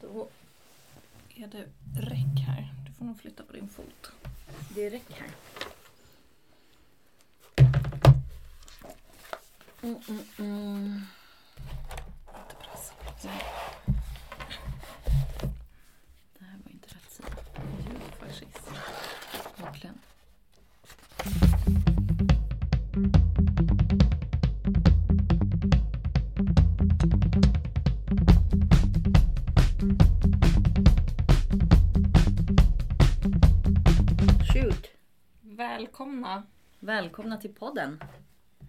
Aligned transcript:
Då 0.00 0.28
är 1.34 1.46
det 1.46 1.64
räck 2.00 2.40
här. 2.46 2.74
Du 2.86 2.92
får 2.92 3.04
nog 3.04 3.20
flytta 3.20 3.42
på 3.42 3.52
din 3.52 3.68
fot. 3.68 4.12
Det 4.74 4.86
är 4.86 4.90
räck 4.90 5.12
här. 5.12 5.30
Mm, 9.82 9.96
mm, 10.08 10.24
mm. 10.38 11.02
Inte 12.26 12.54
pressa. 12.60 13.28
Välkomna 35.94 36.42
Välkomna 36.80 37.36
till 37.36 37.54
podden. 37.54 38.02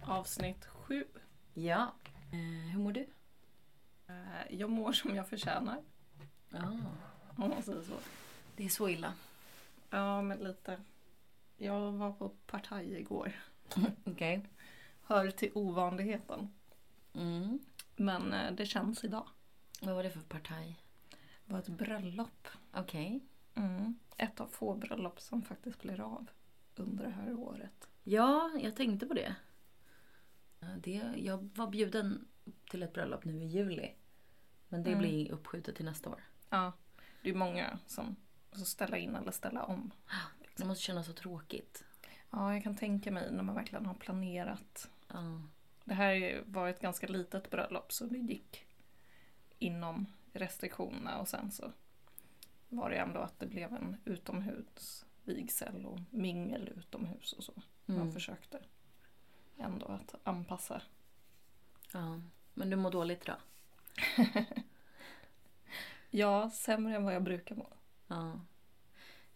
avsnitt 0.04 0.66
sju. 0.66 1.04
Ja. 1.54 1.92
Eh, 2.32 2.70
hur 2.72 2.78
mår 2.78 2.92
du? 2.92 3.06
Eh, 4.06 4.14
Jag 4.58 4.70
mår 4.70 4.92
som 4.92 5.14
jag 5.16 5.28
förtjänar. 5.28 5.82
Ja. 6.50 6.58
Om 7.36 7.50
man 7.50 7.62
säger 7.62 7.82
så. 7.82 7.94
Det 8.56 8.64
är 8.64 8.68
så 8.68 8.88
illa. 8.88 9.12
Ja, 9.90 10.22
men 10.22 10.38
lite. 10.38 10.80
Jag 11.56 11.92
var 11.92 12.12
på 12.12 12.28
partaj 12.28 12.94
igår. 13.00 13.32
Okej. 14.04 14.46
Hör 15.02 15.30
till 15.30 15.50
ovanligheten. 15.54 16.52
Mm. 17.14 17.58
Men 17.96 18.32
eh, 18.32 18.52
det 18.52 18.66
känns 18.66 19.04
idag. 19.04 19.26
Vad 19.82 19.94
var 19.94 20.02
det 20.02 20.10
för 20.10 20.20
partaj? 20.20 20.76
Det 21.46 21.52
var 21.52 21.58
ett 21.58 21.68
bröllop. 21.68 22.48
Okej. 22.72 23.20
Mm. 23.54 23.98
Ett 24.16 24.40
av 24.40 24.46
få 24.46 24.74
bröllop 24.74 25.20
som 25.20 25.42
faktiskt 25.42 25.82
blir 25.82 26.00
av 26.00 26.26
under 26.80 27.04
det 27.04 27.10
här 27.10 27.34
året. 27.34 27.88
Ja, 28.02 28.50
jag 28.62 28.76
tänkte 28.76 29.06
på 29.06 29.14
det. 29.14 29.34
Det. 30.78 31.12
Jag 31.16 31.50
var 31.54 31.66
bjuden 31.66 32.28
till 32.70 32.82
ett 32.82 32.92
bröllop 32.92 33.24
nu 33.24 33.42
i 33.42 33.46
juli. 33.46 33.94
Men 34.68 34.82
det 34.82 34.90
Mm. 34.90 34.98
blir 34.98 35.30
uppskjutet 35.32 35.76
till 35.76 35.84
nästa 35.84 36.10
år. 36.10 36.20
Ja, 36.50 36.72
det 37.22 37.30
är 37.30 37.34
många 37.34 37.78
som 37.86 38.16
som 38.52 38.64
ställa 38.64 38.96
in 38.98 39.14
eller 39.16 39.30
ställa 39.30 39.64
om. 39.64 39.90
Det 40.56 40.64
måste 40.64 40.82
kännas 40.84 41.06
så 41.06 41.12
tråkigt. 41.12 41.84
Ja, 42.30 42.54
jag 42.54 42.62
kan 42.62 42.76
tänka 42.76 43.10
mig 43.10 43.32
när 43.32 43.42
man 43.42 43.54
verkligen 43.54 43.86
har 43.86 43.94
planerat. 43.94 44.90
Ja. 45.08 45.42
Det 45.84 45.94
här 45.94 46.42
var 46.46 46.68
ett 46.68 46.80
ganska 46.80 47.06
litet 47.06 47.50
bröllop 47.50 47.92
så 47.92 48.04
det 48.06 48.18
gick 48.18 48.66
inom 49.58 50.06
restriktionerna 50.32 51.18
och 51.18 51.28
sen 51.28 51.50
så 51.50 51.72
var 52.68 52.90
det 52.90 52.96
ändå 52.96 53.20
att 53.20 53.38
det 53.40 53.46
blev 53.46 53.72
en 53.72 53.96
utomhusvigsel 55.26 55.86
och 55.86 55.98
mingel 56.10 56.68
utomhus 56.76 57.32
och 57.32 57.44
så. 57.44 57.52
Man 57.86 57.96
Mm. 58.00 58.12
försökte 58.12 58.58
ändå 59.58 59.86
att 59.86 60.14
anpassa. 60.24 60.82
ja. 61.92 62.20
Men 62.54 62.70
du 62.70 62.76
mår 62.76 62.90
dåligt 62.90 63.22
idag? 63.22 63.36
Ja, 66.10 66.50
sämre 66.50 66.96
än 66.96 67.04
vad 67.04 67.14
jag 67.14 67.22
brukar 67.22 67.54
må. 67.56 67.68
Ja. 68.08 68.40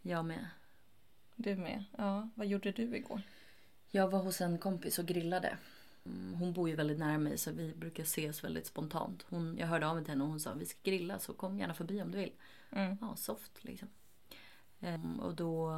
Jag 0.03 0.25
med. 0.25 0.47
Du 1.37 1.57
med? 1.57 1.85
Ja, 1.99 2.29
vad 2.35 2.47
gjorde 2.47 2.73
du 2.73 2.97
igår? 2.97 3.23
Jag 3.91 4.09
var 4.11 4.23
hos 4.23 4.41
en 4.41 4.59
kompis 4.59 4.99
och 4.99 5.07
grillade. 5.07 5.57
Mm, 6.05 6.35
Hon 6.35 6.53
bor 6.53 6.69
ju 6.69 6.75
väldigt 6.77 6.99
nära 6.99 7.19
mig 7.19 7.39
så 7.39 7.51
vi 7.53 7.75
brukar 7.75 8.03
ses 8.03 8.45
väldigt 8.45 8.67
spontant. 8.67 9.23
Hon, 9.29 9.57
jag 9.59 9.67
hörde 9.67 9.87
av 9.87 9.95
mig 9.97 10.05
till 10.05 10.13
henne 10.13 10.25
och 10.25 10.31
hon 10.31 10.41
sa 10.41 10.55
vi 10.55 10.67
ska 10.67 10.79
grilla 10.83 11.19
så 11.19 11.33
kom 11.33 11.59
gärna 11.59 11.75
förbi 11.75 12.03
om 12.03 12.11
du 12.11 12.19
vill. 12.19 12.33
Mm. 12.71 12.97
Ja, 13.01 13.17
soft 13.17 13.65
liksom. 13.65 13.89
Ehm, 14.81 15.21
och 15.21 15.35
då 15.35 15.75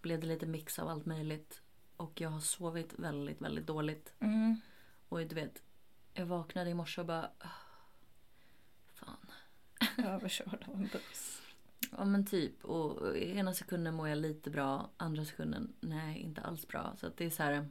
blev 0.00 0.20
det 0.20 0.26
lite 0.26 0.46
mix 0.46 0.78
av 0.78 0.88
allt 0.88 1.06
möjligt. 1.06 1.62
Och 1.96 2.20
jag 2.20 2.30
har 2.30 2.40
sovit 2.40 2.98
väldigt, 2.98 3.40
väldigt 3.40 3.66
dåligt. 3.66 4.12
Mm. 4.20 4.60
Och 5.08 5.18
du 5.26 5.34
vet, 5.34 5.62
jag 6.14 6.26
vaknade 6.26 6.70
i 6.70 6.74
morse 6.74 7.00
och 7.00 7.06
bara... 7.06 7.30
"Ah, 7.38 7.48
Fan. 8.94 9.30
Överkörd 9.98 10.64
av 10.68 10.74
en 10.74 10.88
buss. 10.92 11.38
Ja 11.96 12.04
men 12.04 12.26
typ. 12.26 12.64
Och 12.64 13.16
ena 13.16 13.54
sekunden 13.54 13.94
mår 13.94 14.08
jag 14.08 14.18
lite 14.18 14.50
bra. 14.50 14.90
Andra 14.96 15.24
sekunden, 15.24 15.72
nej 15.80 16.18
inte 16.20 16.40
alls 16.40 16.68
bra. 16.68 16.94
Så 16.96 17.06
att 17.06 17.16
det 17.16 17.24
är 17.24 17.30
så 17.30 17.42
här... 17.42 17.68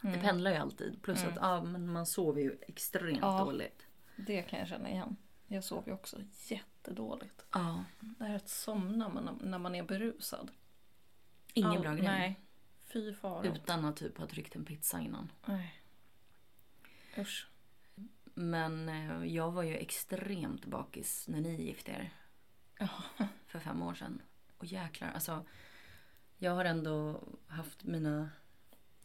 Det 0.00 0.08
Mm. 0.08 0.20
pendlar 0.20 0.50
ju 0.50 0.56
alltid. 0.56 1.02
Plus 1.02 1.18
Mm. 1.22 1.32
att 1.32 1.38
ja, 1.42 1.62
men 1.64 1.92
man 1.92 2.06
sover 2.06 2.40
ju 2.42 2.58
extremt 2.60 3.18
Ja. 3.20 3.44
dåligt. 3.44 3.86
Det 4.16 4.42
kan 4.42 4.58
jag 4.58 4.68
känna 4.68 4.90
igen. 4.90 5.16
Jag 5.48 5.64
sov 5.64 5.82
ju 5.86 5.92
också 5.92 6.22
jättedåligt. 6.48 7.46
Ja. 7.52 7.84
Det 8.00 8.24
här 8.24 8.34
att 8.36 8.48
somna 8.48 9.08
man- 9.08 9.38
när 9.42 9.58
man 9.58 9.74
är 9.74 9.82
berusad. 9.82 10.50
Ingen 11.52 11.70
All- 11.70 11.80
bra 11.80 11.94
grej. 11.94 12.04
Nej. 12.04 12.40
Fy 12.84 13.14
fara. 13.14 13.46
Utan 13.46 13.84
att 13.84 13.96
typ 13.96 14.18
ha 14.18 14.26
tryckt 14.26 14.56
en 14.56 14.64
pizza 14.64 15.00
innan. 15.00 15.32
Nej. 15.46 15.82
Usch. 17.18 17.48
Men 18.34 18.88
eh, 18.88 19.24
jag 19.34 19.50
var 19.52 19.62
ju 19.62 19.76
extremt 19.76 20.64
bakis 20.66 21.28
när 21.28 21.40
ni 21.40 21.62
gifte 21.62 21.90
er. 21.90 22.12
Ja. 22.78 22.88
För 23.46 23.58
fem 23.58 23.82
år 23.82 23.94
sedan. 23.94 24.22
Och 24.58 24.64
jäklar, 24.64 25.08
alltså. 25.14 25.44
Jag 26.38 26.54
har 26.54 26.64
ändå 26.64 27.22
haft 27.46 27.84
mina... 27.84 28.30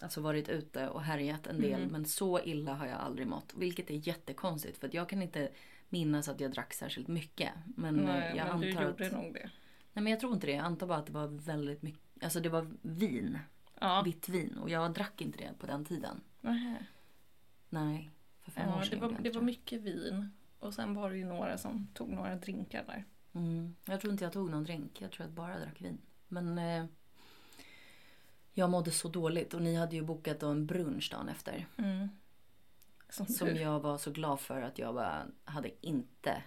Alltså 0.02 0.22
varit 0.22 0.50
ute 0.50 0.90
och 0.90 1.02
härjat 1.04 1.48
en 1.48 1.62
del. 1.62 1.82
Mhm. 1.82 1.92
Men 1.92 2.06
så 2.06 2.40
illa 2.40 2.74
har 2.74 2.86
jag 2.86 2.98
aldrig 3.00 3.28
mått. 3.28 3.54
Vilket 3.58 3.90
är 3.90 4.08
jättekonstigt. 4.08 4.78
För 4.78 4.88
att 4.88 4.94
jag 4.94 5.10
kan 5.10 5.22
inte 5.22 5.52
minnas 5.92 6.28
att 6.28 6.40
jag 6.40 6.52
drack 6.52 6.74
särskilt 6.74 7.08
mycket. 7.08 7.52
Men 7.66 8.00
eh, 8.00 8.06
Nej, 8.06 8.34
jag 8.38 8.48
men 8.48 8.62
du 8.62 8.68
antar 8.70 8.84
gjorde 8.84 9.06
att... 9.08 9.12
nog 9.14 9.34
det. 9.34 9.50
Nej 9.94 10.04
men 10.04 10.08
jag 10.08 10.20
tror 10.20 10.34
inte 10.34 10.48
det. 10.48 10.54
Jag 10.54 10.66
antar 10.66 10.88
bara 10.88 10.98
att 10.98 11.06
det 11.06 11.14
var 11.14 11.28
väldigt 11.28 11.82
mycket. 11.82 12.24
Alltså 12.24 12.40
det 12.40 12.50
var 12.50 12.68
vin. 12.82 13.40
Ja. 13.80 14.02
Vitt 14.06 14.30
vin. 14.30 14.58
Och 14.58 14.70
jag 14.70 14.94
drack 14.94 15.22
inte 15.22 15.38
det 15.38 15.54
på 15.60 15.66
den 15.68 15.86
tiden. 15.86 16.22
Nähä. 16.42 16.86
Nej. 17.70 18.12
För 18.42 18.52
fem 18.52 18.70
år 18.70 18.76
Ja, 18.78 18.86
sedan 18.86 19.00
det 19.00 19.06
var, 19.06 19.12
gjorde 19.12 19.24
det 19.24 19.36
var 19.36 19.42
mycket 19.42 19.82
vin. 19.82 20.30
Och 20.60 20.74
sen 20.74 20.94
var 20.94 21.10
det 21.10 21.18
ju 21.18 21.26
några 21.26 21.58
som 21.58 21.88
tog 21.94 22.10
några 22.10 22.36
drinkar 22.36 22.84
där. 22.86 23.06
Mm. 23.34 23.76
Jag 23.86 24.02
tror 24.02 24.12
inte 24.12 24.24
jag 24.24 24.34
tog 24.34 24.50
någon 24.50 24.64
drink. 24.64 25.02
Jag 25.02 25.12
tror 25.12 25.24
att 25.26 25.30
jag 25.30 25.36
bara 25.36 25.60
drack 25.60 25.82
vin. 25.82 25.98
Men 26.28 26.58
eh, 26.58 26.86
jag 28.54 28.70
mådde 28.70 28.92
så 28.92 29.08
dåligt 29.08 29.54
och 29.54 29.62
ni 29.62 29.76
hade 29.76 29.96
ju 29.96 30.02
bokat 30.02 30.44
en 30.44 30.66
brunch 30.66 31.12
dagen 31.12 31.30
efter. 31.30 31.68
Mm. 31.78 32.10
Som, 33.12 33.26
Som 33.26 33.56
jag 33.56 33.80
var 33.80 33.98
så 33.98 34.12
glad 34.12 34.40
för 34.40 34.62
att 34.62 34.80
jag 34.80 34.96
bara 34.96 35.26
hade 35.46 35.72
inte 35.88 36.44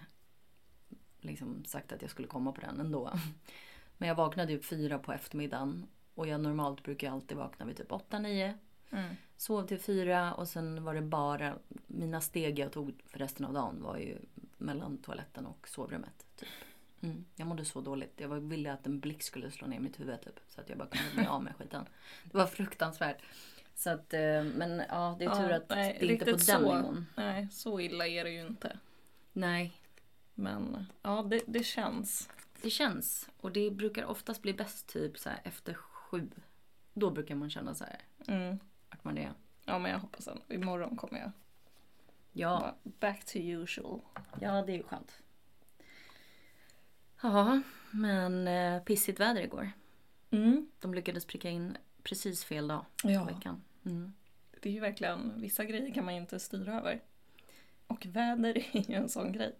liksom 1.19 1.65
sagt 1.65 1.91
att 1.91 2.01
jag 2.01 2.11
skulle 2.11 2.27
komma 2.27 2.51
på 2.51 2.61
den 2.61 2.79
ändå. 2.79 3.11
Men 3.97 4.09
jag 4.09 4.15
vaknade 4.15 4.51
ju 4.51 4.61
fyra 4.61 4.99
på 4.99 5.13
eftermiddagen 5.13 5.87
och 6.15 6.27
jag 6.27 6.41
normalt 6.41 6.83
brukar 6.83 7.11
alltid 7.11 7.37
vakna 7.37 7.65
vid 7.65 7.77
typ 7.77 7.91
åtta, 7.91 8.19
nio. 8.19 8.57
Mm. 8.91 9.15
Sov 9.37 9.67
till 9.67 9.79
fyra 9.79 10.33
och 10.33 10.47
sen 10.47 10.83
var 10.83 10.93
det 10.93 11.01
bara 11.01 11.55
mina 11.87 12.21
steg 12.21 12.59
jag 12.59 12.71
tog 12.71 13.01
för 13.05 13.19
resten 13.19 13.45
av 13.45 13.53
dagen 13.53 13.83
var 13.83 13.97
ju 13.97 14.17
mellan 14.57 14.97
toaletten 14.97 15.45
och 15.45 15.67
sovrummet. 15.67 16.25
Typ. 16.35 16.49
Mm. 17.01 17.25
Jag 17.35 17.47
mådde 17.47 17.65
så 17.65 17.81
dåligt. 17.81 18.13
Jag 18.17 18.27
var- 18.29 18.37
ville 18.37 18.73
att 18.73 18.85
en 18.85 18.99
blick 18.99 19.23
skulle 19.23 19.51
slå 19.51 19.67
ner 19.67 19.79
mitt 19.79 19.99
huvud 19.99 20.21
typ. 20.21 20.39
Så 20.47 20.61
att 20.61 20.69
jag 20.69 20.77
bara 20.77 20.87
kunde 20.87 21.15
bli 21.15 21.25
av 21.25 21.43
med 21.43 21.55
skiten. 21.55 21.85
Det 22.23 22.37
var 22.37 22.47
fruktansvärt. 22.47 23.21
Så 23.75 23.89
att, 23.89 24.13
eh, 24.13 24.43
men 24.43 24.83
ja, 24.89 25.15
det 25.19 25.25
är 25.25 25.35
tur 25.35 25.49
Ja, 25.49 25.55
att 25.55 25.69
nej, 25.69 25.97
det 25.99 26.05
är 26.05 26.11
inte 26.11 26.25
på 26.25 26.31
den 26.31 26.39
så. 26.39 26.59
nivån. 26.59 27.05
Nej, 27.17 27.47
så 27.51 27.79
illa 27.79 28.07
är 28.07 28.23
det 28.23 28.29
ju 28.29 28.41
inte. 28.47 28.79
Nej, 29.33 29.73
Men 30.33 30.85
ja, 31.01 31.23
det, 31.29 31.41
det 31.47 31.63
känns. 31.63 32.29
det 32.61 32.69
känns. 32.69 33.29
Och 33.41 33.51
det 33.51 33.71
brukar 33.71 34.05
oftast 34.05 34.41
bli 34.41 34.53
bäst 34.53 34.87
typ 34.87 35.17
så 35.19 35.29
här 35.29 35.39
efter 35.43 35.73
sju. 35.73 36.29
Då 36.93 37.09
brukar 37.11 37.35
man 37.35 37.49
känna 37.49 37.75
så 37.75 37.83
här 37.83 38.01
Mm. 38.27 38.59
att 38.89 39.03
man 39.03 39.17
är... 39.17 39.33
Ja, 39.65 39.79
men 39.79 39.91
jag 39.91 39.99
hoppas 39.99 40.27
att 40.27 40.51
imorgon 40.51 40.97
kommer 40.97 41.19
jag 41.19 41.31
Ja, 42.31 42.75
back 42.83 43.25
to 43.25 43.37
usual. 43.39 43.99
ja 44.41 44.61
det 44.61 44.71
är 44.71 44.77
ju 44.77 44.83
skönt. 44.83 45.11
Ja, 47.21 47.61
men 47.91 48.47
eh, 48.47 48.83
pissigt 48.83 49.19
väder 49.19 49.41
igår. 49.41 49.71
Mm. 50.31 50.69
De 50.79 50.93
lyckades 50.93 51.25
pricka 51.25 51.49
in 51.49 51.77
precis 52.03 52.43
fel 52.43 52.67
dag 52.67 52.85
Ja. 53.03 53.23
veckan. 53.23 53.61
Mm. 53.85 54.13
Det 54.61 54.69
är 54.69 54.73
ju 54.73 54.79
verkligen, 54.79 55.41
vissa 55.41 55.65
grejer 55.65 55.93
kan 55.93 56.05
man 56.05 56.15
ju 56.15 56.21
inte 56.21 56.39
styra 56.39 56.73
över. 56.79 57.01
Och 57.87 58.05
väder 58.05 58.57
är 58.75 58.89
ju 58.89 58.95
en 58.95 59.09
sån 59.09 59.31
grej. 59.31 59.55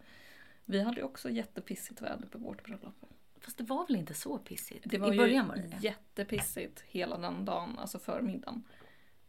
Vi 0.65 0.81
hade 0.81 0.97
ju 0.97 1.03
också 1.03 1.29
jättepissigt 1.29 2.01
väder 2.01 2.27
på 2.27 2.37
vårt 2.37 2.63
bröllop. 2.63 2.93
Fast 3.39 3.57
det 3.57 3.63
var 3.63 3.87
väl 3.87 3.95
inte 3.95 4.13
så 4.13 4.37
pissigt? 4.37 4.89
Det 4.89 4.97
var 4.97 5.13
I 5.13 5.17
början 5.17 5.47
var 5.47 5.55
det 5.55 5.61
ju 5.61 5.67
det. 5.67 5.77
jättepissigt 5.81 6.81
hela 6.87 7.17
den 7.17 7.45
dagen, 7.45 7.79
alltså 7.79 7.99
förmiddagen. 7.99 8.63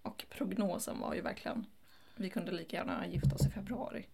Och 0.02 0.26
prognosen 0.31 0.98
var 1.00 1.14
ju 1.14 1.20
verkligen, 1.20 1.66
vi 2.16 2.31
kunde 2.31 2.52
lika 2.52 2.76
gärna 2.76 3.06
gifta 3.06 3.34
oss 3.34 3.46
i 3.46 3.50
februari. 3.50 4.06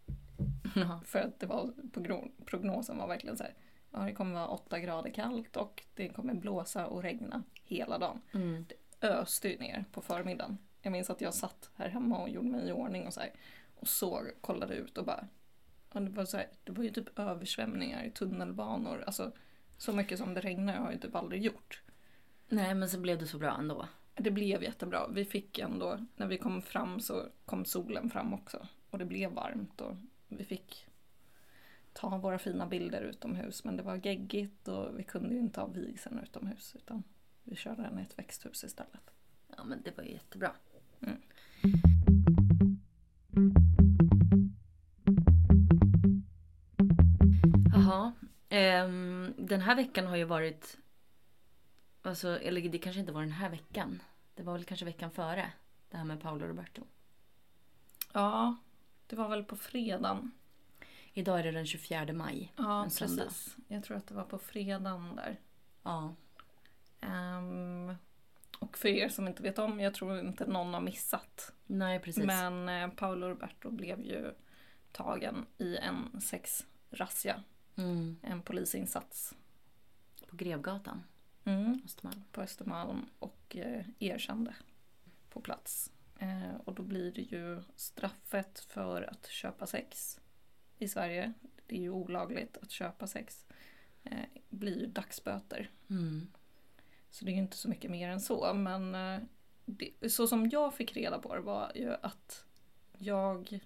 Ja. 0.75 1.00
För 1.06 1.19
att 1.19 1.40
det 1.40 1.46
var, 1.46 1.73
progno- 1.93 2.31
prognosen 2.46 2.99
var 2.99 3.08
verkligen 3.08 3.37
så 3.37 3.43
här, 3.43 3.55
ja 3.90 3.99
det 4.00 4.12
kommer 4.12 4.34
vara 4.34 4.49
åtta 4.49 4.79
grader 4.79 5.11
kallt 5.11 5.56
och 5.56 5.82
det 5.94 6.08
kommer 6.08 6.34
blåsa 6.34 6.87
och 6.87 7.02
regna 7.02 7.43
hela 7.62 7.99
dagen. 7.99 8.20
Mm. 8.34 8.67
öste 9.00 9.49
ju 9.49 9.58
ner 9.58 9.84
på 9.93 10.00
förmiddagen. 10.02 10.58
Jag 10.82 10.93
minns 10.93 11.11
att 11.11 11.20
jag 11.20 11.34
satt 11.34 11.70
här 11.75 11.88
hemma 11.88 12.19
och 12.19 12.29
gjorde 12.29 12.49
mig 12.49 12.69
i 12.69 12.73
ordning 12.73 13.06
och 13.06 13.14
så 13.14 13.20
här, 13.20 13.32
och 13.75 13.88
såg, 13.88 14.31
kollade 14.40 14.75
ut 14.75 14.99
och 14.99 15.05
bara 15.05 15.29
Ja, 15.93 16.00
det, 16.00 16.11
var 16.11 16.25
så 16.25 16.37
här, 16.37 16.49
det 16.64 16.73
var 16.73 16.84
ju 16.84 16.90
typ 16.90 17.19
översvämningar 17.19 18.05
i 18.05 18.11
tunnelbanor. 18.11 19.02
Alltså, 19.06 19.32
så 19.76 19.93
mycket 19.93 20.19
som 20.19 20.34
det 20.34 20.40
regnar 20.40 20.75
har 20.75 20.93
jag 20.93 21.02
typ 21.02 21.14
aldrig 21.14 21.43
gjort. 21.43 21.82
Nej, 22.49 22.75
men 22.75 22.88
så 22.88 22.99
blev 22.99 23.19
det 23.19 23.26
så 23.26 23.38
bra 23.38 23.56
ändå. 23.58 23.88
Det 24.14 24.31
blev 24.31 24.62
jättebra. 24.62 25.08
Vi 25.08 25.25
fick 25.25 25.58
ändå, 25.58 25.99
när 26.17 26.26
vi 26.26 26.38
kom 26.38 26.62
fram 26.62 27.00
så 27.00 27.26
kom 27.44 27.64
solen 27.64 28.11
fram 28.11 28.34
också. 28.34 28.67
Och 28.90 28.99
det 28.99 29.05
blev 29.05 29.31
varmt 29.31 29.81
och 29.81 29.96
vi 30.29 30.44
fick 30.44 30.87
ta 31.93 32.19
våra 32.19 32.38
fina 32.38 32.67
bilder 32.67 33.02
utomhus. 33.02 33.64
Men 33.64 33.76
det 33.76 33.82
var 33.82 34.06
geggigt 34.06 34.69
och 34.69 34.99
vi 34.99 35.05
kunde 35.05 35.34
ju 35.34 35.40
inte 35.40 35.61
ha 35.61 35.67
vigseln 35.67 36.19
utomhus 36.19 36.76
utan 36.76 37.02
vi 37.43 37.56
körde 37.56 37.82
den 37.82 37.99
i 37.99 38.02
ett 38.02 38.19
växthus 38.19 38.64
istället. 38.64 39.11
Ja, 39.56 39.64
men 39.64 39.82
det 39.82 39.96
var 39.96 40.05
ju 40.05 40.12
jättebra. 40.12 40.52
Mm. 41.02 41.19
Jaha. 47.72 48.12
Ehm, 48.49 49.34
den 49.38 49.60
här 49.60 49.76
veckan 49.76 50.06
har 50.06 50.16
ju 50.16 50.25
varit... 50.25 50.78
Alltså, 52.02 52.38
eller 52.38 52.69
det 52.69 52.78
kanske 52.78 53.00
inte 53.00 53.12
var 53.12 53.20
den 53.20 53.32
här 53.32 53.50
veckan. 53.50 54.02
Det 54.34 54.43
var 54.43 54.52
väl 54.52 54.64
kanske 54.64 54.84
veckan 54.84 55.10
före. 55.10 55.52
Det 55.90 55.96
här 55.96 56.04
med 56.04 56.20
Paolo 56.20 56.46
Roberto. 56.46 56.82
Ja, 58.12 58.56
det 59.06 59.16
var 59.16 59.28
väl 59.28 59.44
på 59.44 59.56
fredagen. 59.56 60.32
Idag 61.12 61.38
är 61.38 61.43
det 61.43 61.50
den 61.50 61.66
24 61.66 62.12
maj. 62.12 62.52
Ja, 62.56 62.88
precis. 62.98 63.56
Jag 63.69 63.84
tror 63.84 63.96
att 63.96 64.06
det 64.06 64.14
var 64.14 64.25
på 64.25 64.38
fredagen 64.38 65.16
där. 65.16 65.40
Ja. 65.82 66.14
Ehm, 67.00 67.94
och 68.62 68.79
för 68.79 68.88
er 68.88 69.09
som 69.09 69.29
inte 69.29 69.43
vet 69.43 69.59
om, 69.59 69.81
jag 69.81 69.94
tror 69.94 70.19
inte 70.19 70.47
någon 70.47 70.75
har 70.75 70.81
missat. 70.81 71.53
Nej, 71.67 72.00
precis. 72.00 72.25
Men 72.25 72.69
eh, 72.69 72.88
Paolo 72.88 73.29
Roberto 73.29 73.70
blev 73.70 74.00
ju 74.00 74.35
tagen 74.93 75.47
i 75.59 75.76
en 75.76 76.20
sexrazzia. 76.20 77.43
Mm. 77.76 78.17
En 78.23 78.43
polisinsats 78.43 79.35
På 80.29 80.37
Grevgatan, 80.37 81.03
mm. 81.44 81.82
Östermalm. 81.85 82.25
på 82.32 82.41
Östermalm 82.41 83.06
och 83.19 83.56
eh, 83.56 83.85
erkände 83.99 84.55
på 85.29 85.41
plats. 85.41 85.93
Eh, 86.19 86.55
och 86.65 86.75
då 86.75 86.82
blir 86.82 87.12
det 87.12 87.23
ju 87.23 87.62
straffet 87.76 88.61
för 88.61 89.03
att 89.03 89.26
köpa 89.26 89.67
sex 89.67 90.20
i 90.79 90.88
Sverige. 90.88 91.32
Det 91.67 91.76
är 91.76 91.81
ju 91.81 91.91
olagligt 91.91 92.56
att 92.56 92.70
köpa 92.70 93.06
sex. 93.06 93.47
Eh, 94.03 94.25
blir 94.49 94.81
ju 94.81 94.87
dagsböter. 94.87 95.70
Mm. 95.91 96.26
Så 97.12 97.25
det 97.25 97.31
är 97.31 97.32
ju 97.32 97.38
inte 97.38 97.56
så 97.56 97.69
mycket 97.69 97.91
mer 97.91 98.09
än 98.09 98.20
så. 98.20 98.55
Men 98.55 98.94
eh, 98.94 99.20
det, 99.64 100.12
så 100.12 100.26
som 100.26 100.49
jag 100.49 100.75
fick 100.75 100.97
reda 100.97 101.19
på 101.19 101.35
det 101.35 101.41
var 101.41 101.73
ju 101.75 101.94
att 102.03 102.44
jag 102.99 103.61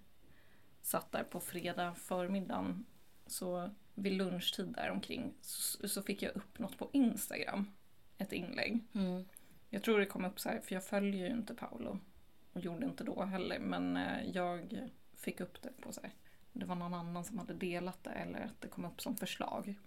satt 0.83 1.13
där 1.13 1.25
på 1.25 1.41
fredag 1.41 1.95
förmiddagen. 1.95 2.87
Så 3.27 3.71
vid 3.95 4.13
lunchtid 4.13 4.67
där 4.67 4.91
omkring 4.91 5.35
så, 5.41 5.89
så 5.89 6.03
fick 6.03 6.23
jag 6.23 6.37
upp 6.37 6.59
något 6.59 6.79
på 6.79 6.91
Instagram. 6.93 7.73
Ett 8.19 8.33
inlägg. 8.33 8.85
Mm. 8.95 9.25
Jag 9.71 9.83
tror 9.83 9.99
det 9.99 10.07
kom 10.07 10.25
upp 10.25 10.41
så 10.41 10.49
här, 10.49 10.61
för 10.61 10.75
jag 10.75 10.85
följer 10.85 11.29
ju 11.29 11.33
inte 11.33 11.55
Paolo. 11.55 11.99
Och 12.53 12.61
gjorde 12.61 12.87
inte 12.87 13.05
då 13.05 13.25
heller. 13.25 13.59
Men 13.59 13.97
eh, 13.97 14.31
jag 14.33 14.91
fick 15.15 15.41
upp 15.41 15.63
det 15.63 15.73
på 15.81 15.93
så 15.93 16.01
här. 16.01 16.15
Det 16.53 16.67
var 16.67 16.75
någon 16.75 16.95
annan 16.95 17.25
som 17.25 17.39
hade 17.39 17.55
delat 17.55 18.05
det 18.05 18.11
eller 18.11 18.41
att 18.41 18.61
det 18.61 18.69
kom 18.69 18.85
upp 18.85 19.01
som 19.01 19.17
förslag. 19.17 19.79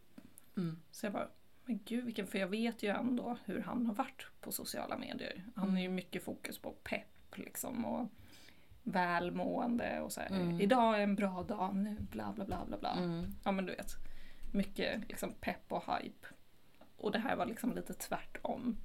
Mm. 0.58 0.82
Så 0.92 1.06
jag 1.06 1.14
bara, 1.14 1.30
men 1.70 1.80
gud 1.86 2.06
vilken, 2.06 2.28
för 2.28 2.40
jag 2.40 2.48
vet 2.48 2.84
ju 2.84 2.90
ändå 2.90 3.38
hur 3.46 3.62
han 3.62 3.86
har 3.86 3.94
varit 3.94 4.28
på 4.42 4.52
sociala 4.52 4.98
medier. 4.98 5.44
Han 5.56 5.78
är 5.78 5.82
ju 5.82 5.90
mycket 5.90 6.24
fokus 6.24 6.58
på 6.58 6.72
pepp 6.72 7.38
liksom 7.38 7.86
och 7.86 8.10
välmående 8.84 10.02
och 10.02 10.12
så 10.12 10.22
här. 10.22 10.28
Mm. 10.30 10.62
Idag 10.62 10.98
är 10.98 11.00
en 11.00 11.16
bra 11.16 11.44
dag 11.44 11.76
nu, 11.76 11.98
bla 12.00 12.34
bla 12.34 12.46
bla 12.46 12.66
bla 12.66 12.78
bla. 12.78 12.92
Mm. 12.92 13.36
Ja 13.44 13.52
men 13.52 13.66
du 13.66 13.76
vet. 13.76 13.92
Mycket 14.54 15.10
liksom 15.10 15.34
pepp 15.34 15.72
och 15.72 15.84
hype. 15.96 16.28
Och 16.98 17.12
det 17.12 17.20
här 17.20 17.36
var 17.36 17.46
liksom 17.46 17.76
lite 17.76 17.94
tvärtom. 17.94 18.78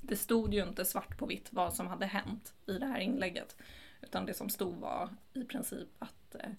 Det 0.00 0.16
stod 0.16 0.54
ju 0.54 0.62
inte 0.62 0.84
svart 0.84 1.18
på 1.18 1.26
vitt 1.26 1.52
vad 1.52 1.74
som 1.74 1.86
hade 1.86 2.06
hänt 2.06 2.54
i 2.66 2.78
det 2.78 2.86
här 2.86 2.98
inlägget. 2.98 3.56
Utan 4.00 4.26
det 4.26 4.34
som 4.34 4.48
stod 4.48 4.74
var 4.74 5.08
i 5.32 5.44
princip 5.44 5.88
att 5.98 6.34
eh, 6.34 6.50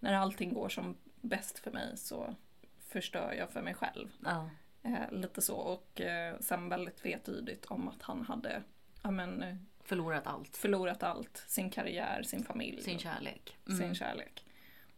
när 0.00 0.14
allting 0.14 0.54
går 0.54 0.68
som 0.68 0.96
bäst 1.20 1.58
för 1.58 1.70
mig 1.70 1.96
så 1.96 2.34
förstör 2.78 3.32
jag 3.32 3.50
för 3.50 3.62
mig 3.62 3.74
själv. 3.74 4.08
Ja. 4.24 4.50
Eh, 4.82 5.10
lite 5.12 5.42
så 5.42 5.56
och 5.56 6.00
eh, 6.00 6.38
sen 6.40 6.68
väldigt 6.68 7.04
vetydigt 7.04 7.64
om 7.66 7.88
att 7.88 8.02
han 8.02 8.22
hade 8.22 8.62
ja, 9.02 9.10
men, 9.10 9.42
eh, 9.42 9.56
Förlorat 9.84 10.26
allt. 10.26 10.56
förlorat 10.56 11.02
allt. 11.02 11.44
Sin 11.48 11.70
karriär, 11.70 12.22
sin 12.22 12.44
familj. 12.44 12.82
Sin 12.82 12.98
kärlek. 12.98 13.56
sin 13.66 13.74
Mm. 13.82 13.94
kärlek. 13.94 14.46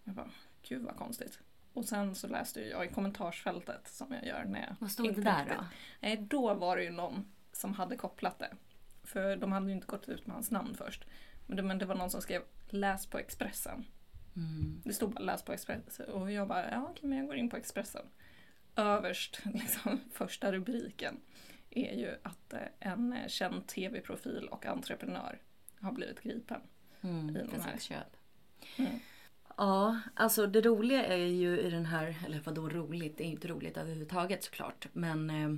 Jag 0.05 0.15
bara, 0.15 0.31
gud 0.63 0.83
vad 0.83 0.97
konstigt. 0.97 1.39
Och 1.73 1.85
sen 1.85 2.15
så 2.15 2.29
läste 2.29 2.61
jag 2.61 2.85
i 2.85 2.89
kommentarsfältet 2.89 3.89
som 3.89 4.13
jag 4.13 4.27
gör 4.27 4.45
när 4.45 4.61
jag 4.61 4.77
Vad 4.81 4.91
stod 4.91 5.15
det 5.15 5.21
där 5.23 5.39
riktigt- 5.39 5.59
då? 5.59 5.65
Nej, 6.01 6.17
då 6.17 6.55
var 6.55 6.77
det 6.77 6.83
ju 6.85 6.91
någon 6.91 7.33
som 7.53 7.75
hade 7.75 7.97
kopplat 7.97 8.39
det. 8.39 8.51
För 9.03 9.37
de 9.37 9.53
hade 9.53 9.67
ju 9.67 9.73
inte 9.73 9.87
gått 9.87 10.09
ut 10.09 10.27
med 10.27 10.35
hans 10.35 10.51
namn 10.51 10.75
först. 10.75 11.05
Men 11.47 11.57
det, 11.57 11.63
men 11.63 11.79
det 11.79 11.87
var 11.87 11.95
någon 11.95 12.11
som 12.11 12.21
skrev 12.23 12.43
läs 12.69 13.07
på 13.07 13.19
Expressen. 13.19 13.85
Mm. 14.37 14.83
Det 14.85 14.93
stod 14.93 15.11
bara 15.15 15.21
läs 15.25 15.43
på 15.43 15.53
Expressen. 15.53 16.09
Och 16.11 16.33
jag 16.33 16.49
bara, 16.49 16.71
ja 16.71 16.87
okej 16.91 17.09
men 17.09 17.19
jag 17.19 17.27
går 17.27 17.37
in 17.37 17.51
på 17.51 17.57
Expressen. 17.57 18.07
Överst, 18.77 19.41
liksom 19.55 20.01
första 20.13 20.53
rubriken, 20.53 21.21
är 21.71 21.95
ju 21.95 22.15
att 22.23 22.53
eh, 22.53 22.61
en 22.81 23.13
eh, 23.13 23.29
känd 23.29 23.67
tv-profil 23.67 24.49
och 24.51 24.67
entreprenör 24.67 25.39
har 25.81 25.93
blivit 25.93 26.21
gripen. 26.21 26.61
Mm. 27.01 27.37
I 27.37 27.39
här. 27.39 27.73
sexköp. 27.73 28.17
Mm. 28.77 28.93
Ja, 29.57 30.01
alltså 30.15 30.47
det 30.47 30.61
roliga 30.61 31.07
är 31.07 31.17
ju 31.27 31.61
i 31.61 31.71
den 31.71 31.87
här, 31.87 32.17
eller 32.27 32.41
vadå 32.41 32.69
roligt, 32.69 33.17
det 33.19 33.25
är 33.25 33.27
ju 33.27 33.33
inte 33.33 33.49
roligt 33.49 33.77
överhuvudtaget 33.77 34.45
såklart. 34.45 34.89
Men 34.93 35.31
eh, 35.31 35.55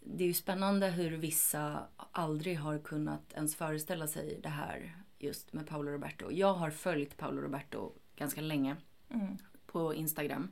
det 0.00 0.24
är 0.24 0.28
ju 0.28 0.34
spännande 0.34 0.86
hur 0.90 1.16
vissa 1.16 1.86
aldrig 1.96 2.58
har 2.58 2.78
kunnat 2.78 3.32
ens 3.34 3.56
föreställa 3.56 4.06
sig 4.06 4.40
det 4.42 4.48
här 4.48 4.96
just 5.18 5.52
med 5.52 5.66
Paolo 5.66 5.90
Roberto. 5.90 6.30
Jag 6.32 6.54
har 6.54 6.70
följt 6.70 7.16
Paolo 7.16 7.40
Roberto 7.42 7.92
ganska 8.16 8.40
länge 8.40 8.76
Mm. 9.10 9.38
på 9.66 9.94
Instagram. 9.94 10.48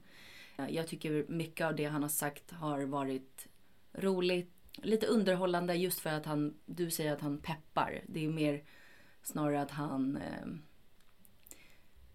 Eh, 0.59 0.71
jag 0.71 0.89
tycker 0.89 1.27
mycket 1.29 1.67
av 1.67 1.77
det 1.77 1.85
han 1.85 2.03
har 2.03 2.09
sagt 2.09 2.51
har 2.51 2.81
varit 2.83 3.49
roligt, 3.93 4.53
lite 4.77 5.07
underhållande 5.07 5.75
just 5.75 6.01
för 6.01 6.11
att 6.11 6.27
han, 6.27 6.55
du 6.67 6.91
säger 6.91 7.13
att 7.13 7.21
han 7.21 7.39
peppar. 7.39 8.01
Det 8.07 8.25
är 8.25 8.29
mer 8.29 8.63
snarare 9.23 9.63
att 9.63 9.71
han 9.71 10.17
eh, 10.17 10.47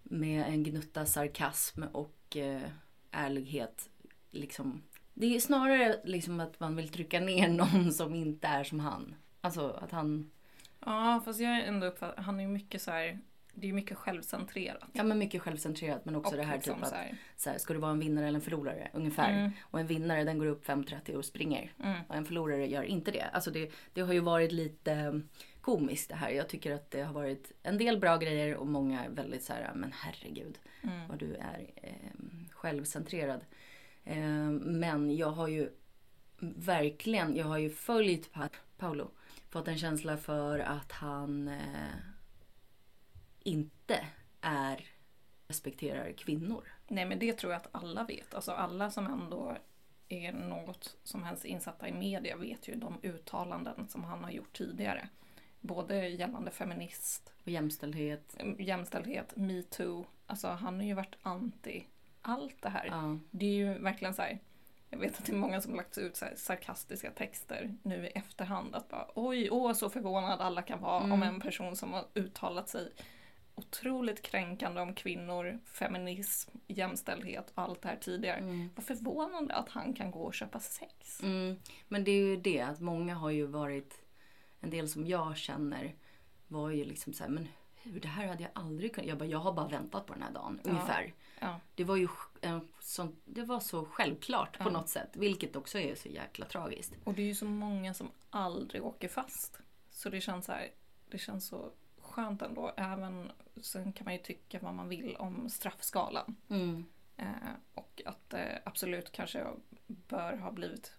med 0.04 0.45
en 0.48 0.63
gnutta 0.63 1.06
sarkasm 1.06 1.84
och 1.84 2.38
eh, 2.38 2.69
ärlighet 3.12 3.90
liksom. 4.31 4.83
Det 5.14 5.35
är 5.35 5.40
snarare 5.40 6.02
liksom 6.04 6.40
att 6.40 6.59
man 6.59 6.76
vill 6.76 6.90
trycka 6.90 7.19
ner 7.19 7.50
någon 7.73 7.94
som 7.94 8.16
inte 8.16 8.47
är 8.47 8.64
som 8.64 8.80
han. 8.80 9.16
Alltså 9.42 9.69
att 9.69 9.92
han, 9.92 10.31
Ja, 10.85 11.21
fast 11.26 11.40
jag 11.40 11.52
är 11.52 11.64
ändå 11.64 11.88
uppfattad, 11.88 12.26
han 12.26 12.40
är 12.40 12.44
ju 12.44 12.50
mycket 12.50 12.81
så 12.81 12.92
här, 12.92 13.19
det 13.56 13.69
är 13.69 13.74
mycket 13.74 13.98
självcentrerat. 13.98 14.90
ja 14.94 15.04
men 15.04 15.18
mycket 15.19 15.42
självcentrerat 15.42 16.06
men 16.06 16.16
också 16.16 16.31
Och 16.31 16.38
det 16.38 16.44
här 16.44 16.56
liksom 16.56 16.76
typ 16.76 16.83
att 16.83 16.90
så 16.90 16.95
här, 16.95 17.18
så 17.36 17.50
här, 17.50 17.57
ska 17.57 17.74
du 17.74 17.80
vara 17.80 17.92
en 17.92 18.00
vinnare 18.00 18.28
eller 18.28 18.36
en 18.38 18.42
förlorare 18.42 18.90
ungefär. 18.94 19.31
Mm. 19.40 19.52
Och 19.62 19.80
en 19.80 19.88
vinnare 19.88 20.24
den 20.24 20.38
går 20.38 20.45
upp 20.45 20.66
5.30 20.68 21.14
och 21.16 21.26
springer. 21.26 21.72
mm, 21.83 21.98
Och 22.07 22.16
en 22.16 22.26
förlorare 22.26 22.68
gör 22.68 22.83
inte 22.83 23.12
det. 23.12 23.24
Alltså 23.33 23.52
det, 23.52 23.72
det 23.94 24.02
har 24.02 24.14
ju 24.14 24.19
varit 24.19 24.52
lite 24.52 24.94
eh, 24.94 25.14
komiskt 25.62 26.10
det 26.10 26.16
här. 26.16 26.30
Jag 26.30 26.50
tycker 26.50 26.72
att 26.76 26.92
det 26.92 27.02
har 27.02 27.14
varit 27.14 27.52
en 27.64 27.78
del 27.78 28.00
bra 28.00 28.18
grejer 28.18 28.56
och 28.56 28.68
många 28.68 29.04
är 29.06 29.10
väldigt 29.10 29.44
så 29.44 29.54
här, 29.54 29.72
men 29.76 29.92
herregud 29.95 30.60
mm, 30.83 31.07
vad 31.07 31.19
du 31.19 31.36
är 31.36 31.69
eh, 31.76 31.92
självcentrerad. 32.52 33.42
Eh, 34.04 34.50
men 34.52 35.16
jag 35.16 35.30
har 35.31 35.48
ju 35.48 35.69
verkligen, 36.56 37.36
jag 37.36 37.45
har 37.45 37.57
ju 37.57 37.69
följt 37.69 38.31
pa- 38.33 38.50
Paolo. 38.78 39.12
Fått 39.50 39.68
en 39.68 39.78
känsla 39.78 40.18
för 40.18 40.60
att 40.60 40.92
han 40.92 41.48
eh, 41.48 41.57
inte 43.44 44.06
är 44.42 44.85
respekterar 45.47 46.12
kvinnor. 46.12 46.64
Nej 46.88 47.06
men 47.06 47.19
det 47.19 47.33
tror 47.33 47.54
jag 47.54 47.59
att 47.62 47.69
alla 47.76 48.04
vet. 48.04 48.33
Alltså 48.33 48.52
alla 48.52 48.92
som 48.92 49.06
ändå 49.07 49.57
är 50.09 50.31
något 50.31 50.97
som 51.04 51.23
helst 51.23 51.45
insatta 51.45 51.88
i 51.88 51.92
media 51.94 52.38
vet 52.38 52.68
ju 52.68 52.76
de 52.76 53.00
uttalanden 53.04 53.88
som 53.90 54.04
han 54.04 54.23
har 54.23 54.31
gjort 54.31 54.57
tidigare. 54.57 55.09
Både 55.62 56.07
gällande 56.07 56.52
feminist, 56.52 57.33
Och 57.42 57.47
jämställdhet. 57.47 58.38
jämställdhet, 58.59 59.35
metoo. 59.35 60.06
Alltså 60.28 60.47
han 60.47 60.76
har 60.76 60.83
ju 60.83 60.94
varit 60.94 61.16
anti 61.21 61.83
allt 62.21 62.62
det 62.62 62.69
här. 62.69 62.85
Ja. 62.85 63.18
Det 63.31 63.45
är 63.45 63.54
ju 63.54 63.73
verkligen 63.78 64.14
så 64.14 64.21
här. 64.21 64.40
Jag 64.90 64.97
vet 65.00 65.19
att 65.19 65.26
det 65.26 65.31
är 65.31 65.38
många 65.38 65.62
som 65.62 65.76
lagt 65.76 65.97
ut 65.97 66.16
så 66.18 66.26
sarkastiska 66.35 67.12
texter 67.12 67.78
nu 67.83 68.06
i 68.07 68.09
efterhand. 68.09 68.76
Att 68.76 68.90
bara 68.90 69.07
oj, 69.16 69.50
åh 69.52 69.73
så 69.73 69.90
förvånad 69.90 70.42
alla 70.42 70.62
kan 70.62 70.81
vara 70.81 70.97
om 71.04 71.12
Mm. 71.12 71.23
en 71.35 71.40
person 71.42 71.76
som 71.76 71.94
har 71.94 72.06
uttalat 72.14 72.69
sig 72.69 72.92
otroligt 73.56 74.22
kränkande 74.22 74.81
om 74.81 74.94
kvinnor, 74.94 75.60
feminism, 75.66 76.52
jämställdhet 76.68 77.52
och 77.56 77.62
allt 77.64 77.81
det 77.81 77.88
här 77.88 77.95
tidigare. 77.95 78.38
Mm. 78.38 78.69
Vad 78.76 78.86
förvånande 78.86 79.54
att 79.54 79.69
han 79.69 79.94
kan 79.94 80.12
gå 80.12 80.19
och 80.24 80.33
köpa 80.33 80.60
sex. 80.60 81.24
Mm, 81.24 81.56
men 81.88 82.04
det 82.04 82.12
är 82.12 82.26
ju 82.26 82.38
det 82.38 82.62
att 82.62 82.80
många 82.80 83.16
har 83.16 83.30
ju 83.30 83.45
varit, 83.45 84.02
en 84.60 84.69
del 84.69 84.90
som 84.90 85.07
jag 85.07 85.38
känner 85.38 85.95
var 86.48 86.69
ju 86.69 86.86
liksom 86.86 87.14
så 87.14 87.24
här, 87.24 87.30
men 87.30 87.48
hur, 87.76 88.00
det 88.00 88.07
här 88.07 88.28
hade 88.28 88.44
jag 88.44 88.52
aldrig 88.56 88.95
kunnat. 88.95 89.07
Jag 89.07 89.18
bara, 89.18 89.26
jag 89.26 89.40
har 89.40 89.54
bara 89.54 89.68
väntat 89.68 90.06
på 90.06 90.14
den 90.14 90.24
här 90.24 90.31
dagen. 90.31 90.60
Ja. 90.64 90.69
Ungefär. 90.69 91.14
Ja. 91.40 91.60
Det 91.76 91.83
var 91.83 91.95
ju 91.95 92.07
en 92.42 92.68
sån, 92.80 93.16
det 93.26 93.44
var 93.44 93.60
så 93.60 93.86
självklart 93.86 94.57
på 94.57 94.64
Ja. 94.64 94.72
något 94.72 94.90
sätt. 94.90 95.10
Vilket 95.14 95.56
också 95.56 95.80
är 95.80 95.95
så 95.95 96.10
jäkla 96.10 96.45
tragiskt. 96.45 96.94
Och 97.04 97.14
det 97.14 97.22
är 97.22 97.26
ju 97.26 97.36
så 97.36 97.45
många 97.45 97.94
som 97.94 98.12
aldrig 98.30 98.83
åker 98.86 99.07
fast. 99.07 99.60
Så 99.90 100.10
det 100.10 100.22
känns 100.22 100.45
så 100.45 100.52
här, 100.52 100.72
det 101.10 101.18
känns 101.18 101.48
så 101.48 101.72
skönt 102.13 102.41
ändå. 102.41 102.71
Även, 102.77 103.31
sen 103.61 103.93
kan 103.93 104.05
man 104.05 104.13
ju 104.13 104.19
tycka 104.19 104.59
vad 104.61 104.73
man 104.73 104.89
vill 104.89 105.15
om 105.15 105.49
straffskalan. 105.49 106.35
Mm. 106.49 106.85
Eh, 107.17 107.53
och 107.73 108.01
att 108.05 108.29
det 108.29 108.61
absolut 108.65 109.11
kanske 109.11 109.45
bör 109.87 110.37
ha 110.37 110.51
blivit 110.51 110.93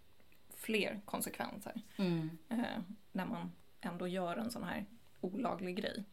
fler 0.50 1.00
konsekvenser. 1.04 1.83
Mm. 1.97 2.38
Eh, 2.49 2.80
när 3.12 3.26
man 3.26 3.52
ändå 3.80 4.09
gör 4.09 4.37
en 4.37 4.50
sån 4.50 4.64
här 4.64 4.87
olaglig 5.21 5.76
grej. 5.76 6.04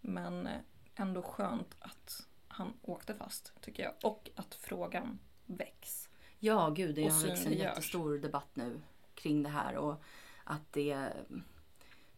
Men 0.00 0.46
eh, 0.46 0.60
ändå 0.94 1.22
skönt 1.22 1.76
att 1.78 2.26
han 2.48 2.72
åkte 2.82 3.14
fast 3.14 3.52
tycker 3.60 3.82
jag. 3.82 3.92
Och 4.02 4.30
att 4.34 4.54
frågan 4.54 5.18
väcks. 5.46 6.08
Ja, 6.38 6.70
gud, 6.70 6.94
det 6.94 7.06
är 7.06 7.10
en 7.10 7.30
liksom 7.30 7.52
jättestor 7.52 8.18
debatt 8.18 8.56
nu 8.56 8.80
kring 9.14 9.42
det 9.42 9.48
här. 9.48 9.76
Och 9.76 10.02
att 10.44 10.72
det... 10.72 11.12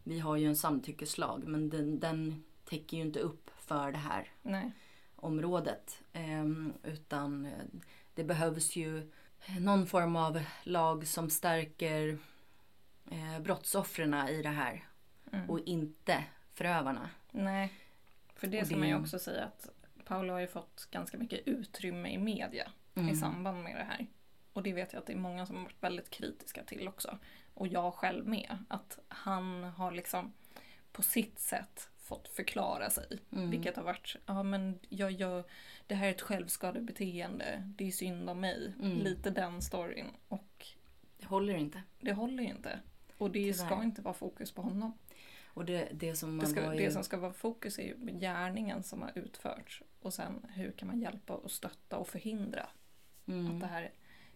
Vi 0.03 0.19
har 0.19 0.37
ju 0.37 0.47
en 0.47 0.55
samtyckeslag, 0.55 1.43
men 1.47 1.69
den, 1.69 1.99
den 1.99 2.43
täcker 2.65 2.97
ju 2.97 3.03
inte 3.03 3.19
upp 3.19 3.49
för 3.59 3.91
det 3.91 3.97
här 3.97 4.29
Nej. 4.41 4.71
området. 5.15 6.01
Ehm, 6.13 6.73
utan 6.83 7.45
eh, 7.45 7.51
det 8.13 8.23
behövs 8.23 8.75
ju 8.75 9.11
någon 9.59 9.87
form 9.87 10.15
av 10.15 10.43
lag 10.63 11.07
som 11.07 11.29
stärker 11.29 12.17
eh, 13.11 13.39
brottsoffren 13.39 14.13
i 14.29 14.41
det 14.41 14.49
här. 14.49 14.83
Mm. 15.31 15.49
Och 15.49 15.59
inte 15.59 16.23
förövarna. 16.53 17.09
Nej. 17.31 17.73
För 18.35 18.47
det 18.47 18.59
Och 18.61 18.65
ska 18.67 18.75
det- 18.75 18.79
man 18.79 18.89
ju 18.89 18.99
också 18.99 19.19
säga 19.19 19.45
att 19.45 19.69
Paolo 20.05 20.33
har 20.33 20.39
ju 20.39 20.47
fått 20.47 20.87
ganska 20.91 21.17
mycket 21.17 21.47
utrymme 21.47 22.09
i 22.09 22.17
media 22.17 22.71
i 22.93 22.99
Mm. 22.99 23.15
samband 23.15 23.63
med 23.63 23.75
det 23.75 23.83
här. 23.83 24.07
Och 24.53 24.63
det 24.63 24.73
vet 24.73 24.93
jag 24.93 24.99
att 24.99 25.05
det 25.07 25.13
är 25.13 25.17
många 25.17 25.45
som 25.45 25.55
har 25.55 25.63
varit 25.63 25.83
väldigt 25.83 26.09
kritiska 26.09 26.63
till 26.63 26.87
också. 26.87 27.17
Och 27.53 27.67
jag 27.67 27.93
själv 27.93 28.27
med. 28.27 28.57
Att 28.67 28.99
han 29.07 29.63
har 29.63 29.91
liksom 29.91 30.33
på 30.91 31.01
sitt 31.01 31.39
sätt 31.39 31.89
fått 31.97 32.27
förklara 32.27 32.89
sig. 32.89 33.19
Mm. 33.31 33.49
Vilket 33.49 33.75
har 33.75 33.83
varit, 33.83 34.15
ja 34.25 34.43
men 34.43 34.79
jag 34.89 35.11
gör, 35.11 35.43
det 35.87 35.95
här 35.95 36.07
är 36.07 36.11
ett 36.11 36.21
självskadebeteende, 36.21 37.63
det 37.77 37.87
är 37.87 37.91
synd 37.91 38.29
om 38.29 38.39
mig. 38.39 38.73
Mm. 38.79 38.97
Lite 38.97 39.29
den 39.29 39.61
storyn. 39.61 40.07
Och 40.27 40.67
Det 41.17 41.25
håller 41.25 41.53
inte. 41.57 41.83
det 41.99 42.13
håller 42.13 42.43
inte. 42.43 42.79
Och 43.17 43.31
det 43.31 43.53
ska 43.53 43.69
Tyvärr. 43.69 43.83
inte 43.83 44.01
vara 44.01 44.13
fokus 44.13 44.51
på 44.51 44.61
honom. 44.61 44.97
Och 45.53 45.65
det, 45.65 45.89
det 45.93 46.15
som 46.15 46.39
Det, 46.39 46.47
ska, 46.47 46.69
det 46.69 46.83
ju... 46.83 46.91
som 46.91 47.03
ska 47.03 47.17
vara 47.17 47.33
fokus 47.33 47.79
är 47.79 47.83
ju 47.83 48.19
gärningen 48.19 48.83
som 48.83 49.01
har 49.01 49.11
utförts. 49.15 49.83
Och 50.01 50.13
sen 50.13 50.45
hur 50.49 50.71
kan 50.71 50.87
man 50.87 51.01
hjälpa 51.01 51.33
och 51.33 51.51
stötta 51.51 51.97
och 51.97 52.07
förhindra 52.07 52.61
att 52.61 53.27
mm. 53.27 53.59
det 53.59 53.67
här 53.67 53.91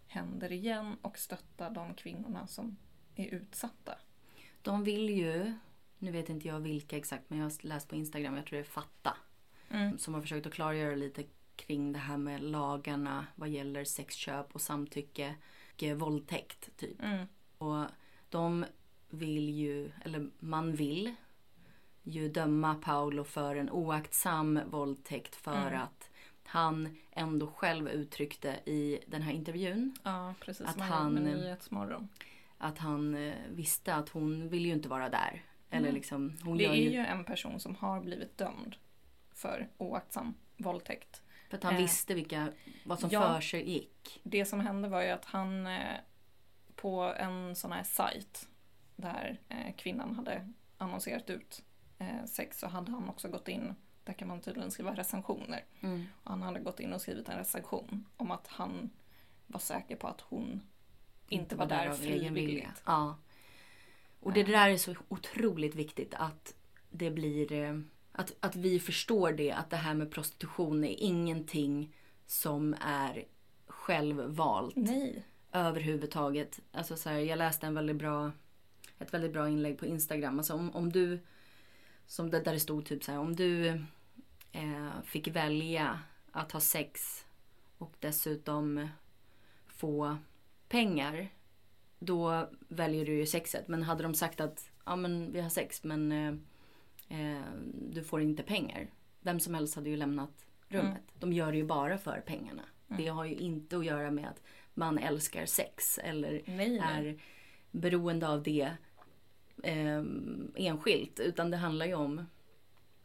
händer 0.07 0.51
igen 0.51 0.97
och 1.01 1.17
stötta 1.17 1.69
de 1.69 1.93
kvinnorna 1.93 2.47
som 2.47 2.77
är 3.15 3.25
utsatta. 3.35 3.95
De 4.61 4.83
vill 4.83 5.09
ju, 5.09 5.53
nu 5.99 6.11
vet 6.11 6.29
inte 6.29 6.47
jag 6.47 6.59
vilka 6.59 6.97
exakt, 6.97 7.23
men 7.27 7.39
jag 7.39 7.45
har 7.45 7.65
läst 7.65 7.89
på 7.89 7.95
Instagram, 7.95 8.35
jag 8.35 8.45
tror 8.45 8.57
det 8.57 8.63
är 8.65 8.69
Fatta, 8.69 9.17
Mm. 9.69 9.97
som 9.97 10.13
har 10.13 10.21
försökt 10.21 10.47
att 10.47 10.53
klargöra 10.53 10.95
lite 10.95 11.23
kring 11.55 11.93
det 11.93 11.99
här 11.99 12.17
med 12.17 12.41
lagarna 12.43 13.27
vad 13.35 13.49
gäller 13.49 13.83
sexköp 13.83 14.55
och 14.55 14.61
samtycke 14.61 15.35
och 15.75 15.83
eh, 15.83 15.95
våldtäkt 15.97 16.77
typ. 16.77 17.01
Mm. 17.03 17.27
Och 17.57 17.85
de 18.29 18.65
vill 19.09 19.49
ju, 19.49 19.91
eller 20.03 20.29
man 20.39 20.75
vill 20.75 21.15
ju 22.03 22.29
döma 22.29 22.75
Paolo 22.75 23.23
för 23.23 23.55
en 23.55 23.69
oaktsam 23.69 24.59
våldtäkt 24.65 25.35
för 25.35 25.67
Mm. 25.67 25.81
att 25.81 26.09
han 26.43 26.97
ändå 27.11 27.47
själv 27.47 27.89
uttryckte 27.89 28.59
i 28.65 28.99
den 29.07 29.21
här 29.21 29.31
intervjun 29.33 29.95
Ja, 30.03 30.33
precis. 30.39 30.67
Att 30.67 30.79
han 30.79 30.87
han- 30.91 31.13
med 31.13 31.23
Nyhetsmorgon. 31.23 32.07
Att 32.57 32.77
han 32.77 33.15
eh, 33.15 33.35
visste 33.49 33.95
att 33.95 34.09
hon 34.09 34.49
vill 34.49 34.65
ju 34.65 34.71
inte 34.73 34.89
vara 34.89 35.09
där. 35.09 35.43
Eller 35.69 35.87
Mm. 35.87 35.95
liksom, 35.95 36.37
hon 36.43 36.57
Det 36.57 36.63
gör 36.63 36.71
är 36.71 36.75
ju, 36.75 36.89
ju 36.89 36.99
en 36.99 37.23
person 37.23 37.59
som 37.59 37.75
har 37.75 38.01
blivit 38.01 38.37
dömd 38.37 38.75
för 39.33 39.69
oaktsam 39.77 40.33
våldtäkt. 40.57 41.21
För 41.49 41.57
att 41.57 41.63
han 41.63 41.73
eh, 41.73 41.81
visste 41.81 42.13
vilka, 42.13 42.51
vad 42.85 42.99
som 42.99 43.09
ja. 43.09 43.33
för 43.33 43.41
sig 43.41 43.69
gick. 43.69 44.19
Det 44.23 44.45
som 44.45 44.59
hände 44.59 44.89
var 44.89 45.01
ju 45.01 45.09
att 45.09 45.25
han 45.25 45.67
eh, 45.67 45.97
på 46.75 47.01
en 47.01 47.55
sån 47.55 47.71
här 47.71 47.83
sajt 47.83 48.47
där 48.95 49.39
eh, 49.49 49.75
kvinnan 49.75 50.15
hade 50.15 50.51
annonserat 50.77 51.29
ut 51.29 51.63
sex 52.25 52.59
så 52.59 52.67
hade 52.67 52.91
han 52.91 53.09
också 53.09 53.27
gått 53.29 53.47
in, 53.47 53.75
där 54.03 54.13
kan 54.13 54.27
man 54.27 54.41
tydligen 54.41 54.71
skriva 54.71 54.95
recensioner. 54.95 55.65
Mm. 55.81 56.05
Han 56.23 56.41
hade 56.41 56.59
gått 56.59 56.79
in 56.79 56.93
och 56.93 57.01
skrivit 57.01 57.29
en 57.29 57.37
recension 57.37 58.05
om 58.17 58.31
att 58.31 58.47
han 58.47 58.89
var 59.47 59.59
säker 59.59 59.95
på 59.95 60.07
att 60.07 60.21
hon 60.21 60.61
inte 61.29 61.55
var 61.55 61.65
där 61.65 61.87
av 61.87 61.93
frivilligt. 61.93 62.83
Ja. 62.85 63.17
Och 64.19 64.33
det 64.33 64.43
där 64.43 64.69
är 64.69 64.77
så 64.77 64.95
otroligt 65.07 65.75
viktigt 65.75 66.13
att 66.13 66.55
det 66.89 67.11
blir 67.11 67.51
eh, 67.51 67.79
att, 68.11 68.35
att 68.39 68.55
vi 68.55 68.79
förstår 68.79 69.31
det 69.31 69.51
att 69.51 69.69
det 69.69 69.77
här 69.77 69.93
med 69.93 70.11
prostitution 70.11 70.83
är 70.83 70.95
ingenting 70.99 71.95
som 72.25 72.75
är 72.81 73.25
självvalt 73.67 74.75
Nej. 74.75 75.25
överhuvudtaget. 75.51 76.59
Alltså 76.71 76.97
så 76.97 77.09
här, 77.09 77.17
jag 77.17 77.37
läste 77.37 77.67
en 77.67 77.73
väldigt 77.73 77.95
bra, 77.95 78.31
ett 78.99 79.13
väldigt 79.13 79.33
bra 79.33 79.49
inlägg 79.49 79.77
på 79.77 79.85
Instagram. 79.85 80.37
Alltså 80.37 80.53
om, 80.53 80.75
om 80.75 80.91
du, 80.91 81.19
som 82.07 82.29
det, 82.29 82.39
där 82.39 82.53
det 82.53 82.59
stod 82.59 82.85
typ 82.85 83.03
så 83.03 83.11
här, 83.11 83.19
om 83.19 83.35
du 83.35 83.67
eh, 84.51 85.01
fick 85.03 85.27
välja 85.27 85.99
att 86.31 86.51
ha 86.51 86.59
sex 86.59 87.25
och 87.77 87.93
dessutom 87.99 88.87
få 89.67 90.17
pengar. 90.75 91.27
Då 91.99 92.49
väljer 92.67 93.05
du 93.05 93.13
ju 93.13 93.25
sexet. 93.25 93.67
Men 93.67 93.83
hade 93.83 94.03
de 94.03 94.13
sagt 94.13 94.41
att 94.41 94.71
ja 94.85 94.95
men 94.95 95.31
vi 95.31 95.41
har 95.41 95.49
sex 95.49 95.83
men 95.83 96.11
eh, 96.11 96.33
eh, 97.19 97.43
du 97.91 98.03
får 98.03 98.21
inte 98.21 98.43
pengar. 98.43 98.87
Vem 99.21 99.39
som 99.39 99.53
helst 99.53 99.75
hade 99.75 99.89
ju 99.89 99.97
lämnat 99.97 100.45
rummet. 100.67 100.87
Mm. 100.87 101.19
De 101.19 101.33
gör 101.33 101.51
det 101.51 101.57
ju 101.57 101.65
bara 101.65 101.97
för 101.97 102.23
pengarna. 102.25 102.63
Mm. 102.89 103.01
Det 103.01 103.07
har 103.07 103.25
ju 103.25 103.35
inte 103.35 103.77
att 103.77 103.85
göra 103.85 104.11
med 104.11 104.27
att 104.27 104.41
man 104.73 104.97
älskar 104.97 105.45
sex 105.45 105.97
eller 105.97 106.41
Nej, 106.45 106.79
nej. 106.79 106.79
är 106.79 107.21
beroende 107.71 108.27
av 108.27 108.43
det 108.43 108.71
eh, 109.63 110.03
enskilt. 110.55 111.19
Utan 111.19 111.51
det 111.51 111.57
handlar 111.57 111.85
ju 111.85 111.93
om 111.95 112.25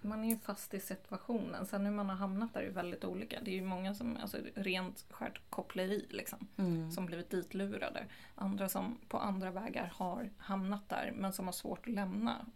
Man 0.02 0.24
är 0.24 0.28
ju 0.28 0.36
fast 0.36 0.74
i 0.74 0.80
situationen. 0.80 1.66
Sen 1.66 1.84
hur 1.86 1.92
man 1.92 2.08
har 2.08 2.16
hamnat 2.16 2.54
där 2.54 2.60
är 2.60 2.64
ju 2.64 2.70
väldigt 2.70 3.04
olika. 3.04 3.40
Det 3.42 3.50
är 3.50 3.54
ju 3.54 3.62
många 3.62 3.94
som, 3.94 4.16
alltså 4.16 4.36
rent 4.54 5.04
skärt 5.10 5.40
koppleri 5.50 6.06
liksom. 6.10 6.46
Som 6.94 7.06
blivit 7.06 7.30
ditlurade. 7.30 8.04
Andra 8.34 8.68
som 8.68 8.98
på 9.08 9.18
andra 9.18 9.50
vägar 9.50 9.92
har 9.96 10.30
hamnat 10.38 10.88
där 10.88 11.12
men 11.16 11.32
som 11.32 11.44
har 11.46 11.52
svårt 11.52 11.86
att 11.88 11.94
lämna. 11.94 12.46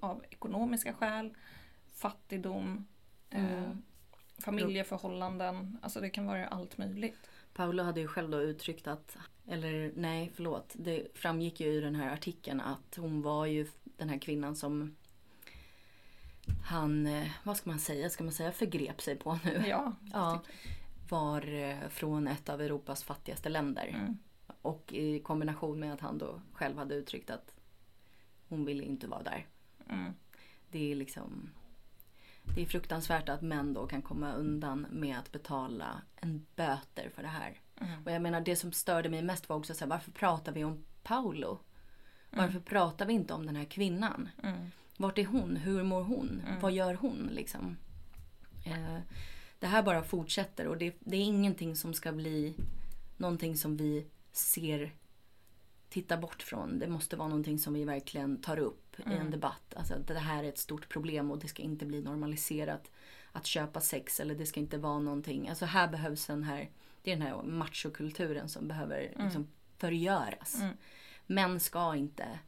Av 0.00 0.24
ekonomiska 0.30 0.92
skäl, 0.92 1.34
fattigdom, 1.92 2.86
eh, 3.30 3.62
Mm. 3.64 3.82
familjeförhållanden. 4.38 5.78
Alltså 5.82 6.00
det 6.00 6.10
kan 6.10 6.26
vara 6.26 6.46
allt 6.46 6.78
möjligt. 6.78 7.30
Paolo 7.54 7.82
hade 7.82 8.00
ju 8.00 8.08
själv 8.08 8.30
då 8.30 8.40
uttryckt 8.40 8.86
att, 8.86 9.16
eller 9.48 9.92
nej 9.96 10.30
förlåt, 10.34 10.72
det 10.78 11.06
framgick 11.14 11.60
ju 11.60 11.66
i 11.72 11.80
den 11.80 11.94
här 11.94 12.12
artikeln 12.12 12.60
att 12.60 12.96
hon 12.96 13.22
var 13.22 13.46
ju 13.46 13.66
den 13.84 14.08
här 14.08 14.18
kvinnan 14.18 14.56
som 14.56 14.96
han, 16.64 17.06
eh, 17.06 17.28
vad 17.42 17.56
ska 17.56 17.70
man 17.70 17.78
säga, 17.78 18.10
ska 18.10 18.24
man 18.24 18.32
säga 18.32 18.52
förgrep 18.52 19.00
sig 19.00 19.16
på 19.16 19.38
nu? 19.44 19.64
Ja, 19.66 19.92
Ja, 20.12 20.42
var 21.08 21.54
eh, 21.54 21.88
från 21.88 22.28
ett 22.28 22.48
av 22.48 22.60
Europas 22.60 23.04
fattigaste 23.04 23.48
länder. 23.48 23.86
Mm. 23.86 24.18
Och 24.62 24.92
i 24.92 25.20
kombination 25.20 25.80
med 25.80 25.92
att 25.94 26.00
han 26.00 26.18
då 26.18 26.40
själv 26.52 26.78
hade 26.78 26.94
uttryckt 26.94 27.30
att 27.30 27.54
hon 28.48 28.64
ville 28.64 28.82
inte 28.84 29.06
vara 29.06 29.22
där. 29.22 29.46
Mm. 29.88 30.12
Det 30.70 30.92
är 30.92 30.96
liksom 30.96 31.50
det 32.54 32.62
är 32.62 32.66
fruktansvärt 32.66 33.28
att 33.28 33.42
män 33.42 33.72
då 33.74 33.86
kan 33.86 34.02
komma 34.02 34.32
undan 34.32 34.86
med 34.90 35.18
att 35.18 35.32
betala 35.32 36.02
en 36.16 36.46
böter 36.56 37.10
för 37.14 37.22
det 37.22 37.28
här. 37.28 37.60
Mm. 37.80 38.04
Och 38.04 38.10
jag 38.12 38.22
menar 38.22 38.40
det 38.40 38.56
som 38.56 38.72
störde 38.72 39.08
mig 39.08 39.22
mest 39.22 39.48
var 39.48 39.56
också 39.56 39.74
så 39.74 39.80
här, 39.84 39.90
varför 39.90 40.10
pratar 40.10 40.52
vi 40.52 40.64
om 40.64 40.84
Paolo? 41.02 41.58
Varför 42.30 42.50
Mm. 42.50 42.62
pratar 42.62 43.06
vi 43.06 43.12
inte 43.12 43.34
om 43.34 43.46
den 43.46 43.56
här 43.56 43.64
kvinnan? 43.64 44.28
Mm. 44.42 44.70
Vart 44.96 45.18
är 45.18 45.24
hon? 45.26 45.56
Hur 45.56 45.82
mår 45.82 46.02
hon? 46.02 46.42
Mm. 46.46 46.60
Vad 46.60 46.72
gör 46.72 46.94
hon 46.94 47.28
liksom? 47.32 47.76
Eh, 48.66 48.98
det 49.58 49.66
här 49.66 49.82
bara 49.82 50.02
fortsätter 50.02 50.66
och 50.66 50.78
det, 50.78 50.94
det 51.00 51.16
är 51.16 51.20
ingenting 51.24 51.76
som 51.76 51.94
ska 51.94 52.12
bli 52.12 52.54
någonting 53.16 53.56
som 53.56 53.76
vi 53.76 54.06
ser 54.32 54.92
titta 55.88 56.16
bort 56.16 56.42
från. 56.42 56.78
Det 56.78 56.86
måste 56.88 57.16
vara 57.16 57.28
någonting 57.28 57.58
som 57.58 57.74
vi 57.74 57.84
verkligen 57.84 58.40
tar 58.40 58.58
upp 58.58 59.00
i 59.00 59.02
en 59.02 59.12
Mm. 59.12 59.30
debatt. 59.30 59.74
Alltså 59.76 59.94
det 60.06 60.18
här 60.18 60.44
är 60.44 60.48
ett 60.48 60.58
stort 60.58 60.88
problem 60.88 61.30
och 61.30 61.38
det 61.38 61.48
ska 61.48 61.62
inte 61.62 61.86
bli 61.86 62.02
normaliserat 62.02 62.90
att 63.32 63.46
köpa 63.46 63.80
sex 63.80 64.20
eller 64.20 64.34
det 64.34 64.46
ska 64.46 64.60
inte 64.60 64.78
vara 64.78 64.98
någonting. 64.98 65.48
Alltså 65.48 65.64
här 65.64 65.88
behövs 65.88 66.26
den 66.26 66.42
här, 66.44 66.70
det 67.02 67.12
är 67.12 67.16
den 67.16 67.26
här 67.26 67.42
machokulturen 67.42 68.48
som 68.48 68.68
behöver 68.68 69.12
Mm. 69.14 69.24
liksom 69.24 69.48
förgöras. 69.78 70.54
Mm. 70.60 70.76
Män 71.26 71.60
ska 71.60 71.94
inte 71.96 72.38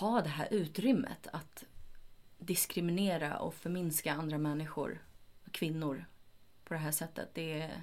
ha 0.00 0.20
det 0.22 0.28
här 0.28 0.48
utrymmet 0.50 1.26
att 1.32 1.64
diskriminera 2.38 3.38
och 3.38 3.54
förminska 3.54 4.12
andra 4.12 4.38
människor, 4.38 5.02
kvinnor, 5.50 6.04
på 6.64 6.74
det 6.74 6.80
här 6.80 6.92
sättet. 6.92 7.34
Det 7.34 7.60
är, 7.62 7.82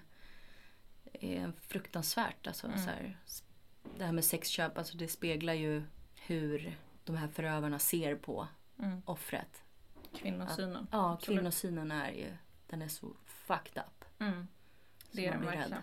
är 1.13 1.51
fruktansvärt. 1.61 2.47
Alltså, 2.47 2.67
Mm. 2.67 2.79
så 2.79 2.89
här, 2.89 3.17
det 3.97 4.05
här 4.05 4.11
med 4.11 4.25
sexköp, 4.25 4.77
alltså, 4.77 4.97
det 4.97 5.07
speglar 5.07 5.53
ju 5.53 5.83
hur 6.15 6.77
de 7.03 7.15
här 7.15 7.27
förövarna 7.27 7.79
ser 7.79 8.15
på 8.15 8.47
Mm. 8.79 9.01
offret. 9.05 9.63
Kvinnosynen. 10.15 10.87
Ja, 10.91 11.13
Absolut. 11.13 11.39
kvinnosynen 11.39 11.91
är 11.91 12.11
ju, 12.11 12.33
den 12.67 12.81
är 12.81 12.87
så 12.87 13.13
fucked 13.25 13.83
up. 13.83 14.05
Mm. 14.19 14.47
Det 15.11 15.25
är 15.25 15.31
den 15.31 15.45
verkligen. 15.45 15.81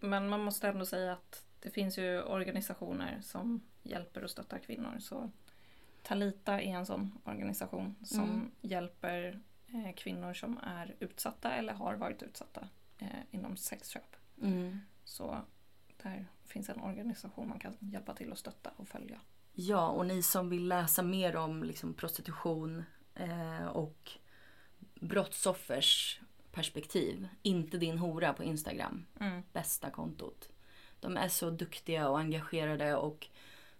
Men 0.00 0.28
man 0.28 0.40
måste 0.40 0.68
ändå 0.68 0.86
säga 0.86 1.12
att 1.12 1.44
det 1.60 1.70
finns 1.70 1.98
ju 1.98 2.22
organisationer 2.22 3.20
som 3.22 3.60
hjälper 3.82 4.24
och 4.24 4.30
stöttar 4.30 4.58
kvinnor. 4.58 4.96
Så 5.00 5.30
Talita 6.02 6.60
är 6.60 6.74
en 6.74 6.86
sån 6.86 7.18
organisation 7.24 7.94
som 8.02 8.24
Mm. 8.24 8.50
hjälper 8.60 9.40
eh, 9.66 9.92
kvinnor 9.94 10.34
som 10.34 10.58
är 10.62 10.94
utsatta 11.00 11.52
eller 11.52 11.72
har 11.72 11.94
varit 11.94 12.22
utsatta 12.22 12.68
eh, 12.98 13.06
inom 13.30 13.56
sexköp. 13.56 14.16
Mm. 14.42 14.78
Så 15.04 15.38
där 16.02 16.26
finns 16.46 16.68
en 16.68 16.80
organisation 16.80 17.48
man 17.48 17.58
kan 17.58 17.76
hjälpa 17.80 18.14
till 18.14 18.32
att 18.32 18.38
stötta 18.38 18.70
och 18.76 18.88
följa. 18.88 19.20
Ja, 19.52 19.88
och 19.88 20.06
ni 20.06 20.22
som 20.22 20.48
vill 20.48 20.68
läsa 20.68 21.02
mer 21.02 21.36
om 21.36 21.62
liksom, 21.62 21.94
prostitution 21.94 22.84
eh, 23.14 23.66
och 23.66 24.10
brottsoffers 25.00 26.20
perspektiv. 26.52 27.28
Inte 27.42 27.78
din 27.78 27.98
hora 27.98 28.32
på 28.32 28.44
Instagram. 28.44 29.06
Mm. 29.20 29.42
Bästa 29.52 29.90
kontot. 29.90 30.48
De 31.00 31.16
är 31.16 31.28
så 31.28 31.50
duktiga 31.50 32.08
och 32.08 32.18
engagerade 32.18 32.96
och 32.96 33.28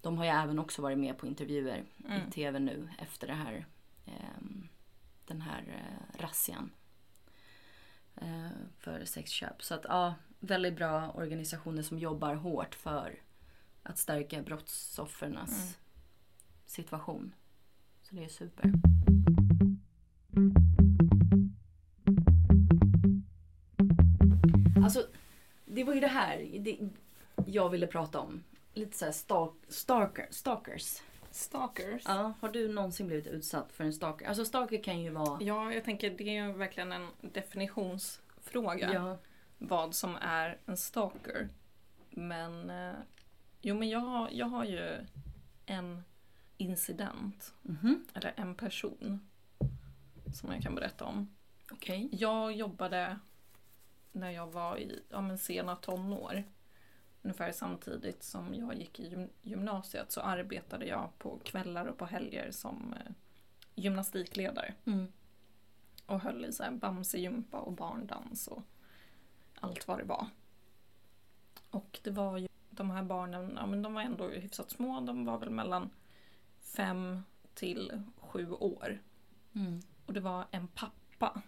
de 0.02 0.18
har 0.18 0.24
ju 0.24 0.30
även 0.30 0.58
också 0.58 0.82
varit 0.82 0.98
med 0.98 1.18
på 1.18 1.26
intervjuer 1.26 1.84
Mm. 2.04 2.28
i 2.28 2.30
tv 2.30 2.58
nu 2.58 2.88
efter 2.98 3.26
det 3.26 3.34
här, 3.34 3.66
ehm, 4.06 4.68
den 5.26 5.40
här 5.40 5.62
eh, 5.68 6.20
razzian 6.22 6.70
eh, 8.16 8.48
för 8.78 9.04
sexköp. 9.04 9.62
Så 9.62 9.74
att 9.74 9.84
ja, 9.88 10.14
väldigt 10.40 10.76
bra 10.76 11.10
organisationer 11.10 11.82
som 11.82 11.98
jobbar 11.98 12.34
hårt 12.34 12.74
för 12.74 13.20
att 13.82 13.98
stärka 13.98 14.42
brottsoffrens 14.42 15.60
Mm. 15.60 15.72
situation. 16.66 17.34
Så 18.02 18.14
det 18.14 18.24
är 18.24 18.28
super. 18.28 18.72
Alltså, 24.84 25.06
det 25.64 25.84
var 25.84 25.94
ju 25.94 26.00
det 26.00 26.06
här 26.06 26.48
det, 26.60 26.78
jag 27.46 27.68
ville 27.70 27.86
prata 27.86 28.20
om. 28.20 28.42
Lite 28.74 28.96
såhär 28.98 29.12
stalk, 29.12 29.54
stalker, 29.68 30.26
stalkers. 30.30 31.02
Stalkers. 31.30 32.02
Ja, 32.06 32.32
har 32.40 32.48
du 32.48 32.68
någonsin 32.68 33.06
blivit 33.06 33.26
utsatt 33.26 33.72
för 33.72 33.84
en 33.84 33.92
stalker? 33.92 34.26
Alltså 34.28 34.44
stalker 34.44 34.82
kan 34.82 35.00
ju 35.00 35.10
vara... 35.10 35.42
Ja, 35.42 35.72
jag 35.74 35.84
tänker 35.84 36.10
det 36.10 36.36
är 36.38 36.46
ju 36.46 36.52
verkligen 36.52 36.92
en 36.92 37.08
definitionsfråga. 37.20 38.92
Ja. 38.94 39.16
vad 39.58 39.94
som 39.94 40.16
är 40.16 40.58
en 40.66 40.76
stalker. 40.76 41.48
Men 42.10 42.70
eh, 42.70 42.94
jo, 43.60 43.74
men 43.74 43.88
jag, 43.88 44.32
jag 44.32 44.46
har 44.46 44.64
ju 44.64 45.06
en 45.66 46.02
incident, 46.56 47.54
Mhm. 47.62 48.04
eller 48.14 48.32
en 48.36 48.54
person 48.54 49.28
som 50.34 50.52
jag 50.52 50.62
kan 50.62 50.74
berätta 50.74 51.04
om. 51.04 51.34
Okej. 51.72 52.08
Jag 52.12 52.52
jobbade 52.52 53.18
när 54.12 54.30
jag 54.30 54.46
var 54.46 54.78
i 54.78 55.02
ja, 55.08 55.20
men 55.20 55.38
sena 55.38 55.76
tonår. 55.76 56.44
Ungefär 57.22 57.52
samtidigt 57.52 58.22
som 58.22 58.54
jag 58.54 58.74
gick 58.74 59.00
i 59.00 59.08
gym- 59.08 59.30
gymnasiet 59.42 60.12
så 60.12 60.20
arbetade 60.20 60.86
jag 60.86 61.18
på 61.18 61.38
kvällar 61.38 61.86
och 61.86 61.98
på 61.98 62.04
helger 62.04 62.50
som 62.50 62.92
eh, 62.92 63.12
gymnastikledare. 63.74 64.74
Mm. 64.84 65.12
Och 66.06 66.20
höll 66.20 66.44
i 66.44 66.52
så 66.52 66.62
här 66.62 66.70
bamsegympa 66.70 67.58
och 67.58 67.72
barndans 67.72 68.48
och 68.48 68.62
allt 69.60 69.88
vad 69.88 69.98
det 69.98 70.04
var. 70.04 70.26
Och 71.70 72.00
det 72.02 72.10
var 72.10 72.38
ju 72.38 72.48
de 72.70 72.90
här 72.90 73.02
barnen, 73.02 73.52
ja 73.56 73.66
men 73.66 73.82
de 73.82 73.94
var 73.94 74.02
ändå 74.02 74.28
hyfsat 74.28 74.70
små. 74.70 75.00
De 75.00 75.24
var 75.24 75.38
väl 75.38 75.50
mellan 75.50 75.90
fem 76.60 77.22
till 77.54 78.02
sju 78.16 78.52
år. 78.52 79.02
Mm. 79.54 79.82
Och 80.06 80.12
det 80.12 80.20
var 80.20 80.46
en 80.50 80.68
pappa 80.68 81.42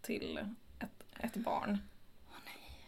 till 0.00 0.38
ett, 0.78 1.04
ett 1.20 1.36
barn. 1.36 1.78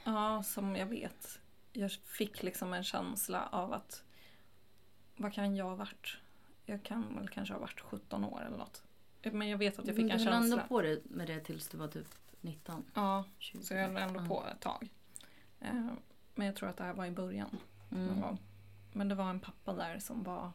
Ja, 0.05 0.43
som 0.43 0.77
jag 0.77 0.87
vet. 0.87 1.41
Jag 1.79 1.91
fick 1.93 2.43
liksom 2.43 2.73
en 2.73 2.85
känsla 2.85 3.49
av 3.53 3.73
att 3.73 4.03
vad 5.17 5.33
kan 5.33 5.57
jag 5.57 5.65
ha 5.65 5.75
varit? 5.75 6.17
Jag 6.65 6.83
kan 6.83 7.17
väl 7.17 7.29
kanske 7.29 7.55
ha 7.55 7.61
varit 7.61 7.81
17 7.81 8.25
år 8.25 8.45
eller 8.47 8.57
något. 8.59 8.83
Men 9.23 9.49
jag 9.49 9.59
vet 9.59 9.79
att 9.79 9.87
jag 9.87 9.97
fick 9.97 10.11
en 10.11 10.19
du 10.19 10.25
höll 10.25 10.33
ändå 10.33 10.57
känsla. 10.57 10.69
på 10.69 10.83
det 10.83 11.01
med 11.05 11.27
det 11.27 11.41
tills 11.41 11.69
du 11.69 11.79
var 11.79 11.89
typ 11.89 12.15
19? 12.41 12.85
Ja, 12.95 13.25
20. 13.39 13.63
så 13.63 13.75
jag 13.75 13.89
höll 13.89 13.97
ändå 13.97 14.27
på 14.27 14.45
ett 14.53 14.61
tag. 14.61 14.89
Eh, 15.61 15.87
Men 16.35 16.47
jag 16.47 16.57
tror 16.57 16.69
att 16.69 16.77
det 16.77 16.85
här 16.85 16.93
var 16.93 17.07
i 17.07 17.11
början. 17.11 17.59
Mm. 17.91 18.37
Men 18.93 19.09
det 19.09 19.15
var 19.15 19.31
en 19.31 19.41
pappa 19.41 19.73
där 19.73 19.99
som 19.99 20.23
var... 20.23 20.53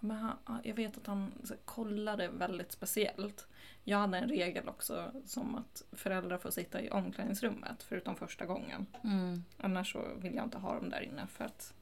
Men 0.00 0.16
han, 0.16 0.60
jag 0.64 0.74
vet 0.74 0.96
att 0.96 1.06
han 1.06 1.32
kollade 1.64 2.28
väldigt 2.28 2.72
speciellt. 2.72 3.46
Jag 3.84 3.98
hade 3.98 4.18
en 4.18 4.28
regel 4.28 4.68
också 4.68 5.12
som 5.24 5.54
att 5.54 5.82
föräldrar 5.92 6.38
får 6.38 6.50
sitta 6.50 6.82
i 6.82 6.90
omklädningsrummet 6.90 7.82
förutom 7.82 8.16
första 8.16 8.46
gången. 8.46 8.86
Mm. 9.04 9.44
Annars 9.56 9.92
så 9.92 10.14
vill 10.16 10.34
jag 10.34 10.44
inte 10.44 10.58
ha 10.58 10.74
dem 10.74 10.90
där 10.90 11.00
inne 11.00 11.26
för 11.26 11.44
att 11.44 11.74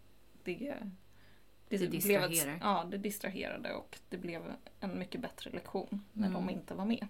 det... 0.43 0.77
Det 1.69 1.79
blev 1.79 1.83
ett- 1.85 1.91
distraherar. 2.31 2.59
ja, 2.61 2.87
det 2.91 2.99
distraherade 2.99 3.73
och 3.75 3.99
det 4.09 4.17
blev 4.19 4.43
en 4.81 4.99
mycket 4.99 5.21
bättre 5.21 5.51
lektion 5.51 6.05
när 6.13 6.29
Mm. 6.29 6.47
de 6.47 6.51
inte 6.55 6.75
var 6.75 6.85
med. 6.85 7.07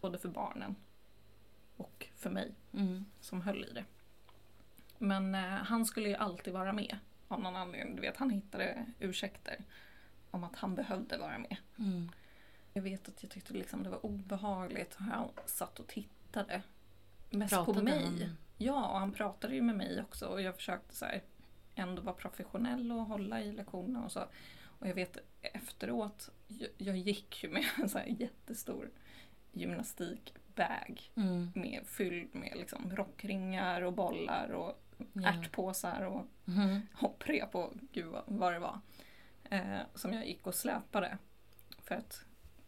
Både 0.00 0.18
för 0.18 0.28
barnen 0.28 0.76
och 1.76 2.06
för 2.16 2.30
mig 2.30 2.52
Mm. 2.72 3.04
som 3.20 3.40
höll 3.40 3.64
i 3.64 3.72
det. 3.72 3.84
Men 4.98 5.34
eh, 5.34 5.40
han 5.40 5.86
skulle 5.86 6.08
ju 6.08 6.14
alltid 6.14 6.52
vara 6.52 6.72
med 6.72 6.98
av 7.28 7.40
någon 7.40 7.56
anledning. 7.56 7.94
Du 7.96 8.00
vet, 8.02 8.16
han 8.16 8.30
hittade 8.30 8.86
ursäkter 8.98 9.64
om 10.30 10.44
att 10.44 10.56
han 10.56 10.74
behövde 10.74 11.18
vara 11.18 11.38
med. 11.38 11.56
Mm. 11.78 12.10
Jag 12.72 12.82
vet 12.82 13.08
att 13.08 13.22
jag 13.22 13.30
tyckte 13.32 13.52
liksom 13.52 13.82
det 13.82 13.90
var 13.90 14.06
obehagligt 14.06 14.96
hur 15.00 15.06
han 15.06 15.28
satt 15.46 15.80
och 15.80 15.86
tittade. 15.86 16.62
Mest 17.30 17.54
Pratade 17.54 17.78
på 17.78 17.84
mig. 17.84 18.04
han? 18.04 18.36
Ja, 18.58 18.88
och 18.88 18.98
han 18.98 19.12
pratade 19.12 19.54
ju 19.54 19.62
med 19.62 19.76
mig 19.76 20.00
också 20.02 20.26
och 20.26 20.42
jag 20.42 20.56
försökte 20.56 20.94
så 20.94 21.04
här, 21.04 21.22
ändå 21.74 22.02
vara 22.02 22.14
professionell 22.16 22.92
och 22.92 23.04
hålla 23.06 23.40
i 23.42 23.52
lektionerna 23.52 24.04
och 24.04 24.12
så. 24.12 24.24
Och 24.62 24.88
jag 24.88 24.94
vet 24.94 25.18
efteråt, 25.42 26.30
jag, 26.48 26.68
jag 26.78 26.96
gick 26.96 27.42
ju 27.44 27.50
med 27.50 27.64
en 27.78 27.88
så 27.88 27.98
här 27.98 28.06
jättestor 28.06 28.90
gymnastikbag 29.52 31.10
Mm. 31.14 31.52
med, 31.54 31.82
fylld 31.86 32.34
med 32.34 32.52
liksom 32.56 32.96
rockringar 32.96 33.82
och 33.82 33.92
bollar 33.92 34.48
och 34.50 34.82
Ja. 35.12 35.28
ärtpåsar 35.28 36.02
och 36.02 36.26
Mhm. 36.44 36.80
hopprep 36.94 37.54
och 37.54 37.72
gud 37.92 38.06
vad, 38.06 38.22
vad 38.26 38.52
det 38.52 38.58
var. 38.58 38.80
Eh, 39.50 39.80
som 39.94 40.12
jag 40.12 40.26
gick 40.26 40.46
och 40.46 40.54
släpade 40.54 41.18
för 41.82 41.94
att 41.94 42.24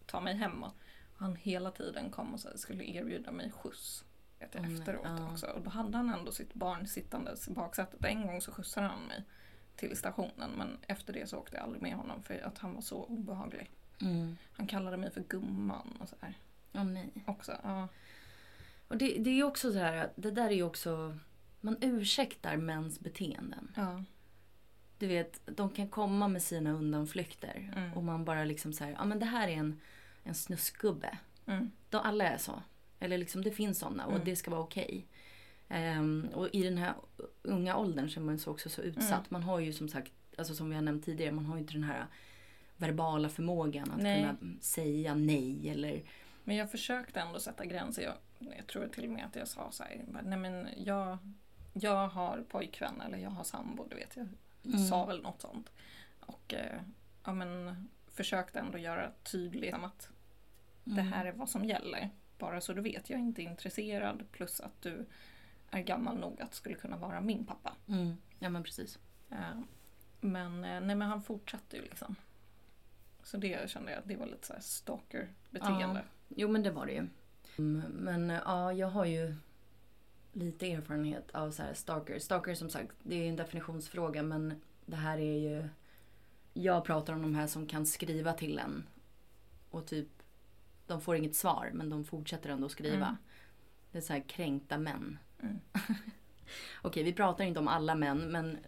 ta 0.06 0.20
mig 0.20 0.34
hemåt. 0.34 0.74
Han 1.16 1.36
hela 1.36 1.70
tiden 1.70 2.10
kom 2.10 2.34
och 2.34 2.40
så 2.40 2.48
skulle 2.58 2.84
erbjuda 2.84 3.32
mig 3.32 3.50
skjuts. 3.50 4.04
Vet 4.38 4.54
jag, 4.54 4.62
nej, 4.62 4.74
efteråt 4.74 5.06
ja. 5.18 5.32
också. 5.32 5.46
Och 5.46 5.62
då 5.62 5.70
hade 5.70 5.96
han 5.96 6.10
ändå 6.10 6.32
sitt 6.32 6.54
barn 6.54 6.86
sittandes 6.86 7.48
i 7.48 7.50
baksätet. 7.50 8.04
En 8.04 8.26
gång 8.26 8.40
så 8.40 8.52
skjutsade 8.52 8.86
han 8.86 9.02
mig 9.02 9.24
till 9.76 9.96
stationen 9.96 10.50
men 10.50 10.78
efter 10.86 11.12
det 11.12 11.26
så 11.26 11.38
åkte 11.38 11.56
jag 11.56 11.64
aldrig 11.64 11.82
med 11.82 11.94
honom 11.94 12.22
för 12.22 12.46
att 12.46 12.58
han 12.58 12.74
var 12.74 12.80
så 12.80 13.04
obehaglig. 13.04 13.70
Mm. 14.00 14.36
Han 14.52 14.66
kallade 14.66 14.96
mig 14.96 15.10
för 15.10 15.20
gumman 15.20 15.96
och 16.00 16.08
så 16.08 16.16
här 16.20 16.38
Åh 16.72 16.84
nej. 16.84 17.12
också. 17.26 17.56
Ja. 17.62 17.88
Och 18.88 18.96
det, 18.96 19.18
det 19.18 19.30
är 19.30 19.34
ju 19.34 19.44
också 19.44 19.72
så 19.72 19.78
här, 19.78 20.12
det 20.16 20.30
där 20.30 20.46
är 20.46 20.54
ju 20.54 20.62
också, 20.62 21.18
man 21.60 21.76
ursäktar 21.80 22.56
mäns 22.56 23.00
beteenden. 23.00 23.72
Ja. 23.76 24.04
Du 25.02 25.08
vet, 25.08 25.40
de 25.46 25.70
kan 25.70 25.88
komma 25.88 26.28
med 26.28 26.42
sina 26.42 26.70
undanflykter 26.72 27.72
Mm. 27.76 27.92
och 27.92 28.04
man 28.04 28.24
bara 28.24 28.44
liksom 28.44 28.72
så 28.72 28.84
här, 28.84 28.90
ja 28.98 29.04
men 29.04 29.18
det 29.18 29.26
här 29.26 29.48
är 29.48 29.52
en, 29.52 29.80
en 30.24 30.34
snuskgubbe. 30.34 31.18
Mm. 31.46 31.70
De, 31.90 31.96
alla 31.96 32.24
är 32.24 32.38
så. 32.38 32.62
Eller 33.00 33.18
liksom 33.18 33.42
det 33.44 33.50
finns 33.50 33.78
sådana 33.78 34.06
och 34.06 34.12
Mm. 34.12 34.24
det 34.24 34.36
ska 34.36 34.50
vara 34.50 34.60
okej. 34.60 35.06
Ehm, 35.68 36.28
och 36.34 36.48
i 36.52 36.62
den 36.62 36.78
här 36.78 36.94
unga 37.42 37.76
åldern 37.76 38.08
så 38.10 38.20
är 38.20 38.24
man 38.24 38.38
så 38.38 38.50
också 38.50 38.68
så 38.68 38.82
utsatt. 38.82 39.10
Mm. 39.12 39.26
Man 39.28 39.42
har 39.42 39.58
ju 39.60 39.72
som 39.72 39.88
sagt, 39.88 40.12
alltså 40.38 40.54
som 40.54 40.68
vi 40.68 40.74
har 40.74 40.82
nämnt 40.82 41.04
tidigare, 41.04 41.32
man 41.32 41.46
har 41.46 41.54
ju 41.54 41.60
inte 41.60 41.72
den 41.72 41.84
här 41.84 42.06
verbala 42.76 43.28
förmågan 43.28 43.90
att 43.90 44.02
Nej. 44.02 44.20
kunna 44.22 44.36
säga 44.60 45.14
nej 45.14 45.68
eller 45.70 46.02
Men 46.44 46.56
jag 46.56 46.70
försökte 46.70 47.20
ändå 47.20 47.38
sätta 47.40 47.64
gränser. 47.66 48.02
Jag, 48.02 48.14
jag 48.58 48.66
tror 48.66 48.86
till 48.88 49.04
och 49.04 49.10
med 49.10 49.24
att 49.26 49.36
jag 49.36 49.48
sa 49.48 49.68
så 49.70 49.82
här, 49.82 50.04
nej 50.22 50.38
men 50.38 50.68
jag, 50.76 51.18
jag 51.72 52.08
har 52.08 52.44
pojkvän 52.48 53.00
eller 53.00 53.18
jag 53.18 53.30
har 53.30 53.44
sambo, 53.44 53.86
du 53.90 53.96
vet. 53.96 54.16
Jag 54.16 54.28
Mm. 54.64 54.78
sa 54.86 55.06
väl 55.06 55.22
något 55.22 55.40
sånt. 55.40 55.72
Och 56.20 56.54
eh, 56.54 56.80
ja, 57.24 57.32
men, 57.32 57.88
försökte 58.06 58.58
ändå 58.58 58.78
göra 58.78 59.10
tydligt 59.22 59.74
att 59.74 60.08
det 60.84 61.00
Mm. 61.00 61.12
här 61.12 61.24
är 61.24 61.32
vad 61.32 61.48
som 61.48 61.64
gäller. 61.64 62.10
Bara 62.38 62.60
så 62.60 62.72
du 62.72 62.80
vet, 62.82 63.10
jag 63.10 63.18
är 63.18 63.22
inte 63.24 63.42
intresserad. 63.42 64.24
Plus 64.32 64.60
att 64.60 64.82
du 64.82 65.06
är 65.70 65.80
gammal 65.82 66.16
nog 66.18 66.40
att 66.40 66.54
skulle 66.54 66.74
kunna 66.74 66.96
vara 66.96 67.20
min 67.20 67.46
pappa. 67.46 67.72
Mm. 67.88 68.16
Ja 68.38 68.48
men 68.48 68.62
precis. 68.62 68.98
Eh, 69.30 69.60
men, 70.20 70.64
eh, 70.64 70.80
nej, 70.80 70.96
men 70.96 71.02
han 71.02 71.22
fortsatte 71.22 71.76
ju 71.76 71.82
liksom. 71.82 72.16
Så 73.22 73.36
det 73.36 73.70
kände 73.70 73.92
jag 73.92 74.02
det 74.06 74.16
var 74.16 74.26
lite 74.26 74.46
så 74.46 74.54
stalker-beteende. 74.60 76.02
Jo 76.28 76.48
men 76.48 76.62
det 76.62 76.70
var 76.70 76.86
det 76.86 76.92
ju. 76.92 77.06
Mm, 77.58 77.80
Men 77.90 78.28
ja, 78.30 78.72
jag 78.72 78.88
har 78.90 79.04
ju 79.04 79.34
lite 80.32 80.72
erfarenhet 80.72 81.30
av 81.30 81.50
så 81.50 81.62
här 81.62 81.74
stalker. 81.74 82.18
Stalker 82.18 82.54
som 82.54 82.70
sagt, 82.70 82.92
det 83.02 83.14
är 83.14 83.28
en 83.28 83.36
definitionsfråga 83.36 84.22
men 84.22 84.60
det 84.86 84.96
här 84.96 85.18
är 85.18 85.38
ju... 85.38 85.68
Jag 86.54 86.84
pratar 86.84 87.12
om 87.12 87.22
de 87.22 87.34
här 87.34 87.46
som 87.46 87.66
kan 87.66 87.86
skriva 87.86 88.32
till 88.32 88.58
en 88.58 88.86
och 89.70 89.86
typ 89.86 90.08
de 90.86 91.00
får 91.00 91.16
inget 91.16 91.36
svar 91.36 91.70
men 91.74 91.90
de 91.90 92.04
fortsätter 92.04 92.50
ändå 92.50 92.66
att 92.66 92.72
skriva. 92.72 93.06
Mm. 93.06 93.16
Det 93.92 93.98
är 93.98 94.02
så 94.02 94.12
här 94.12 94.28
kränkta 94.28 94.78
män. 94.78 95.18
Mm. 95.42 95.58
Okej, 96.82 97.02
vi 97.02 97.12
pratar 97.12 97.44
inte 97.44 97.60
om 97.60 97.68
alla 97.68 97.94
män 97.94 98.18
men 98.32 98.58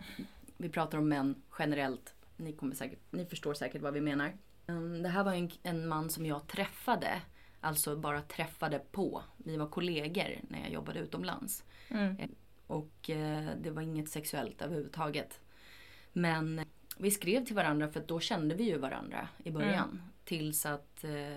vi 0.57 0.68
pratar 0.68 0.98
om 0.98 1.09
män 1.09 1.42
generellt. 1.59 2.14
Ni, 2.37 2.53
kommer 2.53 2.74
säkert, 2.74 2.98
ni 3.11 3.27
förstår 3.27 3.55
säkert 3.55 3.83
vad 3.83 3.94
vi 3.94 4.00
menar. 4.00 4.33
Mm, 4.66 5.03
Det 5.03 5.09
här 5.09 5.24
var 5.24 5.33
en, 5.35 5.50
en 5.62 5.88
man 5.88 6.11
som 6.11 6.27
jag 6.27 6.46
träffade. 6.46 7.22
Alltså 7.64 7.96
bara 7.96 8.22
träffade 8.22 8.79
på. 8.79 9.22
Vi 9.37 9.57
var 9.57 9.66
kollegor 9.66 10.40
när 10.48 10.61
jag 10.61 10.70
jobbade 10.70 11.00
utomlands. 11.00 11.64
Mm. 11.88 12.16
Och 12.66 13.11
eh, 13.11 13.48
det 13.61 13.70
var 13.70 13.83
inget 13.83 14.09
sexuellt 14.09 14.62
överhuvudtaget. 14.62 15.40
Men 16.12 16.59
eh, 16.59 16.64
vi 16.98 17.11
skrev 17.11 17.44
till 17.44 17.57
varandra 17.57 17.88
för 17.88 18.05
då 18.07 18.20
kände 18.20 18.55
vi 18.55 18.64
ju 18.64 18.79
varandra 18.79 19.29
i 19.44 19.50
början. 19.50 20.03
Tills 20.24 20.66
att 20.66 21.05
eh, 21.05 21.37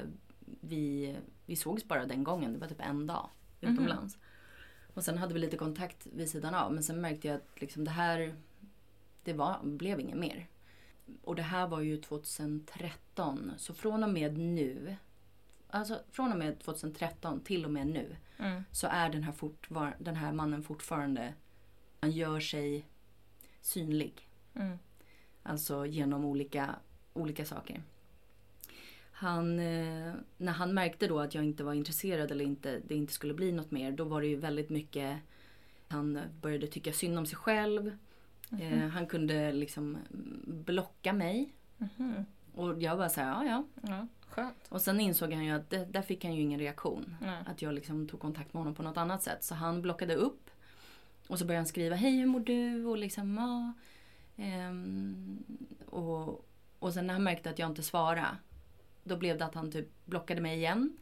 vi, 0.61 1.15
vi 1.45 1.55
sågs 1.55 1.87
bara 1.87 2.05
den 2.05 2.23
gången. 2.23 2.53
Det 2.53 2.59
var 2.59 2.67
typ 2.67 2.81
en 2.81 3.07
dag 3.07 3.29
utomlands. 3.61 4.17
Och 4.93 5.03
sen 5.03 5.17
hade 5.17 5.33
vi 5.33 5.39
lite 5.39 5.57
kontakt 5.57 6.07
vid 6.13 6.29
sidan 6.29 6.55
av. 6.55 6.73
Men 6.73 6.83
sen 6.83 7.01
märkte 7.01 7.27
jag 7.27 7.35
att 7.35 7.61
liksom 7.61 7.83
det 7.83 7.91
här 7.91 8.35
det 9.23 9.33
var, 9.33 9.59
blev 9.63 9.99
inget 9.99 10.17
mer. 10.17 10.47
Och 11.21 11.35
det 11.35 11.41
här 11.41 11.67
var 11.67 11.81
ju 11.81 11.97
2013. 11.97 13.51
Så 13.57 13.73
från 13.73 14.03
och 14.03 14.09
med 14.09 14.37
nu. 14.37 14.97
Alltså 15.69 16.01
från 16.11 16.31
och 16.31 16.37
med 16.37 16.59
2013 16.59 17.39
till 17.39 17.65
och 17.65 17.71
med 17.71 17.87
nu 17.87 18.15
Mm. 18.39 18.63
så 18.71 18.87
är 18.87 19.09
den 19.09 19.23
här, 19.23 19.31
fortvar- 19.31 19.95
den 19.99 20.15
här 20.15 20.31
mannen 20.31 20.63
fortfarande, 20.63 21.33
han 21.99 22.11
gör 22.11 22.39
sig 22.39 22.85
synlig. 23.61 24.29
Mm. 24.53 24.77
Alltså 25.43 25.85
genom 25.85 26.25
olika, 26.25 26.75
olika 27.13 27.45
saker. 27.45 27.81
Han, 29.11 29.59
eh, 29.59 30.13
när 30.37 30.51
han 30.51 30.73
märkte 30.73 31.07
då 31.07 31.19
att 31.19 31.35
jag 31.35 31.43
inte 31.43 31.63
var 31.63 31.73
intresserad 31.73 32.31
eller 32.31 32.45
inte, 32.45 32.79
det 32.87 32.95
inte 32.95 33.13
skulle 33.13 33.33
bli 33.33 33.51
något 33.51 33.71
mer, 33.71 33.91
då 33.91 34.03
var 34.03 34.21
det 34.21 34.27
ju 34.27 34.35
väldigt 34.35 34.69
mycket, 34.69 35.17
han 35.87 36.19
började 36.41 36.67
tycka 36.67 36.93
synd 36.93 37.17
om 37.17 37.25
sig 37.25 37.37
själv. 37.37 37.97
Eh, 38.61 38.77
han 38.87 39.07
kunde 39.07 39.51
liksom 39.51 39.97
blocka 40.47 41.13
mig. 41.13 41.53
Mhm. 41.77 42.25
Och 42.55 42.81
jag 42.81 42.97
bara 42.97 43.09
såhär, 43.09 43.27
ja 43.45 43.45
ja. 43.45 43.63
Ja, 43.89 44.07
skönt. 44.37 44.67
Och 44.69 44.81
sen 44.81 44.99
insåg 44.99 45.33
han 45.33 45.45
ju 45.45 45.51
att 45.51 45.69
det, 45.69 45.85
där 45.85 46.01
fick 46.01 46.23
han 46.23 46.35
ju 46.35 46.41
ingen 46.41 46.59
reaktion. 46.59 47.15
Nej. 47.21 47.43
Att 47.45 47.61
jag 47.61 47.73
liksom 47.73 48.07
tog 48.07 48.19
kontakt 48.19 48.53
med 48.53 48.61
honom 48.61 48.75
på 48.75 48.83
något 48.83 48.97
annat 48.97 49.23
sätt. 49.23 49.43
Så 49.43 49.55
han 49.55 49.81
blockade 49.81 50.15
upp. 50.15 50.49
Och 51.27 51.39
så 51.39 51.45
började 51.45 51.59
han 51.59 51.67
skriva 51.67 51.95
Hej 51.95 52.17
hur 52.17 52.25
mår 52.25 52.39
du? 52.39 52.85
Och 52.85 52.97
liksom 52.97 53.37
ja. 53.37 53.73
Ehm, 54.43 55.43
och, 55.85 56.45
och 56.79 56.93
sen 56.93 57.07
när 57.07 57.13
han 57.13 57.23
märkte 57.23 57.49
att 57.49 57.59
jag 57.59 57.69
inte 57.69 57.83
svarade. 57.83 58.37
Då 59.03 59.17
blev 59.17 59.37
det 59.37 59.45
att 59.45 59.55
han 59.55 59.71
typ 59.71 59.87
blockade 60.05 60.41
mig 60.41 60.57
igen. 60.57 60.97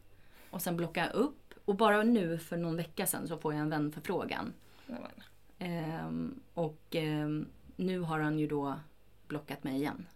Och 0.50 0.62
sen 0.62 0.76
blockade 0.76 1.06
jag 1.06 1.14
upp. 1.14 1.54
Och 1.64 1.74
bara 1.74 2.02
nu 2.02 2.38
för 2.38 2.56
någon 2.56 2.76
vecka 2.76 3.06
sedan 3.06 3.28
så 3.28 3.38
får 3.38 3.52
jag 3.52 3.60
en 3.60 3.70
vänförfrågan. 3.70 4.52
Ehm, 5.58 6.40
och 6.54 6.82
ehm, 6.90 7.46
nu 7.76 8.00
har 8.00 8.20
han 8.20 8.38
ju 8.38 8.46
då 8.46 8.74
blockat 9.28 9.64
mig 9.64 9.76
igen. 9.76 10.06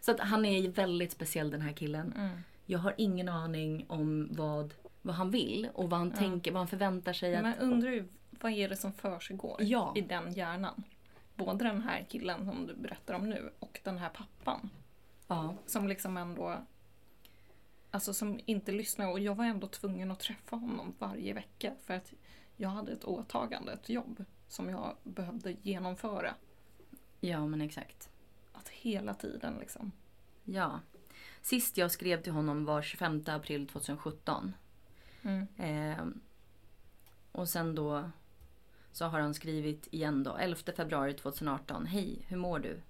Så 0.00 0.10
att 0.10 0.20
han 0.20 0.44
är 0.44 0.68
väldigt 0.68 1.12
speciell 1.12 1.50
den 1.50 1.60
här 1.60 1.72
killen. 1.72 2.12
Mm. 2.16 2.30
Jag 2.70 2.78
har 2.78 2.94
ingen 2.96 3.28
aning 3.28 3.84
om 3.88 4.28
vad, 4.32 4.74
vad 5.02 5.14
han 5.14 5.30
vill 5.30 5.68
och 5.74 5.90
vad 5.90 5.98
han 6.00 6.10
Ja. 6.10 6.16
tänker, 6.16 6.52
vad 6.52 6.60
han 6.60 6.68
förväntar 6.68 7.12
sig. 7.12 7.32
Men 7.32 7.46
Att, 7.46 7.58
undrar 7.60 7.90
ju, 7.90 8.08
vad 8.30 8.52
är 8.52 8.68
det 8.68 8.76
som 8.76 8.92
försiggår 8.92 9.56
Ja. 9.62 9.92
i 9.96 10.00
den 10.00 10.32
hjärnan? 10.32 10.84
Både 11.34 11.64
den 11.64 11.82
här 11.82 12.06
killen 12.08 12.46
som 12.46 12.66
du 12.66 12.74
berättar 12.74 13.14
om 13.14 13.30
nu 13.30 13.50
och 13.58 13.80
den 13.84 13.98
här 13.98 14.08
pappan. 14.08 14.70
ja, 15.26 15.54
Som 15.66 15.88
liksom 15.88 16.16
ändå... 16.16 16.56
Alltså 17.90 18.14
som 18.14 18.40
inte 18.46 18.72
lyssnar. 18.72 19.10
Och 19.10 19.20
jag 19.20 19.34
var 19.34 19.44
ändå 19.44 19.66
tvungen 19.66 20.10
att 20.10 20.20
träffa 20.20 20.56
honom 20.56 20.94
varje 20.98 21.34
vecka. 21.34 21.72
För 21.84 21.94
att 21.94 22.12
jag 22.56 22.68
hade 22.68 22.92
ett 22.92 23.04
åtagande, 23.04 23.72
ett 23.72 23.88
jobb. 23.88 24.24
Som 24.48 24.68
jag 24.70 24.96
behövde 25.02 25.56
genomföra. 25.62 26.34
ja, 27.20 27.46
men 27.46 27.60
exakt. 27.60 28.10
Att 28.52 28.68
hela 28.68 29.14
tiden 29.14 29.54
liksom. 29.60 29.92
Ja. 30.44 30.80
Sist 31.42 31.76
jag 31.76 31.90
skrev 31.90 32.22
till 32.22 32.32
honom 32.32 32.64
var 32.64 32.82
25 32.82 33.24
april 33.26 33.68
2017. 33.68 34.54
Mm. 35.22 35.46
Ehm, 35.56 36.20
och 37.32 37.48
sen 37.48 37.74
då 37.74 38.10
så 38.92 39.04
har 39.04 39.20
han 39.20 39.34
skrivit 39.34 39.88
igen 39.90 40.22
då, 40.22 40.36
11 40.36 40.60
februari 40.76 41.14
2018. 41.14 41.86
Hej, 41.86 42.24
hur 42.28 42.36
mår 42.36 42.58
du? 42.58 42.80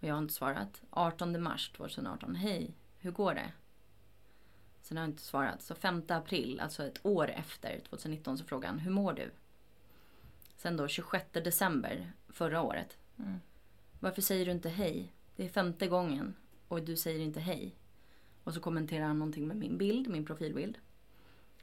Och 0.00 0.04
jag 0.08 0.14
har 0.14 0.22
inte 0.22 0.34
svarat. 0.34 0.82
18 0.90 1.42
mars 1.42 1.72
2018. 1.76 2.34
Hej, 2.34 2.74
hur 2.98 3.10
går 3.10 3.34
det? 3.34 3.52
Sen 4.82 4.96
har 4.96 5.04
jag 5.04 5.10
inte 5.10 5.22
svarat. 5.22 5.62
Så 5.62 5.74
5 5.74 6.02
april, 6.08 6.60
alltså 6.60 6.86
ett 6.86 7.06
år 7.06 7.30
efter 7.30 7.80
2019, 7.88 8.38
så 8.38 8.44
frågar 8.44 8.68
han 8.68 8.78
hur 8.78 8.90
mår 8.90 9.12
du? 9.12 9.30
Sen 10.56 10.76
då 10.76 10.88
26 10.88 11.26
december 11.32 12.12
förra 12.28 12.62
året. 12.62 12.98
Mm. 13.18 13.40
Varför 14.00 14.22
säger 14.22 14.46
du 14.46 14.52
inte 14.52 14.68
hej? 14.68 15.12
Det 15.36 15.44
är 15.44 15.48
femte 15.48 15.86
gången 15.86 16.34
och 16.68 16.82
du 16.82 16.96
säger 16.96 17.20
inte 17.20 17.40
hej. 17.40 17.74
Och 18.44 18.54
så 18.54 18.60
kommenterar 18.60 19.06
han 19.06 19.18
någonting 19.18 19.46
med 19.48 19.56
min 19.56 19.78
bild, 19.78 20.08
min 20.08 20.24
profilbild. 20.26 20.78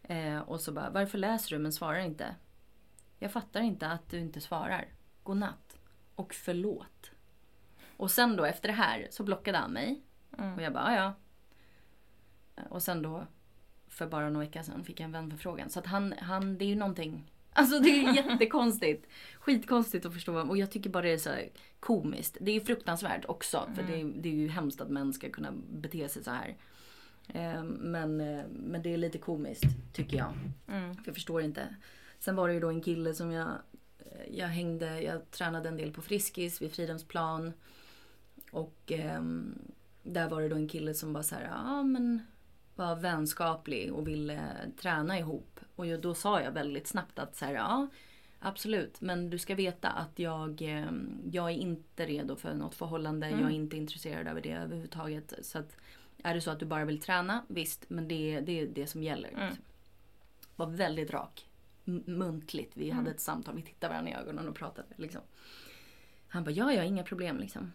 Eh, 0.04 0.40
och 0.40 0.62
så 0.62 0.72
bara, 0.72 0.90
varför 0.90 1.18
läser 1.18 1.50
du 1.56 1.60
men 1.60 1.74
svarar 1.74 2.00
inte? 2.00 2.36
Jag 3.20 3.32
fattar 3.32 3.62
inte 3.62 3.88
att 3.88 4.10
du 4.10 4.20
inte 4.20 4.42
svarar. 4.42 4.88
God 5.24 5.38
natt. 5.38 5.80
Och 6.16 6.34
förlåt. 6.34 7.12
Och 7.98 8.12
sen 8.12 8.36
då 8.36 8.46
efter 8.46 8.68
det 8.70 8.74
här 8.76 9.08
så 9.12 9.24
blockade 9.24 9.58
han 9.58 9.72
mig. 9.72 10.02
Mm. 10.38 10.54
Och 10.56 10.62
jag 10.62 10.74
bara, 10.74 10.96
"Ja, 10.96 11.14
ja. 12.56 12.64
Och 12.70 12.84
sen 12.84 13.02
då, 13.02 13.28
för 13.88 14.08
bara 14.08 14.30
några 14.30 14.46
veckor 14.46 14.62
sedan, 14.62 14.84
fick 14.84 15.00
jag 15.00 15.06
en 15.06 15.12
vänförfrågan. 15.12 15.70
Så 15.70 15.80
att 15.80 15.86
han, 15.86 16.14
han, 16.20 16.58
det 16.58 16.66
är 16.66 16.70
ju 16.70 16.76
någonting. 16.76 17.32
Alltså 17.54 17.80
det 17.80 17.90
är 17.90 18.14
jättekonstigt. 18.16 19.08
Skitkonstigt 19.40 20.06
att 20.06 20.14
förstå. 20.14 20.42
Och 20.42 20.58
jag 20.58 20.72
tycker 20.72 20.90
bara 20.90 21.04
det 21.04 21.10
är 21.14 21.18
så 21.18 21.30
här 21.30 21.50
komiskt. 21.80 22.38
Det 22.42 22.52
är 22.52 22.60
fruktansvärt 22.60 23.26
också. 23.26 23.70
För 23.76 23.84
det, 23.84 24.02
är- 24.02 24.14
det 24.22 24.30
är 24.30 24.34
ju 24.34 24.48
hemskt 24.48 24.82
att 24.82 24.90
män 24.90 25.14
ska 25.14 25.30
kunna 25.30 25.52
bete 25.74 26.10
sig 26.10 26.24
så 26.24 26.32
här. 26.32 26.58
Eh, 27.28 27.64
Men, 27.64 28.22
eh, 28.22 28.44
men 28.50 28.82
det 28.82 28.94
är 28.94 28.98
lite 28.98 29.18
komiskt, 29.18 29.66
tycker 29.94 30.18
jag. 30.18 30.34
Mm. 30.68 30.96
För 30.96 31.04
jag 31.06 31.16
förstår 31.16 31.42
inte. 31.42 31.76
Sen 32.20 32.36
var 32.36 32.48
det 32.48 32.54
ju 32.54 32.60
då 32.60 32.70
en 32.70 32.82
kille 32.82 33.14
som 33.14 33.32
jag, 33.32 33.48
eh, 34.00 34.38
jag 34.38 34.48
hängde, 34.48 35.02
jag 35.02 35.32
tränade 35.32 35.70
en 35.70 35.78
del 35.78 35.92
på 35.94 36.02
Friskis 36.02 36.62
vid 36.62 36.72
Fridhemsplan. 36.72 37.54
Och 38.52 38.78
ehm, 38.92 39.56
där 40.04 40.30
var 40.30 40.42
det 40.42 40.50
då 40.50 40.56
en 40.56 40.68
kille 40.68 40.94
som 40.94 41.14
var 41.14 41.22
så 41.24 41.36
här, 41.36 41.44
ja 41.44 41.84
men 41.84 42.20
var 42.76 42.96
vänskaplig 42.96 43.94
och 43.94 44.08
ville 44.08 44.42
träna 44.82 45.20
ihop. 45.20 45.60
Och 45.76 45.86
jag, 45.86 46.02
då 46.02 46.14
sa 46.14 46.42
jag 46.42 46.52
väldigt 46.52 46.88
snabbt 46.88 47.20
att 47.20 47.36
så 47.36 47.46
här, 47.46 47.54
ja 47.54 47.88
absolut 48.40 49.02
men 49.02 49.30
du 49.30 49.40
ska 49.40 49.56
veta 49.56 49.90
att 49.90 50.20
jag, 50.20 50.62
ehm, 50.62 51.22
jag 51.32 51.50
är 51.52 51.56
inte 51.56 52.06
redo 52.06 52.36
för 52.36 52.54
något 52.54 52.76
förhållande. 52.76 53.28
Mm. 53.28 53.40
Jag 53.40 53.50
är 53.50 53.56
inte 53.56 53.78
intresserad 53.78 54.28
av 54.28 54.42
det 54.42 54.52
överhuvudtaget. 54.52 55.34
Så 55.42 55.58
att 55.60 55.78
är 56.24 56.34
det 56.36 56.42
så 56.42 56.52
att 56.52 56.60
du 56.60 56.66
bara 56.66 56.86
vill 56.86 57.02
träna, 57.02 57.44
visst 57.48 57.90
men 57.90 58.08
det, 58.08 58.40
det 58.42 58.60
är 58.60 58.68
det 58.68 58.88
som 58.88 59.04
gäller. 59.04 59.30
Mm. 59.30 59.56
Var 60.56 60.68
väldigt 60.68 61.12
rak. 61.12 61.50
Muntligt. 62.06 62.72
Vi 62.78 62.86
Mm. 62.86 62.98
hade 62.98 63.12
ett 63.12 63.20
samtal, 63.20 63.56
vi 63.56 63.62
tittade 63.62 63.94
varandra 63.94 64.12
i 64.12 64.16
ögonen 64.16 64.48
och 64.48 64.56
pratade. 64.56 64.88
Liksom. 64.96 65.22
Han 66.28 66.44
bara, 66.44 66.52
ja, 66.52 66.74
ja, 66.74 66.84
inga 66.84 67.04
problem 67.04 67.38
liksom. 67.38 67.72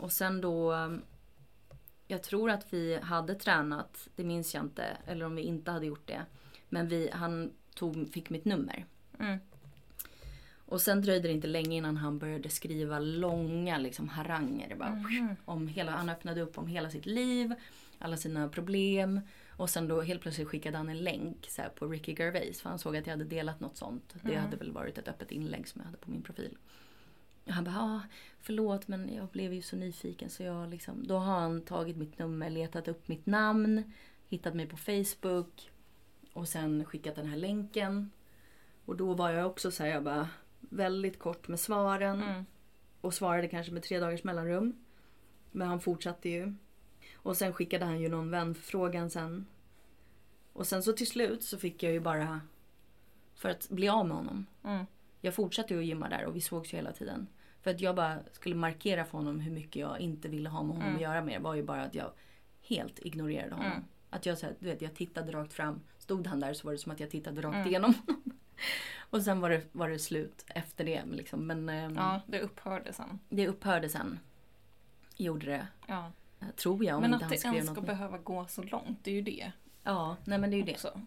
Och 0.00 0.12
sen 0.12 0.40
då, 0.40 0.72
um, 0.72 1.02
jag 2.12 2.22
tror 2.22 2.50
att 2.50 2.66
vi 2.72 2.98
hade 3.02 3.34
tränat, 3.34 4.08
det 4.16 4.24
minns 4.24 4.54
jag 4.54 4.64
inte, 4.64 4.84
eller 5.06 5.24
om 5.24 5.34
vi 5.34 5.42
inte 5.42 5.70
hade 5.70 5.86
gjort 5.86 6.06
det. 6.06 6.22
Men 6.68 6.88
vi, 6.88 7.10
han 7.12 7.52
tog, 7.74 8.12
fick 8.12 8.30
mitt 8.30 8.44
nummer. 8.44 8.84
Mm. 9.18 9.38
Och 10.66 10.80
sen 10.80 11.02
dröjde 11.02 11.28
det 11.28 11.32
inte 11.34 11.46
länge 11.46 11.76
innan 11.76 11.96
han 11.96 12.18
började 12.18 12.48
skriva 12.48 12.98
långa 12.98 13.78
liksom, 13.78 14.08
haranger. 14.08 14.68
Det 14.68 14.74
Bara, 14.74 14.90
Mhm. 14.90 15.36
om 15.44 15.68
hela, 15.68 15.92
han 15.92 16.08
öppnade 16.08 16.40
upp 16.40 16.58
om 16.58 16.66
hela 16.66 16.90
sitt 16.90 17.06
liv, 17.06 17.54
alla 17.98 18.16
sina 18.16 18.48
problem. 18.48 19.20
Och 19.56 19.70
sen 19.70 19.88
då 19.88 20.00
helt 20.02 20.22
plötsligt 20.22 20.48
skickade 20.48 20.76
han 20.76 20.88
en 20.88 20.98
länk 20.98 21.46
så 21.48 21.62
här, 21.62 21.68
på 21.68 21.86
Ricky 21.86 22.14
Gervais. 22.18 22.60
För 22.60 22.68
han 22.70 22.78
såg 22.78 22.96
att 22.96 23.06
jag 23.06 23.12
hade 23.12 23.24
delat 23.24 23.60
något 23.60 23.76
sånt. 23.76 24.14
Det 24.22 24.32
Mm. 24.32 24.44
hade 24.44 24.56
väl 24.56 24.72
varit 24.72 24.98
ett 24.98 25.08
öppet 25.08 25.30
inlägg 25.32 25.68
som 25.68 25.80
jag 25.80 25.86
hade 25.86 25.98
på 25.98 26.10
min 26.10 26.22
profil. 26.22 26.56
Han 27.46 27.64
bara, 27.64 27.76
ah, 27.78 28.00
förlåt 28.40 28.88
men 28.88 29.14
jag 29.14 29.28
blev 29.28 29.52
ju 29.52 29.62
så 29.62 29.76
nyfiken 29.76 30.30
så 30.30 30.42
jag 30.42 30.70
liksom. 30.70 31.06
Då 31.06 31.18
har 31.18 31.40
han 31.40 31.60
tagit 31.62 31.96
mitt 31.96 32.18
nummer, 32.18 32.50
letat 32.50 32.88
upp 32.88 33.08
mitt 33.08 33.26
namn, 33.26 33.92
hittat 34.28 34.54
mig 34.54 34.66
på 34.66 34.76
Facebook. 34.76 35.70
Och 36.32 36.48
sen 36.48 36.84
skickat 36.84 37.14
den 37.16 37.26
här 37.26 37.36
länken. 37.36 38.10
Och 38.84 38.96
då 38.96 39.14
var 39.14 39.30
jag 39.30 39.46
också 39.46 39.70
så 39.70 39.82
här, 39.82 39.90
jag 39.90 40.02
bara 40.04 40.28
väldigt 40.60 41.18
kort 41.18 41.48
med 41.48 41.60
svaren 41.60 42.22
Mm. 42.22 42.44
och 43.00 43.14
svarade 43.14 43.48
kanske 43.48 43.72
med 43.72 43.82
tre 43.82 43.98
dagars 43.98 44.24
mellanrum. 44.24 44.76
Men 45.50 45.68
han 45.68 45.80
fortsatte 45.80 46.28
ju. 46.28 46.54
Och 47.14 47.36
sen 47.36 47.52
skickade 47.52 47.84
han 47.84 48.00
ju 48.00 48.08
någon 48.08 48.30
vänförfrågan 48.30 49.10
sen. 49.10 49.46
Och 50.52 50.66
sen 50.66 50.82
så 50.82 50.92
till 50.92 51.06
slut 51.06 51.42
så 51.42 51.58
fick 51.58 51.82
jag 51.82 51.92
ju 51.92 52.00
bara, 52.00 52.40
för 53.34 53.48
att 53.48 53.68
bli 53.70 53.88
av 53.88 54.06
med 54.06 54.16
honom. 54.16 54.46
Mm. 54.64 54.86
Jag 55.24 55.34
fortsatte 55.34 55.74
ju 55.74 55.80
att 55.80 55.86
gymma 55.86 56.08
där 56.08 56.24
och 56.24 56.36
vi 56.36 56.40
sågs 56.40 56.72
ju 56.72 56.76
hela 56.76 56.92
tiden. 56.92 57.26
För 57.62 57.70
att 57.70 57.80
jag 57.80 57.96
bara 57.96 58.18
skulle 58.32 58.54
markera 58.54 59.04
för 59.04 59.18
honom 59.18 59.40
hur 59.40 59.52
mycket 59.52 59.76
jag 59.76 60.00
inte 60.00 60.28
ville 60.28 60.48
ha 60.48 60.62
med 60.62 60.70
honom 60.72 60.82
Mm. 60.88 60.96
att 60.96 61.02
göra 61.02 61.22
mer. 61.24 61.38
var 61.40 61.54
ju 61.54 61.62
bara 61.62 61.82
att 61.82 61.94
jag 61.94 62.10
helt 62.68 62.98
ignorerade 62.98 63.54
honom. 63.54 63.72
Mm. 63.72 63.84
Att 64.10 64.26
jag, 64.26 64.38
så 64.38 64.46
här, 64.46 64.54
du 64.58 64.66
vet, 64.66 64.82
jag 64.82 64.94
tittade 64.94 65.32
rakt 65.32 65.52
fram. 65.52 65.80
Stod 65.98 66.26
han 66.26 66.40
där 66.40 66.54
så 66.54 66.66
var 66.66 66.72
det 66.72 66.78
som 66.78 66.92
att 66.92 67.00
jag 67.00 67.10
tittade 67.10 67.42
rakt 67.42 67.54
Mm. 67.56 67.68
igenom 67.68 67.94
honom. 68.06 68.22
och 69.10 69.22
sen 69.22 69.40
var 69.40 69.50
det, 69.50 69.62
var 69.72 69.88
det 69.88 69.98
slut 69.98 70.44
efter 70.48 70.84
det. 70.84 71.02
Liksom. 71.04 71.46
Men 71.46 71.68
ehm, 71.68 71.96
Ja, 71.96 72.20
det 72.26 72.40
upphörde 72.40 72.92
sen. 72.92 73.18
det 73.28 73.48
upphörde 73.48 73.88
sen. 73.88 74.18
Gjorde 75.16 75.46
det. 75.46 75.66
Ja. 75.86 76.12
Tror 76.56 76.84
jag 76.84 76.96
om 76.96 77.00
Men 77.02 77.12
inte 77.14 77.26
att 77.26 77.42
han 77.44 77.52
det 77.52 77.56
ens 77.58 77.70
ska 77.70 77.80
något. 77.80 77.86
behöva 77.86 78.18
gå 78.18 78.46
så 78.46 78.62
långt, 78.62 78.98
det 79.04 79.10
är 79.10 79.14
ju 79.14 79.22
det. 79.22 79.52
Ja, 79.82 80.16
nej 80.24 80.38
men 80.38 80.50
det 80.50 80.56
är 80.56 80.58
ju 80.58 80.64
det. 80.64 80.72
Också. 80.72 81.00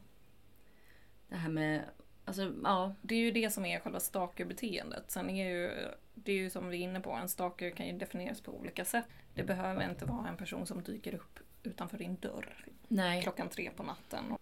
Det 1.28 1.36
här 1.36 1.50
med, 1.50 1.84
alltså 2.26 2.54
ja. 2.64 2.96
Det 3.02 3.16
är 3.16 3.20
ju 3.20 3.32
det 3.32 3.50
som 3.52 3.66
är 3.66 3.80
själva 3.80 4.00
stalkerbeteendet. 4.00 5.12
Sen 5.12 5.30
är 5.30 5.50
ju, 5.50 5.90
det 6.14 6.32
är 6.32 6.36
ju 6.36 6.50
som 6.50 6.70
vi 6.70 6.78
är 6.78 6.82
inne 6.82 7.00
på, 7.00 7.12
en 7.12 7.30
stalker 7.30 7.70
kan 7.70 7.88
ju 7.88 7.98
definieras 7.98 8.42
på 8.42 8.52
olika 8.52 8.86
sätt. 8.86 9.08
Det 9.34 9.44
behöver 9.44 9.90
inte 9.90 10.06
vara 10.06 10.28
en 10.28 10.38
person 10.38 10.68
som 10.68 10.84
dyker 10.84 11.16
upp 11.16 11.40
utanför 11.64 11.98
din 11.98 12.16
dörr 12.16 12.66
Nej. 12.88 13.22
klockan 13.22 13.50
tre 13.50 13.72
på 13.76 13.84
natten 13.84 14.32
och 14.32 14.42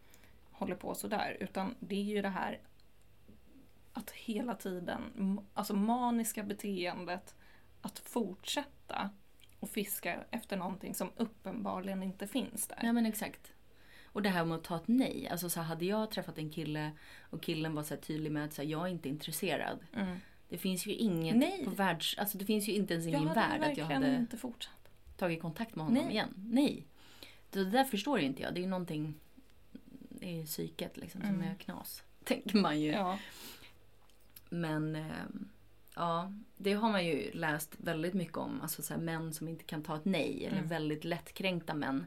håller 0.52 0.76
på 0.76 0.96
sådär. 0.96 1.38
Utan 1.39 1.76
det 1.80 1.96
är 1.96 2.04
ju 2.04 2.22
det 2.22 2.30
här 2.30 2.60
att 3.93 4.12
hela 4.12 4.56
tiden, 4.56 5.39
alltså 5.54 5.76
maniska 5.76 6.43
beteendet 6.43 7.36
att 7.82 8.00
fortsätta 8.00 9.10
och 9.60 9.69
fiska 9.69 10.24
efter 10.32 10.58
någonting 10.58 10.96
som 10.96 11.12
uppenbarligen 11.17 12.04
inte 12.04 12.28
finns 12.28 12.67
där. 12.67 12.80
Ja 12.84 12.93
men 12.93 13.06
exakt. 13.06 13.53
Och 14.13 14.21
det 14.21 14.30
här 14.30 14.45
med 14.45 14.56
att 14.58 14.63
ta 14.63 14.76
ett 14.76 14.88
nej. 14.88 15.28
Alltså 15.32 15.49
så 15.49 15.60
här, 15.60 15.67
hade 15.67 15.86
jag 15.86 16.12
träffat 16.12 16.38
en 16.38 16.49
kille 16.49 16.91
och 17.30 17.41
killen 17.43 17.76
var 17.76 17.84
så 17.84 17.95
tydlig 17.97 18.32
med 18.32 18.45
att 18.45 18.54
så 18.54 18.62
här, 18.62 18.69
jag 18.69 18.82
är 18.88 18.88
inte 18.91 19.10
intresserad. 19.10 19.80
Mm. 19.93 20.17
Det 20.49 20.58
finns 20.58 20.86
ju 20.86 20.91
inget 20.93 21.36
Nej. 21.36 21.62
på 21.65 21.69
världs... 21.71 22.17
Alltså 22.17 22.38
det 22.38 22.45
finns 22.45 22.67
ju 22.67 22.73
inte 22.73 22.93
ens 22.93 23.08
i 23.08 23.10
Jag 23.10 23.19
min 23.23 23.34
värld 23.34 23.62
att 23.63 23.78
jag 23.78 23.86
hade 23.86 24.15
inte 24.15 24.38
fortsatt. 24.38 24.89
tagit 25.17 25.41
kontakt 25.41 25.76
med 25.76 25.86
honom 25.86 26.04
Nej. 26.04 26.12
igen. 26.13 26.34
Nej. 26.36 26.86
Det 27.49 27.65
där 27.65 27.84
förstår 27.84 28.19
inte 28.19 28.41
jag. 28.41 28.54
Det 28.54 28.60
är 28.60 28.62
ju 28.63 28.67
någonting 28.69 29.15
i 30.21 30.45
psyket 30.45 30.97
liksom 30.97 31.21
som 31.21 31.30
Mm. 31.30 31.47
är 31.52 31.56
knas. 31.56 32.04
Tänker 32.23 32.58
man 32.58 32.82
ju. 32.82 32.91
Ja. 32.91 33.19
Men 34.49 34.95
ehm, 34.95 35.49
ja, 35.95 36.34
det 36.58 36.73
har 36.73 36.91
man 36.91 37.06
ju 37.06 37.32
läst 37.32 37.76
väldigt 37.78 38.13
mycket 38.13 38.38
om. 38.38 38.62
Alltså 38.62 38.82
så 38.82 38.93
här, 38.93 39.02
män 39.02 39.34
som 39.34 39.47
inte 39.47 39.63
kan 39.63 39.84
ta 39.84 39.95
ett 39.95 40.06
nej. 40.06 40.45
Eller 40.45 40.58
Mm. 40.58 40.69
väldigt 40.69 41.04
lättkränkta 41.04 41.73
män. 41.73 42.06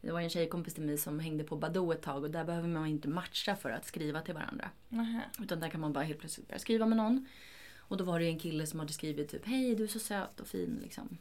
Det 0.00 0.12
var 0.12 0.20
en 0.20 0.30
tjejkompis 0.30 0.74
till 0.74 0.82
mig 0.82 0.98
som 0.98 1.20
hängde 1.20 1.44
på 1.44 1.56
Badoo 1.56 1.92
ett 1.92 2.02
tag 2.02 2.24
och 2.24 2.30
där 2.30 2.44
behöver 2.44 2.68
man 2.68 2.86
inte 2.86 3.08
matcha 3.08 3.56
för 3.56 3.70
att 3.70 3.84
skriva 3.84 4.20
till 4.22 4.34
varandra. 4.34 4.70
Nähä. 4.88 5.22
Utan 5.42 5.60
där 5.60 5.68
kan 5.68 5.80
man 5.80 5.92
bara 5.92 6.04
helt 6.04 6.20
plötsligt 6.20 6.48
börja 6.48 6.58
skriva 6.58 6.86
med 6.86 6.96
någon. 6.96 7.26
Och 7.76 7.96
då 7.96 8.04
var 8.04 8.20
det 8.20 8.26
en 8.26 8.38
kille 8.38 8.66
som 8.66 8.80
hade 8.80 8.92
skrivit 8.92 9.28
typ 9.30 9.46
Hej 9.46 9.74
du 9.74 9.84
är 9.84 9.88
så 9.88 9.98
söt 9.98 10.40
och 10.40 10.46
fin 10.46 10.78
liksom. 10.82 11.18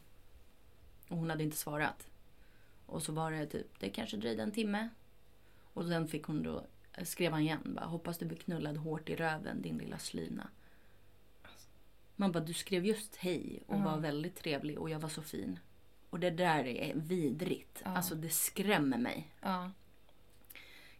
Och 1.10 1.18
hon 1.18 1.30
hade 1.30 1.44
inte 1.44 1.58
svarat. 1.58 2.08
Och 2.86 3.04
så 3.04 3.12
var 3.12 3.32
det 3.32 3.46
typ, 3.46 3.80
det 3.80 3.90
kanske 3.90 4.18
dröjde 4.18 4.44
en 4.44 4.52
timme. 4.52 4.90
Och 5.74 5.86
sen 5.86 6.08
fick 6.08 6.24
hon 6.24 6.44
då, 6.44 6.66
skrev 7.04 7.32
han 7.32 7.42
igen 7.42 7.74
bara 7.76 7.86
Hoppas 7.86 8.18
du 8.18 8.26
blir 8.26 8.38
knullad 8.38 8.78
hårt 8.78 9.10
i 9.10 9.16
röven 9.16 9.62
din 9.62 9.78
lilla 9.78 9.98
slyna. 10.00 10.50
Man 12.16 12.32
bara, 12.32 12.44
du 12.44 12.54
skrev 12.54 12.86
just 12.86 13.16
hej 13.16 13.64
och 13.68 13.76
Ja. 13.76 13.84
var 13.84 13.98
väldigt 13.98 14.36
trevlig 14.36 14.80
och 14.80 14.90
jag 14.90 15.00
var 15.00 15.10
så 15.10 15.22
fin. 15.22 15.60
Och 16.10 16.20
det 16.20 16.30
där 16.30 16.68
är 16.68 16.94
vidrigt. 16.96 17.82
Ja. 17.86 17.90
Alltså 17.92 18.16
det 18.16 18.30
skrämmer 18.30 18.98
mig. 18.98 19.28
Ja. 19.42 19.72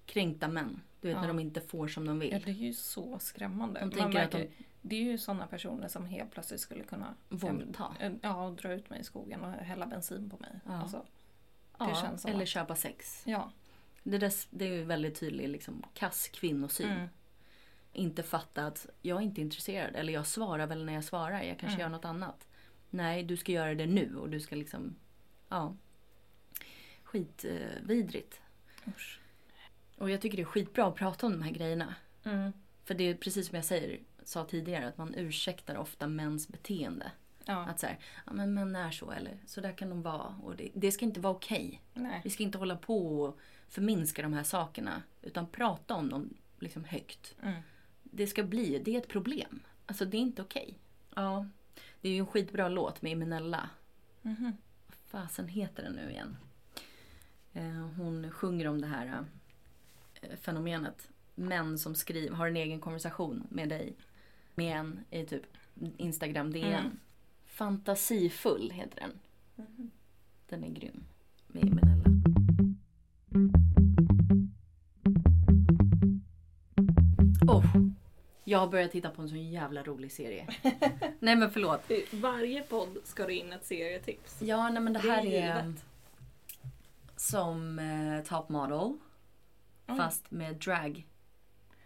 Kränkta 0.06 0.48
män. 0.48 0.82
Du 1.02 1.08
vet 1.08 1.16
Ja. 1.16 1.22
när 1.22 1.28
de 1.28 1.40
inte 1.40 1.62
får 1.62 1.88
som 1.88 2.06
de 2.08 2.20
vill. 2.20 2.32
ja, 2.32 2.40
det 2.46 2.52
är 2.52 2.54
ju 2.54 2.74
så 2.74 3.20
skrämmande. 3.20 3.80
De 3.80 3.92
tänker 3.92 4.24
att 4.24 4.32
de- 4.32 4.38
märker- 4.38 4.52
Det 4.82 4.96
är 4.96 5.04
ju 5.04 5.18
sådana 5.18 5.48
personer 5.48 5.88
som 5.88 6.06
helt 6.06 6.32
plötsligt 6.32 6.60
skulle 6.62 6.84
kunna 6.84 7.14
Våldta. 7.30 7.96
Ja, 8.22 8.46
och 8.48 8.54
dra 8.54 8.74
ut 8.74 8.90
mig 8.90 9.00
i 9.00 9.04
skogen 9.04 9.44
och 9.44 9.52
hälla 9.52 9.86
bensin 9.86 10.30
på 10.30 10.38
mig. 10.38 10.60
Ja. 10.66 10.72
Alltså, 10.82 11.06
Ja, 11.80 12.18
eller 12.28 12.42
att- 12.42 12.48
köpa 12.48 12.76
sex. 12.76 13.24
ja. 13.26 13.52
Det, 14.04 14.18
där, 14.18 14.34
det 14.50 14.66
är 14.66 14.70
ju 14.74 14.84
väldigt 14.84 15.20
tydlig 15.20 15.50
liksom, 15.50 15.84
kass 15.94 16.28
kvinnosyn. 16.28 16.90
Mm. 16.92 17.08
Inte 17.94 18.24
fatta 18.24 18.66
att 18.68 18.88
jag 19.02 19.18
är 19.18 19.22
inte 19.22 19.42
intresserad. 19.42 19.96
Eller 19.96 20.14
jag 20.14 20.28
svarar 20.28 20.68
väl 20.68 20.86
när 20.86 20.94
jag 20.94 21.04
svarar. 21.04 21.42
Jag 21.44 21.58
kanske 21.60 21.68
Mm. 21.68 21.80
gör 21.80 21.90
något 21.90 22.06
annat. 22.06 22.48
Nej, 22.90 23.24
du 23.24 23.38
ska 23.38 23.52
göra 23.52 23.76
det 23.76 23.86
nu 23.86 24.16
och 24.16 24.30
du 24.30 24.40
ska 24.40 24.56
liksom... 24.56 24.96
Ja. 25.50 25.76
Skitvidrigt. 27.04 28.42
Eh. 28.86 28.94
Usch. 28.96 29.20
och 29.98 30.10
jag 30.10 30.22
tycker 30.22 30.38
det 30.38 30.44
är 30.44 30.46
skitbra 30.46 30.86
att 30.86 30.96
prata 30.96 31.26
om 31.26 31.32
de 31.32 31.42
här 31.42 31.52
grejerna. 31.52 31.96
Mm. 32.24 32.54
För 32.84 32.94
det 32.94 33.04
är 33.04 33.16
precis 33.16 33.48
som 33.48 33.56
jag 33.56 33.66
säger, 33.66 34.00
sa 34.24 34.46
tidigare, 34.46 34.88
att 34.88 34.98
man 34.98 35.16
ursäktar 35.16 35.76
ofta 35.76 36.08
mäns 36.08 36.48
beteende. 36.48 37.12
Ja. 37.46 37.66
Att 37.66 37.80
så 37.80 37.88
här, 37.88 38.00
ja 38.26 38.34
men 38.34 38.54
män 38.54 38.76
är 38.76 38.92
så 38.92 39.12
eller 39.12 39.38
så 39.46 39.62
där 39.62 39.78
kan 39.78 39.90
de 39.90 40.02
vara. 40.02 40.36
Och 40.44 40.56
det, 40.56 40.70
det 40.74 40.92
ska 40.92 41.06
inte 41.06 41.20
vara 41.20 41.34
okej. 41.34 41.82
Nej. 41.94 42.22
Vi 42.24 42.30
ska 42.30 42.44
inte 42.44 42.58
hålla 42.58 42.76
på 42.76 43.22
och 43.22 43.40
förminska 43.68 44.22
de 44.22 44.34
här 44.34 44.44
sakerna. 44.44 45.04
Utan 45.22 45.48
prata 45.48 45.96
om 45.96 46.10
dem 46.10 46.34
liksom 46.60 46.84
högt. 46.84 47.36
Mm. 47.44 47.62
Det 48.04 48.28
ska 48.28 48.44
bli, 48.44 48.82
det 48.86 48.96
är 48.96 49.00
ett 49.00 49.08
problem. 49.08 49.60
Alltså 49.86 50.06
det 50.06 50.18
är 50.18 50.22
inte 50.22 50.42
okej. 50.42 50.80
Ja. 51.16 51.46
Det 52.02 52.10
är 52.10 52.14
ju 52.14 52.20
en 52.20 52.26
skitbra 52.26 52.70
låt 52.70 53.02
med 53.02 53.12
Eminella. 53.12 53.70
Mhm. 54.22 54.54
Vad 54.88 54.98
fasen 55.22 55.48
heter 55.48 55.84
den 55.84 55.94
nu 55.94 56.12
igen? 56.12 56.38
Eh, 57.54 57.88
hon 57.98 58.32
sjunger 58.32 58.68
om 58.68 58.82
det 58.82 58.88
här 58.88 59.26
eh, 60.22 60.36
fenomenet. 60.36 61.10
Män 61.36 61.78
som 61.78 61.96
skriver, 61.96 62.36
har 62.36 62.48
en 62.48 62.56
egen 62.58 62.80
konversation 62.80 63.48
med 63.50 63.70
dig. 63.70 63.96
Med 64.56 64.78
en 64.78 65.00
i 65.10 65.26
typ 65.26 65.44
Instagram 65.98 66.54
DN. 66.54 66.74
Mm. 66.74 67.00
Fantasifull 67.46 68.72
heter 68.72 69.00
den. 69.00 69.20
Mhm. 69.56 69.92
Den 70.50 70.64
är 70.64 70.70
grym. 70.70 71.04
Med 71.48 71.64
Eminella. 71.64 72.04
Oh, 77.48 77.89
jag 78.50 78.60
har 78.60 78.68
börjat 78.68 78.92
titta 78.92 79.10
på 79.10 79.22
en 79.22 79.30
sån 79.30 79.50
jävla 79.52 79.84
rolig 79.84 80.12
serie. 80.12 80.48
nej 81.20 81.36
men 81.36 81.52
förlåt. 81.52 81.92
I 81.92 82.06
varje 82.12 82.62
podd 82.64 82.98
ska 83.04 83.26
det 83.26 83.34
in 83.34 83.54
ett 83.54 83.66
serietips. 83.66 84.42
Ja 84.42 84.70
nej 84.70 84.82
men 84.84 84.94
det 84.94 85.00
Det 85.00 85.08
är 85.10 85.12
här 85.14 85.26
är 85.26 85.64
givet. 85.66 85.86
som 87.16 87.80
eh, 87.80 88.24
Top 88.24 88.50
Model. 88.50 88.98
Oj. 89.88 89.98
Fast 89.98 90.32
med 90.32 90.56
drag 90.56 91.08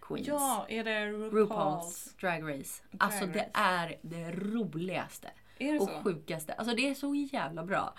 queens. 0.01 0.27
Ja, 0.27 0.65
är 0.69 0.83
det 0.83 0.91
RuPaul's? 1.05 1.31
RuPaul's 1.31 2.19
Drag 2.21 2.43
Race. 2.59 2.83
Drag 2.91 2.97
alltså 3.03 3.25
det 3.25 3.39
Race. 3.39 3.49
är 3.53 3.97
det 4.01 4.31
roligaste. 4.31 5.31
Är 5.59 5.73
det 5.73 5.79
och 5.79 5.87
så? 5.89 6.01
sjukaste. 6.03 6.53
Alltså 6.53 6.75
det 6.75 6.89
är 6.89 6.93
så 6.93 7.15
jävla 7.15 7.63
bra. 7.63 7.93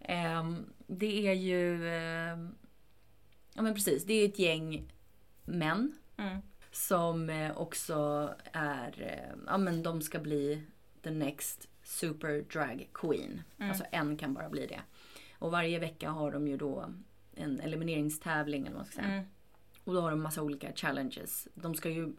Ehm, 0.00 0.66
det 0.86 1.28
är 1.28 1.32
ju... 1.32 1.88
ehm, 1.94 2.54
ja 3.54 3.62
men 3.62 3.74
precis, 3.74 4.04
det 4.04 4.14
är 4.14 4.28
ett 4.28 4.38
gäng 4.38 4.92
män 5.44 5.98
Mm. 6.16 6.38
Som 6.78 7.30
eh, 7.30 7.56
också 7.58 8.28
är... 8.52 9.02
eh, 9.02 9.38
ja 9.46 9.58
men 9.58 9.82
de 9.82 10.02
ska 10.02 10.18
bli 10.18 10.62
the 11.02 11.10
next 11.10 11.68
super 11.82 12.44
drag 12.52 12.88
queen. 12.94 13.42
Mm. 13.58 13.70
Alltså 13.70 13.84
en 13.92 14.16
kan 14.16 14.34
bara 14.34 14.48
bli 14.48 14.66
det. 14.66 14.80
Och 15.38 15.50
varje 15.50 15.78
vecka 15.78 16.10
har 16.10 16.32
de 16.32 16.48
ju 16.48 16.56
då 16.56 16.94
en 17.34 17.60
elimineringstävling 17.60 18.62
eller 18.62 18.70
vad 18.70 18.78
man 18.78 18.86
ska 18.86 18.94
säga. 18.94 19.08
Mm. 19.12 19.24
Och 19.84 19.94
då 19.94 20.00
har 20.00 20.10
de 20.10 20.22
massa 20.22 20.42
olika 20.42 20.72
challenges. 20.72 21.48
De 21.54 21.74
ska 21.74 21.90
ju... 21.90 22.12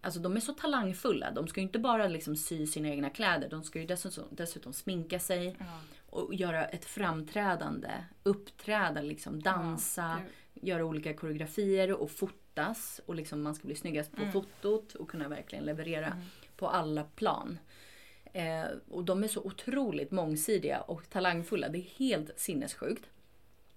Alltså 0.00 0.20
de 0.20 0.36
är 0.36 0.40
så 0.40 0.52
talangfulla. 0.52 1.30
De 1.30 1.48
ska 1.48 1.60
ju 1.60 1.66
inte 1.66 1.78
bara 1.78 2.08
liksom 2.08 2.36
sy 2.36 2.66
sina 2.66 2.88
egna 2.88 3.10
kläder. 3.10 3.48
De 3.48 3.62
ska 3.64 3.80
ju 3.80 3.86
dessutom, 3.86 4.24
dessutom 4.30 4.72
sminka 4.72 5.18
sig 5.18 5.56
Ja. 5.58 5.64
och 6.06 6.34
göra 6.34 6.64
ett 6.64 6.84
framträdande. 6.84 7.90
Uppträda, 8.22 9.00
liksom 9.00 9.42
dansa, 9.42 10.20
Gud. 10.54 10.64
göra 10.64 10.84
olika 10.84 11.14
koreografier 11.14 11.92
och 11.92 12.10
fotas. 12.56 13.00
Och 13.06 13.14
liksom 13.14 13.42
man 13.42 13.54
ska 13.54 13.66
bli 13.66 13.74
snyggast 13.76 14.12
på 14.12 14.20
Mm. 14.20 14.32
fotot 14.32 14.94
och 14.94 15.10
kunna 15.10 15.28
verkligen 15.28 15.64
leverera 15.64 16.06
Mm. 16.06 16.18
på 16.56 16.68
alla 16.68 17.04
plan. 17.04 17.58
Eh, 18.32 18.64
och 18.90 19.04
de 19.04 19.24
är 19.24 19.28
så 19.28 19.40
otroligt 19.40 20.10
mångsidiga 20.10 20.80
och 20.80 21.10
talangfulla. 21.10 21.68
Det 21.68 21.78
är 21.78 21.90
helt 21.98 22.38
sinnessjukt. 22.38 23.04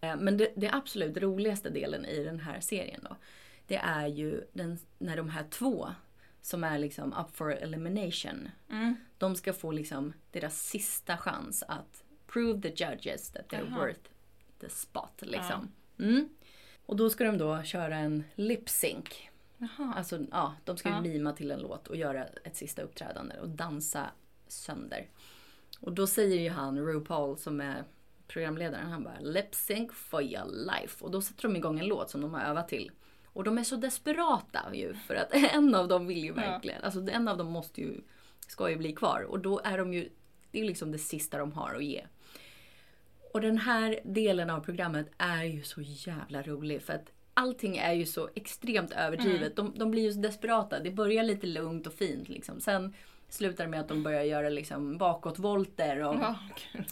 Eh, 0.02 0.16
men 0.18 0.38
det, 0.38 0.54
det 0.56 0.70
absolut 0.74 1.18
roligaste 1.18 1.70
delen 1.70 2.06
i 2.06 2.24
den 2.24 2.40
här 2.40 2.60
serien 2.60 3.02
då. 3.10 3.16
Det 3.68 3.76
är 3.76 4.08
ju 4.08 4.44
den, 4.54 4.78
när 4.98 5.18
de 5.18 5.30
här 5.30 5.46
två 5.50 5.90
som 6.42 6.64
är 6.64 6.80
liksom 6.80 7.14
up 7.14 7.36
for 7.36 7.52
elimination. 7.52 8.50
Mm. 8.70 8.96
De 9.18 9.36
ska 9.36 9.54
få 9.54 9.72
liksom 9.72 10.14
deras 10.32 10.62
sista 10.68 11.18
chans 11.18 11.64
att 11.68 12.04
prove 12.28 12.62
the 12.62 12.84
judges 12.86 13.32
that 13.32 13.48
they're 13.50 13.68
Jaha. 13.70 13.80
worth 13.80 14.10
the 14.60 14.70
spot. 14.70 15.14
Liksom. 15.22 15.72
Mm. 16.00 16.30
Och 16.90 16.96
då 16.96 17.10
ska 17.10 17.24
de 17.24 17.38
då 17.38 17.64
köra 17.64 17.96
en 17.98 18.24
lip 18.36 18.70
sync. 18.70 19.06
Jaha. 19.58 19.94
Alltså, 19.98 20.20
ja, 20.32 20.56
de 20.64 20.78
ska 20.78 20.90
Ja. 20.90 21.02
mima 21.02 21.34
till 21.34 21.52
en 21.52 21.60
låt 21.60 21.88
och 21.88 21.96
göra 21.96 22.26
ett 22.44 22.56
sista 22.56 22.82
uppträdande 22.82 23.36
och 23.42 23.50
dansa 23.50 24.10
sönder. 24.48 25.08
Och 25.80 25.94
då 25.94 26.08
säger 26.08 26.40
ju 26.40 26.50
han, 26.50 26.80
RuPaul, 26.80 27.38
som 27.38 27.62
är 27.62 27.84
programledaren 28.28 28.90
han 28.92 29.04
bara 29.04 29.20
lip 29.20 29.56
sync 29.56 29.92
for 29.94 30.22
your 30.22 30.46
life. 30.66 31.06
Och 31.06 31.12
då 31.12 31.22
sätter 31.22 31.42
de 31.42 31.56
igång 31.56 31.80
en 31.80 31.88
låt 31.88 32.10
som 32.10 32.22
de 32.22 32.34
har 32.34 32.42
övat 32.42 32.68
till. 32.68 32.92
Och 33.26 33.44
de 33.44 33.58
är 33.58 33.64
så 33.64 33.76
desperata 33.76 34.76
ju 34.76 34.94
för 34.94 35.16
att 35.16 35.34
en 35.54 35.76
av 35.76 35.88
dem 35.88 36.08
vill 36.08 36.24
ju 36.24 36.32
verkligen, 36.34 36.84
alltså 36.84 37.10
en 37.10 37.28
av 37.28 37.38
dem 37.38 37.48
måste 37.48 37.82
ju, 37.82 38.02
ska 38.48 38.70
ju 38.70 38.76
bli 38.76 38.94
kvar. 38.94 39.22
Och 39.22 39.40
då 39.40 39.62
är 39.64 39.78
de 39.78 39.94
ju, 39.94 40.10
det 40.52 40.62
är 40.62 40.66
liksom 40.66 40.92
det 40.92 41.00
sista 41.00 41.38
de 41.38 41.52
har 41.52 41.76
att 41.76 41.84
ge. 41.84 42.06
Och 43.34 43.42
den 43.42 43.58
här 43.58 44.00
delen 44.04 44.50
av 44.50 44.60
programmet 44.60 45.08
är 45.18 45.44
ju 45.44 45.64
så 45.64 45.82
jävla 45.82 46.42
rolig 46.42 46.82
för 46.82 46.94
att 46.94 47.12
allting 47.34 47.78
är 47.78 47.94
ju 47.94 48.06
så 48.06 48.30
extremt 48.36 48.92
överdrivet. 48.92 49.56
De, 49.56 49.74
de 49.76 49.92
blir 49.92 50.04
ju 50.04 50.14
så 50.14 50.20
desperata. 50.20 50.80
Det 50.80 50.92
börjar 50.92 51.24
lite 51.24 51.48
lugnt 51.48 51.88
och 51.88 51.94
fint 51.94 52.30
liksom. 52.30 52.60
Sen 52.60 52.94
slutar 53.30 53.64
det 53.64 53.70
med 53.70 53.80
att 53.80 53.88
de 53.88 54.04
börjar 54.04 54.24
göra 54.24 54.50
liksom 54.50 54.98
bakåtvolter 54.98 56.04
och 56.04 56.16
Ja, 56.16 56.36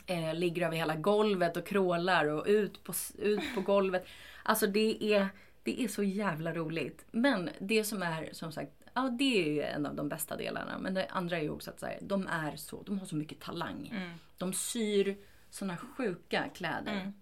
eh, 0.05 0.33
ligger 0.33 0.65
över 0.65 0.77
hela 0.77 0.95
golvet 0.95 1.57
och 1.57 1.65
krålar 1.65 2.25
och 2.25 2.45
ut 2.47 2.83
på, 2.83 2.93
ut 3.17 3.55
på 3.55 3.61
golvet. 3.61 4.07
Alltså 4.43 4.67
det 4.67 5.13
är, 5.13 5.27
det 5.63 5.83
är 5.83 5.87
så 5.87 6.03
jävla 6.03 6.53
roligt. 6.53 7.05
Men 7.11 7.49
det 7.59 7.83
som 7.83 8.01
är 8.01 8.29
som 8.31 8.51
sagt, 8.51 8.71
ja 8.93 9.15
det 9.19 9.43
är 9.43 9.49
ju 9.49 9.61
en 9.61 9.85
av 9.85 9.95
de 9.95 10.09
bästa 10.09 10.37
delarna. 10.37 10.77
Men 10.77 10.93
det 10.93 11.07
andra 11.09 11.37
är 11.37 11.41
ju 11.41 11.49
också 11.49 11.69
att 11.69 11.79
så 11.79 11.85
här, 11.85 11.97
de 12.01 12.27
är 12.27 12.55
så, 12.55 12.83
de 12.83 12.99
har 12.99 13.05
så 13.05 13.15
mycket 13.15 13.39
talang. 13.39 13.93
Mm. 13.95 14.11
De 14.37 14.53
syr 14.53 15.17
såna 15.49 15.77
sjuka 15.77 16.49
kläder. 16.53 16.91
Mm. 16.91 17.13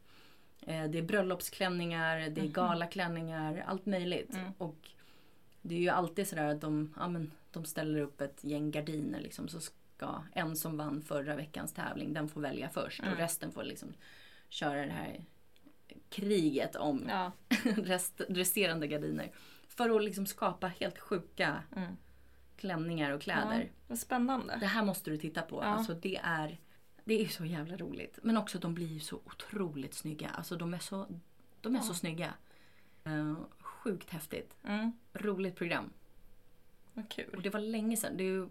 Eh, 0.86 0.92
det 0.92 0.98
är 0.98 1.04
bröllopsklänningar, 1.04 2.30
det 2.30 2.42
är 2.42 2.48
galaklänningar, 2.48 3.64
allt 3.68 3.86
möjligt. 3.86 4.34
Mm. 4.34 4.52
Och 4.58 4.90
det 5.62 5.76
är 5.76 5.80
ju 5.80 5.90
alltid 5.90 6.28
sådär 6.28 6.46
att 6.48 6.62
de, 6.62 6.94
ja, 7.00 7.08
men, 7.08 7.32
de 7.52 7.66
ställer 7.66 8.00
upp 8.00 8.22
ett 8.22 8.44
gäng 8.44 8.72
gardiner 8.72 9.20
liksom. 9.20 9.48
Så 9.48 9.60
ska 9.60 10.24
en 10.34 10.56
som 10.56 10.78
vann 10.78 11.02
förra 11.02 11.36
veckans 11.36 11.74
tävling, 11.74 12.14
den 12.14 12.30
får 12.30 12.42
välja 12.42 12.70
först. 12.70 13.00
Mm. 13.00 13.12
Och 13.14 13.18
resten 13.20 13.52
får 13.52 13.64
liksom 13.64 13.94
köra 14.50 14.86
det 14.86 14.92
här 14.92 15.24
kriget 16.10 16.76
om 16.76 17.06
Ja. 17.10 17.32
rest, 17.64 18.22
resterande 18.30 18.88
gardiner. 18.88 19.32
För 19.68 19.96
att 19.96 20.04
liksom 20.04 20.26
skapa 20.26 20.68
helt 20.68 21.00
sjuka 21.00 21.64
Mm. 21.76 21.98
klänningar 22.58 23.12
och 23.12 23.22
kläder. 23.22 23.72
Ja, 23.88 23.96
spännande. 23.96 24.58
Det 24.60 24.66
här 24.66 24.84
måste 24.84 25.10
du 25.10 25.18
titta 25.18 25.42
på. 25.42 25.56
Ja. 25.56 25.66
Alltså 25.66 25.94
det 25.94 26.20
är, 26.24 26.60
det 27.06 27.22
är 27.24 27.28
så 27.28 27.46
jävla 27.46 27.78
roligt. 27.78 28.20
Men 28.24 28.38
också 28.38 28.60
de 28.60 28.74
blir 28.74 29.00
så 29.00 29.16
otroligt 29.26 29.94
snygga. 29.94 30.30
Alltså 30.30 30.56
de 30.56 30.74
är 30.74 30.80
så, 30.80 31.08
de 31.62 31.76
är 31.76 31.80
så 31.80 31.90
Ja. 31.90 31.94
snygga. 31.96 32.34
Eh, 33.04 33.36
sjukt 33.60 34.10
häftigt. 34.10 34.56
Mm. 34.64 34.92
Roligt 35.14 35.56
program. 35.56 35.90
Vad 36.94 37.06
Och 37.06 37.12
kul. 37.12 37.40
det 37.44 37.50
var 37.50 37.60
länge 37.60 37.98
sedan. 37.98 38.18
Det, 38.18 38.24
ju, 38.24 38.50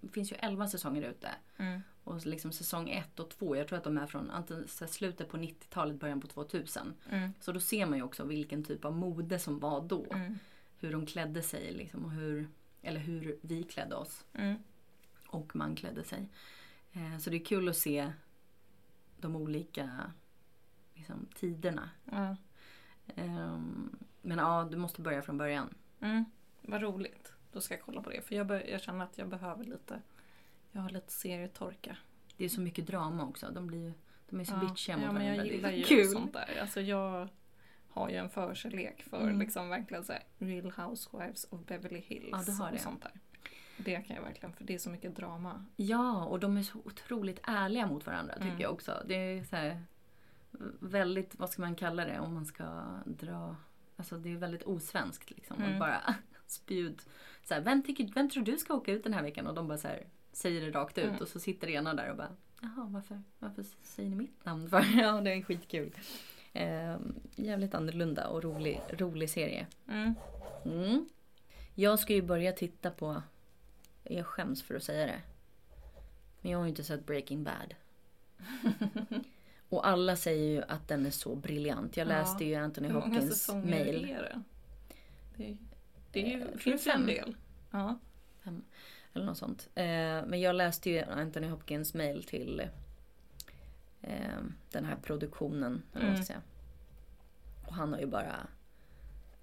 det 0.00 0.08
finns 0.08 0.32
ju 0.32 0.36
11 0.36 0.68
säsonger 0.68 1.02
ute. 1.02 1.28
Mm. 1.56 1.80
Och 2.04 2.26
liksom 2.26 2.52
säsong 2.52 2.90
1 2.90 3.20
och 3.20 3.30
2, 3.30 3.56
jag 3.56 3.68
tror 3.68 3.78
att 3.78 3.84
de 3.84 3.98
är 3.98 4.06
från 4.06 4.30
antingen 4.30 4.68
så 4.68 4.86
slutet 4.86 5.28
på 5.28 5.36
90-talet, 5.36 5.96
början 6.00 6.20
på 6.20 6.26
2000. 6.26 6.94
Mm. 7.10 7.30
Så 7.40 7.52
då 7.52 7.60
ser 7.60 7.86
man 7.86 7.98
ju 7.98 8.04
också 8.04 8.24
vilken 8.24 8.64
typ 8.64 8.84
av 8.84 8.96
mode 8.96 9.38
som 9.38 9.58
var 9.58 9.80
då. 9.80 10.06
Mm. 10.12 10.38
Hur 10.78 10.92
de 10.92 11.06
klädde 11.06 11.42
sig 11.42 11.72
liksom 11.72 12.04
och 12.04 12.10
hur, 12.10 12.48
eller 12.82 13.00
hur 13.00 13.38
vi 13.42 13.62
klädde 13.62 13.94
oss. 13.94 14.24
Mm. 14.34 14.56
och 15.26 15.56
man 15.56 15.76
klädde 15.76 16.04
sig. 16.04 16.28
Eh, 16.92 17.18
Så 17.18 17.30
det 17.30 17.36
är 17.36 17.44
kul 17.44 17.68
att 17.68 17.76
se 17.76 18.12
de 19.20 19.36
olika 19.36 20.12
liksom, 20.94 21.26
tiderna. 21.34 21.90
Ja. 22.04 22.36
Ehm, 23.16 23.96
Men 24.22 24.38
ja, 24.38 24.68
du 24.70 24.76
måste 24.76 25.00
börja 25.00 25.22
från 25.22 25.38
början. 25.38 25.74
Mm. 26.00 26.24
Vad 26.62 26.82
roligt. 26.82 27.32
Då 27.52 27.60
ska 27.60 27.74
jag 27.74 27.82
kolla 27.82 28.02
på 28.02 28.10
det. 28.10 28.22
För 28.22 28.34
jag, 28.34 28.70
jag 28.70 28.80
känner 28.80 29.04
att 29.04 29.18
jag 29.18 29.28
behöver 29.28 29.64
lite. 29.64 30.00
Jag 30.72 30.82
har 30.82 30.90
lite 30.90 31.12
serietorka. 31.12 31.96
Det 32.36 32.44
är 32.44 32.48
så 32.48 32.60
mycket 32.60 32.86
drama 32.86 33.24
också. 33.24 33.50
De, 33.50 33.66
blir, 33.66 33.94
de 34.30 34.40
är 34.40 34.44
så 34.44 34.56
bitchiga 34.56 34.96
mot 34.96 35.04
ja, 35.06 35.12
men 35.12 35.22
varandra. 35.22 35.44
jag 35.44 35.54
gillar 35.54 35.70
ju 35.72 35.82
kul. 35.84 36.08
sånt 36.08 36.32
där. 36.32 36.58
Alltså 36.60 36.80
jag 36.80 37.28
har 37.88 38.08
ju 38.08 38.16
en 38.16 38.30
förkärlek 38.30 39.02
för 39.02 39.20
Mm. 39.20 39.38
liksom 39.38 39.68
verkligen 39.68 40.04
så 40.04 40.12
Real 40.38 40.70
Housewives 40.70 41.46
of 41.50 41.60
Beverly 41.66 42.00
Hills 42.00 42.28
Ja, 42.32 42.70
och 42.72 42.80
sånt 42.80 43.02
där. 43.02 43.20
Det 43.84 44.00
kan 44.06 44.16
jag 44.16 44.22
verkligen, 44.22 44.52
för 44.52 44.64
det 44.64 44.74
är 44.74 44.78
så 44.78 44.90
mycket 44.90 45.16
drama. 45.16 45.64
Ja, 45.76 46.24
och 46.24 46.40
de 46.40 46.56
är 46.56 46.62
så 46.62 46.78
otroligt 46.84 47.40
ärliga 47.42 47.86
mot 47.86 48.06
varandra 48.06 48.34
tycker 48.34 48.46
Mm. 48.48 48.60
jag 48.60 48.72
också. 48.72 49.02
Det 49.08 49.14
är 49.14 49.44
så 49.44 49.56
här, 49.56 49.82
väldigt, 50.80 51.38
vad 51.38 51.50
ska 51.50 51.62
man 51.62 51.74
kalla 51.74 52.04
det 52.04 52.20
om 52.20 52.34
man 52.34 52.46
ska 52.46 52.64
dra... 53.04 53.56
Alltså 53.96 54.18
det 54.18 54.32
är 54.32 54.36
väldigt 54.36 54.62
osvenskt 54.62 55.30
liksom. 55.30 55.56
Mm. 55.56 55.72
Och 55.72 55.78
bara 55.78 56.14
spjud. 56.46 57.02
Så 57.44 57.54
här, 57.54 57.60
vem, 57.60 57.82
tycker, 57.82 58.08
vem 58.14 58.30
tror 58.30 58.44
du 58.44 58.58
ska 58.58 58.74
åka 58.74 58.92
ut 58.92 59.04
den 59.04 59.12
här 59.14 59.22
veckan? 59.22 59.46
Och 59.46 59.54
de 59.54 59.68
bara 59.68 59.78
så 59.78 59.88
här, 59.88 60.06
säger 60.32 60.60
det 60.60 60.70
rakt 60.70 60.98
ut. 60.98 61.04
Mm. 61.04 61.16
Och 61.20 61.28
så 61.28 61.40
sitter 61.40 61.68
ena 61.68 61.94
där 61.94 62.10
och 62.10 62.16
bara, 62.16 62.36
jaha 62.60 62.86
varför, 62.90 63.22
varför 63.38 63.64
säger 63.82 64.08
ni 64.10 64.16
mitt 64.16 64.44
namn 64.44 64.68
för? 64.70 64.84
ja, 65.00 65.20
det 65.20 65.32
är 65.32 65.42
skitkul. 65.42 65.94
Eh, 66.52 66.96
jävligt 67.36 67.74
annorlunda 67.74 68.28
och 68.28 68.42
rolig, 68.42 68.80
rolig 68.90 69.30
serie. 69.30 69.66
Mm. 69.88 70.14
Mm. 70.64 71.06
Jag 71.74 71.98
ska 71.98 72.14
ju 72.14 72.22
börja 72.22 72.52
titta 72.52 72.90
på, 72.90 73.22
jag 74.04 74.26
skäms 74.26 74.62
för 74.62 74.74
att 74.74 74.82
säga 74.84 75.06
det. 75.06 75.20
Men 76.40 76.52
jag 76.52 76.58
har 76.58 76.64
ju 76.64 76.68
inte 76.70 76.84
sett 76.84 77.06
Breaking 77.06 77.44
Bad. 77.44 77.74
Och 79.68 79.86
alla 79.88 80.16
säger 80.16 80.46
ju 80.56 80.62
att 80.68 80.88
den 80.88 81.06
är 81.06 81.10
så 81.10 81.34
briljant. 81.36 81.96
Jag 81.96 82.04
Ja. 82.06 82.08
läste 82.08 82.44
ju 82.44 82.54
Anthony 82.54 82.88
Hopkins 82.88 83.48
mail. 83.54 84.10
är 84.10 84.22
det? 84.22 84.42
Det 85.36 85.50
är, 85.50 85.56
det 86.12 86.20
är 86.22 86.36
ju, 86.38 86.42
Eh, 86.42 86.56
finns 86.56 86.86
en 86.86 86.92
fem. 86.92 87.06
del. 87.06 87.36
Ja. 87.70 87.98
Eller 89.14 89.26
något 89.26 89.38
sånt. 89.38 89.68
Eh, 89.74 89.84
men 90.26 90.40
jag 90.40 90.54
läste 90.54 90.90
ju 90.90 91.02
Anthony 91.02 91.48
Hopkins 91.48 91.94
mail 91.94 92.24
till 92.24 92.60
eh, 94.02 94.38
den 94.70 94.84
här 94.84 94.96
produktionen. 94.96 95.82
Säga. 96.26 96.42
Och 97.66 97.74
han 97.74 97.92
har 97.92 98.00
ju 98.00 98.06
bara 98.06 98.46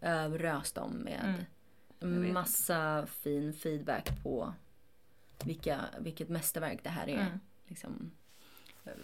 överöst 0.02 0.76
dem 0.76 0.91
med 0.91 1.19
Mm. 1.24 1.41
Massa 2.00 3.06
fin 3.08 3.54
feedback 3.54 4.24
på 4.24 4.54
vilka, 5.44 5.86
vilket 6.00 6.30
mästerverk 6.30 6.84
det 6.84 6.90
här 6.90 7.08
är. 7.08 7.22
Mm. 7.22 7.40
Liksom, 7.68 8.12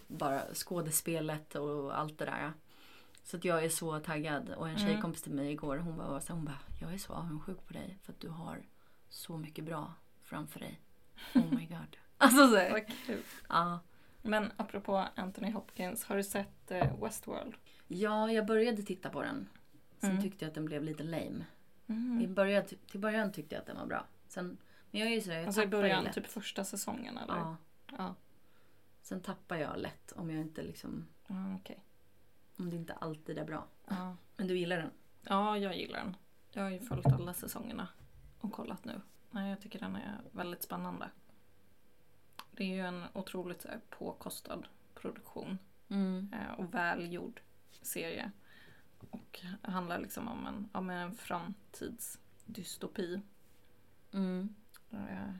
bara 0.08 0.54
skådespelet 0.54 1.56
och 1.56 1.98
allt 2.00 2.18
det 2.20 2.26
där. 2.26 2.54
Så 3.24 3.38
att 3.38 3.46
jag 3.46 3.64
är 3.66 3.70
så 3.70 4.00
taggad. 4.00 4.50
Och 4.50 4.70
en 4.70 4.78
tjejkompis 4.78 5.22
till 5.22 5.34
mig 5.34 5.52
igår 5.52 5.78
hon 5.78 5.98
så 5.98 6.04
här, 6.28 6.36
hon 6.36 6.46
bara, 6.46 6.60
jag 6.82 6.94
är 6.94 6.98
så 6.98 7.14
avundsjuk 7.14 7.66
på 7.68 7.74
dig 7.74 7.98
för 8.04 8.14
att 8.14 8.20
du 8.20 8.30
har 8.30 8.62
så 9.10 9.38
mycket 9.38 9.66
bra 9.66 9.94
framför 10.24 10.60
dig. 10.60 10.82
Oh 11.36 11.54
my 11.56 11.66
god. 11.70 11.98
alltså 12.18 12.48
så 12.48 12.54
Vad 12.72 12.88
kul. 13.06 13.22
ja. 13.50 13.80
Men 14.22 14.52
apropå 14.58 15.06
Anthony 15.16 15.52
Hopkins, 15.52 16.04
har 16.06 16.16
du 16.18 16.24
sett 16.24 16.72
eh, 16.72 17.04
Westworld? 17.04 17.54
ja, 17.88 18.32
jag 18.32 18.46
började 18.46 18.84
titta 18.84 19.10
på 19.10 19.22
den. 19.22 19.50
Sen 20.00 20.10
Mm. 20.12 20.22
tyckte 20.24 20.46
jag 20.46 20.50
att 20.50 20.56
den 20.56 20.66
blev 20.66 20.84
lite 20.84 21.04
lame. 21.04 21.46
I 21.88 21.92
Mm. 21.92 22.34
början, 22.34 22.64
till 22.66 23.00
början 23.00 23.32
tyckte 23.32 23.56
jag 23.56 23.60
att 23.62 23.68
den 23.68 23.78
var 23.78 23.86
bra. 23.86 24.06
Sen, 24.28 24.58
men 24.92 25.02
jag 25.02 25.10
är 25.12 25.16
ju 25.16 25.22
sådär, 25.22 25.38
jag 25.38 25.46
Alltså 25.46 25.64
i 25.64 25.68
början, 25.68 26.04
lätt. 26.04 26.14
typ 26.16 26.28
första 26.28 26.64
säsongen 26.64 27.18
eller? 27.18 27.36
Ja. 27.36 27.56
Ja. 27.98 28.16
Sen 29.02 29.22
tappar 29.22 29.56
jag 29.56 29.78
lätt 29.80 30.12
om 30.12 30.30
jag 30.30 30.42
inte 30.42 30.64
liksom, 30.64 31.08
Ja, 31.28 31.56
okej. 31.56 31.80
om 32.58 32.70
det 32.70 32.76
inte 32.76 32.94
alltid 32.94 33.38
är 33.38 33.46
bra. 33.46 33.68
Ja. 33.88 34.16
Men 34.38 34.48
du 34.48 34.58
gillar 34.58 34.78
den? 34.78 34.92
ja, 35.22 35.58
jag 35.58 35.78
gillar 35.78 36.00
den. 36.00 36.16
Jag 36.52 36.64
har 36.64 36.70
ju 36.70 36.80
följt 36.80 37.06
alla 37.06 37.34
säsongerna 37.34 37.88
och 38.40 38.52
kollat 38.52 38.86
nu. 38.86 39.02
Nej, 39.32 39.50
jag 39.50 39.62
tycker 39.62 39.80
den 39.80 39.96
är 39.96 40.22
väldigt 40.32 40.64
spännande. 40.64 41.10
Det 42.52 42.64
är 42.64 42.68
ju 42.76 42.80
en 42.82 43.04
otroligt 43.14 43.66
påkostad 43.90 44.68
produktion 44.96 45.58
Mm. 45.90 46.34
eh, 46.34 46.60
och 46.60 46.74
välgjord 46.74 47.42
serie. 47.82 48.32
Och 49.10 49.40
handlar 49.62 50.00
liksom 50.00 50.28
om 50.28 50.46
en, 50.48 50.70
om 50.72 50.90
en 50.90 51.16
framtidsdystopi. 51.16 53.22
Mm. 54.12 54.56
Eh, 54.92 55.32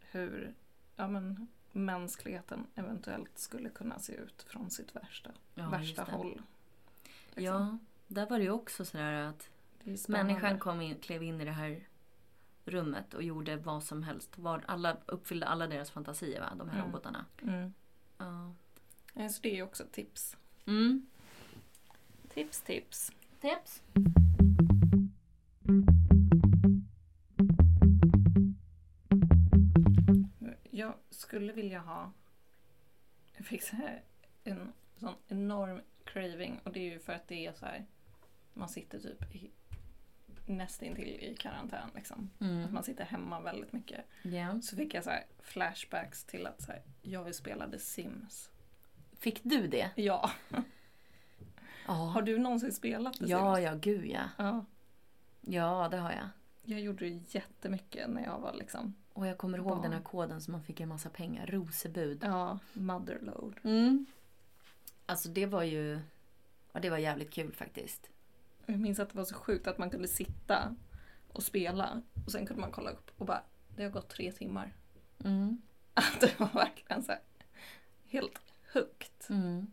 hur 0.00 0.54
ja, 0.96 1.08
men, 1.08 1.48
mänskligheten 1.72 2.66
eventuellt 2.74 3.38
skulle 3.38 3.70
kunna 3.70 3.98
se 3.98 4.12
ut 4.14 4.42
från 4.42 4.70
sitt 4.70 4.96
värsta, 4.96 5.30
Ja, 5.54 5.68
värsta 5.68 6.02
håll. 6.02 6.42
Liksom. 7.34 7.44
Ja, 7.44 7.78
där 8.06 8.26
var 8.26 8.38
det 8.38 8.44
ju 8.44 8.50
också 8.50 8.84
sådär 8.84 9.12
att 9.12 9.50
människan 10.08 10.58
kom 10.58 10.80
in, 10.80 10.98
klev 10.98 11.22
in 11.22 11.40
i 11.40 11.44
det 11.44 11.50
här 11.52 11.88
rummet 12.64 13.14
och 13.14 13.22
gjorde 13.22 13.56
vad 13.56 13.82
som 13.82 14.02
helst. 14.02 14.38
Var, 14.38 14.64
alla, 14.66 14.96
uppfyllde 15.06 15.46
alla 15.46 15.66
deras 15.66 15.90
fantasier, 15.90 16.40
va? 16.40 16.52
de 16.56 16.68
här 16.68 16.76
Mm. 16.78 16.88
robotarna. 16.88 17.24
Mm. 17.42 17.74
Ja. 18.18 18.54
Eh, 19.14 19.28
Så 19.28 19.42
det 19.42 19.50
är 19.50 19.54
ju 19.54 19.62
också 19.62 19.82
ett 19.82 19.92
tips. 19.92 20.36
Mm. 20.66 21.06
Tips, 22.34 22.60
tips. 22.62 23.12
Tips. 23.40 23.82
Jag 30.70 30.94
skulle 31.10 31.52
vilja 31.52 31.78
ha... 31.80 32.12
Jag 33.36 33.46
fick 33.46 33.62
så 33.62 33.76
här 33.76 34.02
en 34.44 34.72
sån 34.96 35.14
enorm 35.28 35.80
craving 36.04 36.60
och 36.64 36.72
det 36.72 36.80
är 36.80 36.92
ju 36.92 36.98
för 36.98 37.12
att 37.12 37.28
det 37.28 37.46
är 37.46 37.52
så 37.52 37.66
här... 37.66 37.86
Man 38.54 38.68
sitter 38.68 38.98
typ 39.00 39.34
i, 39.34 39.50
nästintill 40.46 41.08
i 41.08 41.36
karantän 41.38 41.90
liksom. 41.94 42.30
Att 42.34 42.40
Mm. 42.40 42.74
man 42.74 42.84
sitter 42.84 43.04
hemma 43.04 43.40
väldigt 43.40 43.72
mycket. 43.72 44.04
Ja. 44.22 44.60
Så 44.62 44.76
fick 44.76 44.94
jag 44.94 45.04
så 45.04 45.10
flashbacks 45.42 46.24
till 46.24 46.46
att 46.46 46.62
så 46.62 46.72
här, 46.72 46.82
jag 47.02 47.24
The 47.70 47.78
Sims. 47.78 48.50
Fick 49.18 49.40
du 49.42 49.66
det? 49.66 49.90
Ja. 49.96 50.30
Ja. 51.86 51.92
Har 51.92 52.22
du 52.22 52.38
någonsin 52.38 52.72
spelat 52.72 53.14
The 53.14 53.24
Ja, 53.26 53.60
ja, 53.60 53.74
gud 53.74 54.06
ja. 54.06 54.22
ja. 54.38 54.64
Ja, 55.40 55.88
det 55.90 55.96
har 55.96 56.10
jag. 56.12 56.28
Jag 56.62 56.80
gjorde 56.80 57.04
det 57.04 57.34
jättemycket 57.34 58.10
när 58.10 58.24
jag 58.24 58.38
var 58.38 58.52
liksom, 58.52 58.94
Och 59.12 59.26
jag 59.26 59.38
kommer 59.38 59.58
ihåg 59.58 59.68
Barn. 59.68 59.82
den 59.82 59.92
här 59.92 60.00
koden 60.00 60.40
som 60.40 60.52
man 60.52 60.62
fick 60.62 60.80
en 60.80 60.88
massa 60.88 61.10
pengar. 61.10 61.46
Rosebud. 61.46 62.18
ja, 62.24 62.58
motherload. 62.72 63.60
Mm. 63.64 64.06
Alltså 65.06 65.28
det 65.28 65.46
var 65.46 65.62
ju... 65.62 66.00
Ja, 66.72 66.80
det 66.80 66.90
var 66.90 66.98
jävligt 66.98 67.30
kul 67.32 67.52
faktiskt. 67.52 68.10
Jag 68.66 68.80
minns 68.80 68.98
att 68.98 69.10
det 69.10 69.16
var 69.16 69.24
så 69.24 69.34
sjukt 69.34 69.66
att 69.66 69.78
man 69.78 69.90
kunde 69.90 70.08
sitta 70.08 70.76
och 71.32 71.42
spela 71.42 72.02
och 72.26 72.32
sen 72.32 72.46
kunde 72.46 72.60
man 72.60 72.72
kolla 72.72 72.90
upp 72.90 73.10
och 73.16 73.26
bara, 73.26 73.42
det 73.76 73.82
har 73.82 73.90
gått 73.90 74.08
tre 74.08 74.32
timmar. 74.32 74.72
Mm. 75.24 75.62
Att 75.94 76.20
det 76.20 76.40
var 76.40 76.48
verkligen 76.54 77.02
så 77.02 77.12
här, 77.12 77.20
helt 78.06 78.38
högt 78.72 79.28
Mm. 79.30 79.66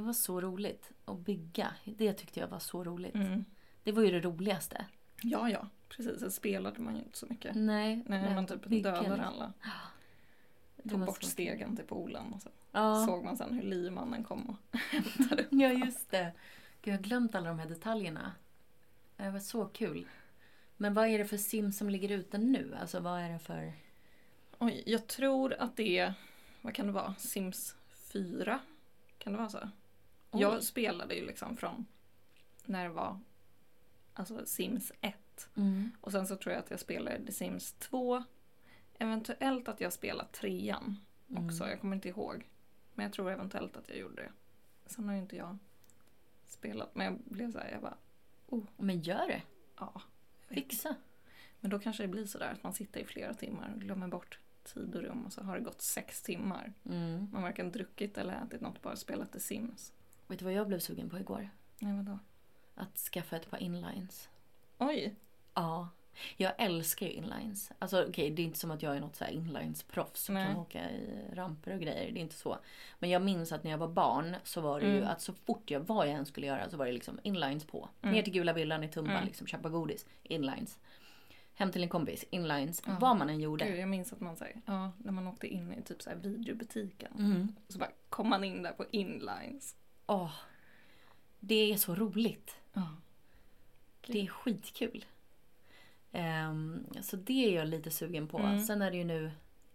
Det. 0.00 0.06
Var 0.06 0.12
så 0.12 0.40
roligt 0.40 0.90
att 1.04 1.18
bygga. 1.18 1.74
Det 1.84 2.12
tyckte 2.12 2.40
jag 2.40 2.48
var 2.48 2.58
så 2.58 2.84
roligt. 2.84 3.14
Mm. 3.14 3.44
Det 3.84 3.92
var 3.92 4.02
ju 4.02 4.10
det 4.10 4.20
roligaste. 4.20 4.86
Ja, 5.22 5.50
ja, 5.50 5.68
precis. 5.88 6.20
Sen 6.20 6.30
spelade 6.30 6.80
man 6.80 6.96
ju 6.96 7.02
inte 7.02 7.18
så 7.18 7.26
mycket. 7.26 7.54
Nej, 7.56 8.02
Nej, 8.06 8.34
man 8.34 8.46
typ 8.46 8.66
bygga 8.66 8.90
dödade 9.02 9.24
alla. 9.24 9.52
Tog 10.90 11.00
bort 11.06 11.22
så 11.22 11.30
stegen 11.30 11.76
till 11.76 11.84
poolen 11.84 12.32
och 12.32 12.42
så 12.42 12.48
Ja. 12.72 13.06
såg 13.06 13.24
man 13.24 13.36
sen 13.36 13.54
hur 13.54 13.62
livmannen 13.62 14.24
kom 14.24 14.50
och 14.50 14.56
hämtade 14.90 15.42
upp. 15.42 15.48
ja, 15.50 15.72
just 15.72 16.10
det. 16.10 16.32
Gud, 16.82 16.92
jag 16.94 16.98
har 16.98 17.02
glömt 17.02 17.34
alla 17.34 17.48
de 17.48 17.58
här 17.58 17.68
detaljerna. 17.68 18.32
Det 19.16 19.30
var 19.30 19.38
så 19.40 19.64
kul. 19.64 20.06
Men 20.76 20.94
vad 20.94 21.08
är 21.08 21.18
det 21.18 21.24
för 21.24 21.36
sim 21.36 21.72
som 21.72 21.90
ligger 21.90 22.08
ute 22.08 22.38
nu? 22.38 22.76
Alltså 22.80 23.00
vad 23.00 23.20
är 23.20 23.30
det 23.32 23.38
för... 23.38 23.72
Oj, 24.58 24.82
jag 24.86 25.06
tror 25.06 25.54
att 25.54 25.76
det 25.76 25.98
är, 25.98 26.14
vad 26.62 26.74
kan 26.74 26.86
det 26.86 26.92
vara, 26.92 27.14
Sims 27.18 27.74
4? 28.12 28.60
Kan 29.18 29.32
det 29.32 29.38
vara 29.38 29.48
så? 29.48 29.68
Oj. 30.36 30.42
Jag 30.42 30.62
spelade 30.62 31.14
ju 31.14 31.26
liksom 31.26 31.56
från 31.56 31.86
när 32.64 32.82
det 32.84 32.90
var 32.94 33.20
alltså 34.14 34.46
Sims 34.46 34.92
1. 35.00 35.48
Mm. 35.56 35.90
Och 36.00 36.12
sen 36.12 36.26
så 36.26 36.36
tror 36.36 36.52
jag 36.52 36.60
att 36.64 36.70
jag 36.70 36.80
spelade 36.80 37.26
The 37.26 37.32
Sims 37.32 37.72
2. 37.72 38.24
Eventuellt 38.98 39.68
att 39.68 39.80
jag 39.80 39.92
spelade 39.92 40.28
trean 40.32 40.96
också, 41.28 41.62
Mm. 41.62 41.70
jag 41.70 41.80
kommer 41.80 41.96
inte 41.96 42.08
ihåg. 42.08 42.48
Men 42.94 43.02
jag 43.04 43.12
tror 43.12 43.30
eventuellt 43.30 43.76
att 43.76 43.88
jag 43.88 43.98
gjorde 43.98 44.22
det. 44.22 44.32
Sen 44.86 45.04
har 45.08 45.14
ju 45.14 45.20
inte 45.20 45.36
jag 45.36 45.58
spelat, 46.44 46.94
men 46.94 47.06
jag 47.06 47.18
blev 47.24 47.52
så 47.52 47.58
här, 47.58 47.70
jag 47.70 47.80
bara, 47.82 47.96
Men 48.76 49.00
gör 49.00 49.26
det. 49.28 49.42
ja. 49.78 50.02
Fixa. 50.48 50.94
Men 51.60 51.70
då 51.70 51.78
kanske 51.78 52.02
det 52.02 52.08
blir 52.08 52.26
så 52.26 52.38
där 52.38 52.52
att 52.52 52.62
man 52.62 52.72
sitter 52.72 53.00
i 53.00 53.04
flera 53.04 53.34
timmar 53.34 53.72
och 53.74 53.80
glömmer 53.80 54.08
bort 54.08 54.38
tid 54.64 54.94
och 54.96 55.02
rum 55.02 55.26
och 55.26 55.32
så 55.32 55.42
har 55.42 55.58
det 55.58 55.64
gått 55.64 55.82
sex 55.82 56.22
timmar. 56.22 56.72
Mm. 56.84 57.18
Man 57.18 57.34
har 57.34 57.42
varken 57.42 57.72
druckit 57.72 58.18
eller 58.18 58.42
ätit 58.46 58.60
något, 58.60 58.82
bara 58.82 58.96
spelat 58.96 59.32
The 59.32 59.40
Sims. 59.40 59.92
Vet 60.26 60.38
du 60.38 60.44
vad 60.44 60.54
jag 60.54 60.68
blev 60.68 60.78
sugen 60.78 61.10
på 61.10 61.18
igår? 61.18 61.48
Nej, 61.78 61.96
vadå? 61.96 62.18
Att 62.74 62.98
skaffa 62.98 63.36
ett 63.36 63.50
par 63.50 63.58
inlines. 63.62 64.28
Oj! 64.78 65.14
Ja. 65.54 65.88
Jag 66.36 66.52
älskar 66.58 67.06
ju 67.06 67.12
inlines. 67.12 67.72
Alltså 67.78 68.04
okej, 68.08 68.30
det 68.30 68.42
är 68.42 68.44
inte 68.44 68.58
som 68.58 68.70
att 68.70 68.82
jag 68.82 68.96
är 68.96 69.00
något 69.00 69.16
så 69.16 69.24
här 69.24 69.32
inlines-proffs 69.32 70.24
som 70.24 70.34
kan 70.36 70.56
åka 70.56 70.90
i 70.90 71.24
ramper 71.32 71.74
och 71.74 71.80
grejer. 71.80 72.12
Det 72.12 72.18
är 72.18 72.22
inte 72.22 72.34
så. 72.34 72.58
Men 72.98 73.10
jag 73.10 73.22
minns 73.22 73.52
att 73.52 73.64
när 73.64 73.70
jag 73.70 73.78
var 73.78 73.88
barn 73.88 74.36
så 74.44 74.60
var 74.60 74.80
det 74.80 74.86
ju 74.86 74.96
Mm. 74.96 75.08
att 75.08 75.20
så 75.20 75.32
fort 75.32 75.70
jag, 75.70 75.80
vad 75.80 76.06
jag 76.08 76.14
än 76.14 76.26
skulle 76.26 76.46
göra 76.46 76.70
så 76.70 76.76
var 76.76 76.86
det 76.86 76.92
liksom 76.92 77.20
inlines 77.22 77.64
på. 77.64 77.88
Mm. 78.02 78.14
Ner 78.14 78.22
till 78.22 78.32
Gula 78.32 78.52
Villan 78.52 78.84
i 78.84 78.88
Tumba, 78.88 79.10
Mm. 79.12 79.24
liksom 79.24 79.46
köpa 79.46 79.68
godis. 79.68 80.06
Inlines. 80.22 80.78
Hem 81.54 81.72
till 81.72 81.82
en 81.82 81.88
kompis, 81.88 82.24
inlines. 82.30 82.82
Ja. 82.86 82.96
Vad 83.00 83.16
man 83.16 83.28
än 83.28 83.40
gjorde. 83.40 83.64
Gud, 83.64 83.78
jag 83.78 83.88
minns 83.88 84.12
att 84.12 84.20
man 84.20 84.36
säger, 84.36 84.60
ja, 84.66 84.92
när 84.98 85.12
man 85.12 85.26
åkte 85.26 85.46
in 85.46 85.72
i 85.72 85.82
typ 85.82 86.02
så 86.02 86.10
här 86.10 86.16
videobutiken. 86.16 87.12
Mm. 87.18 87.48
Så 87.68 87.78
bara 87.78 87.90
kom 88.08 88.28
man 88.28 88.44
in 88.44 88.62
där 88.62 88.72
på 88.72 88.84
inlines. 88.90 89.76
Åh. 90.06 90.32
Det 91.40 91.72
är 91.72 91.76
så 91.76 91.94
roligt. 91.94 92.56
Ja. 92.72 92.88
Det 94.06 94.20
är 94.22 94.26
skitkul. 94.26 95.04
Ehm, 96.12 96.86
så 97.02 97.16
det 97.16 97.46
är 97.52 97.56
jag 97.56 97.68
lite 97.68 97.90
sugen 97.90 98.28
på. 98.28 98.38
Mm. 98.38 98.60
Sen 98.60 98.82
är 98.82 98.90
det 98.90 98.96
ju 98.96 99.04
nu... 99.04 99.30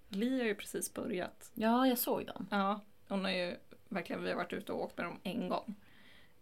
Li 0.10 0.40
har 0.40 0.46
ju 0.46 0.56
precis 0.56 0.94
börjat. 0.94 1.52
Ja, 1.54 1.88
jag 1.88 1.98
såg 1.98 2.26
dem. 2.28 2.48
Ja, 2.52 2.80
hon 3.08 3.24
har 3.24 3.32
ju 3.32 3.56
verkligen, 3.90 4.24
vi 4.24 4.30
har 4.30 4.36
varit 4.38 4.54
ute 4.54 4.72
och 4.72 4.84
åkt 4.84 4.98
med 4.98 5.06
dem 5.06 5.20
en 5.24 5.50
gång. 5.50 5.76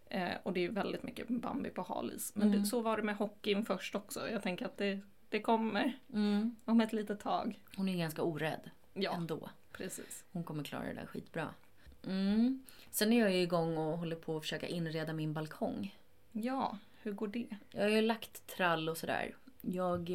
Eh, 0.06 0.32
och 0.42 0.52
det 0.52 0.60
är 0.60 0.62
ju 0.62 0.70
väldigt 0.70 1.02
mycket 1.02 1.28
Bambi 1.28 1.70
på 1.70 1.82
halis. 1.82 2.32
Men 2.34 2.48
Mm. 2.48 2.60
det, 2.60 2.66
så 2.66 2.80
var 2.80 2.96
det 2.96 3.02
med 3.02 3.16
hockeyn 3.16 3.64
först 3.64 3.94
också. 3.94 4.30
Jag 4.30 4.42
tänker 4.42 4.66
att 4.66 4.76
det, 4.76 5.00
det 5.28 5.40
kommer 5.40 5.98
Mm. 6.12 6.56
om 6.64 6.80
ett 6.80 6.92
litet 6.92 7.20
tag. 7.20 7.60
Hon 7.76 7.88
är 7.88 7.96
ganska 7.96 8.22
orädd 8.22 8.70
Ja, 8.94 9.12
ändå. 9.14 9.50
precis. 9.72 10.24
Hon 10.32 10.44
kommer 10.44 10.64
klara 10.64 10.84
det 10.84 10.94
där 10.94 11.06
skitbra. 11.06 11.48
Mm. 12.06 12.62
Sen 12.90 13.12
är 13.12 13.20
jag 13.20 13.32
ju 13.32 13.40
igång 13.42 13.76
och 13.76 13.98
håller 13.98 14.16
på 14.16 14.36
att 14.36 14.42
försöka 14.42 14.66
inreda 14.66 15.12
min 15.12 15.32
balkong. 15.32 15.98
Ja, 16.32 16.78
hur 17.02 17.12
går 17.12 17.28
det? 17.28 17.46
Jag 17.70 17.82
har 17.82 17.88
ju 17.88 18.00
lagt 18.00 18.46
trall 18.46 18.88
och 18.88 18.96
sådär. 18.96 19.36
Jag 19.60 20.06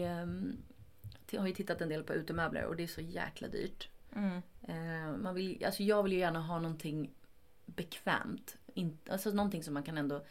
t- 1.25 1.37
har 1.37 1.47
ju 1.47 1.53
tittat 1.53 1.81
en 1.81 1.89
del 1.89 2.03
på 2.03 2.13
utemöbler 2.13 2.65
och 2.65 2.75
det 2.75 2.83
är 2.83 2.87
så 2.87 3.01
jäkla 3.01 3.47
dyrt. 3.47 3.89
Mm. 4.15 4.41
Eh, 4.61 5.17
man 5.17 5.35
vill, 5.35 5.65
alltså 5.65 5.83
jag 5.83 6.03
vill 6.03 6.13
ju 6.13 6.19
gärna 6.19 6.41
ha 6.41 6.59
någonting 6.59 7.11
bekvämt. 7.65 8.57
In, 8.73 8.97
alltså 9.09 9.31
någonting 9.31 9.63
som 9.63 9.73
man 9.73 9.83
kan 9.83 9.97
ändå 9.97 10.25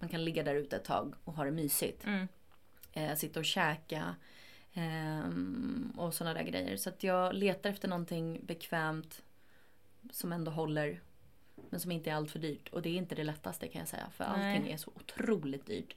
man 0.00 0.08
kan 0.08 0.24
ligga 0.24 0.42
där 0.42 0.54
ute 0.54 0.76
ett 0.76 0.84
tag 0.84 1.14
och 1.24 1.32
ha 1.32 1.44
det 1.44 1.50
mysigt. 1.50 2.04
Mm. 2.06 2.28
Eh, 2.92 3.14
sitta 3.14 3.40
och 3.40 3.46
käka 3.46 4.14
ehm, 4.74 5.92
och 5.96 6.14
sådana 6.14 6.34
där 6.34 6.42
grejer. 6.46 6.76
Så 6.76 6.88
att 6.88 7.02
jag 7.02 7.34
letar 7.34 7.70
efter 7.70 7.88
någonting 7.88 8.40
bekvämt 8.46 9.22
som 10.10 10.32
ändå 10.32 10.50
håller 10.50 11.00
men 11.70 11.80
som 11.80 11.92
inte 11.92 12.10
är 12.10 12.14
allt 12.14 12.30
för 12.30 12.38
dyrt. 12.38 12.68
Och 12.68 12.82
det 12.82 12.88
är 12.88 12.96
inte 12.96 13.14
det 13.14 13.24
lättaste 13.24 13.68
kan 13.68 13.78
jag 13.78 13.88
säga 13.88 14.10
för 14.10 14.24
Nej. 14.36 14.56
allting 14.56 14.72
är 14.72 14.76
så 14.76 14.90
otroligt 14.94 15.66
dyrt. 15.66 15.96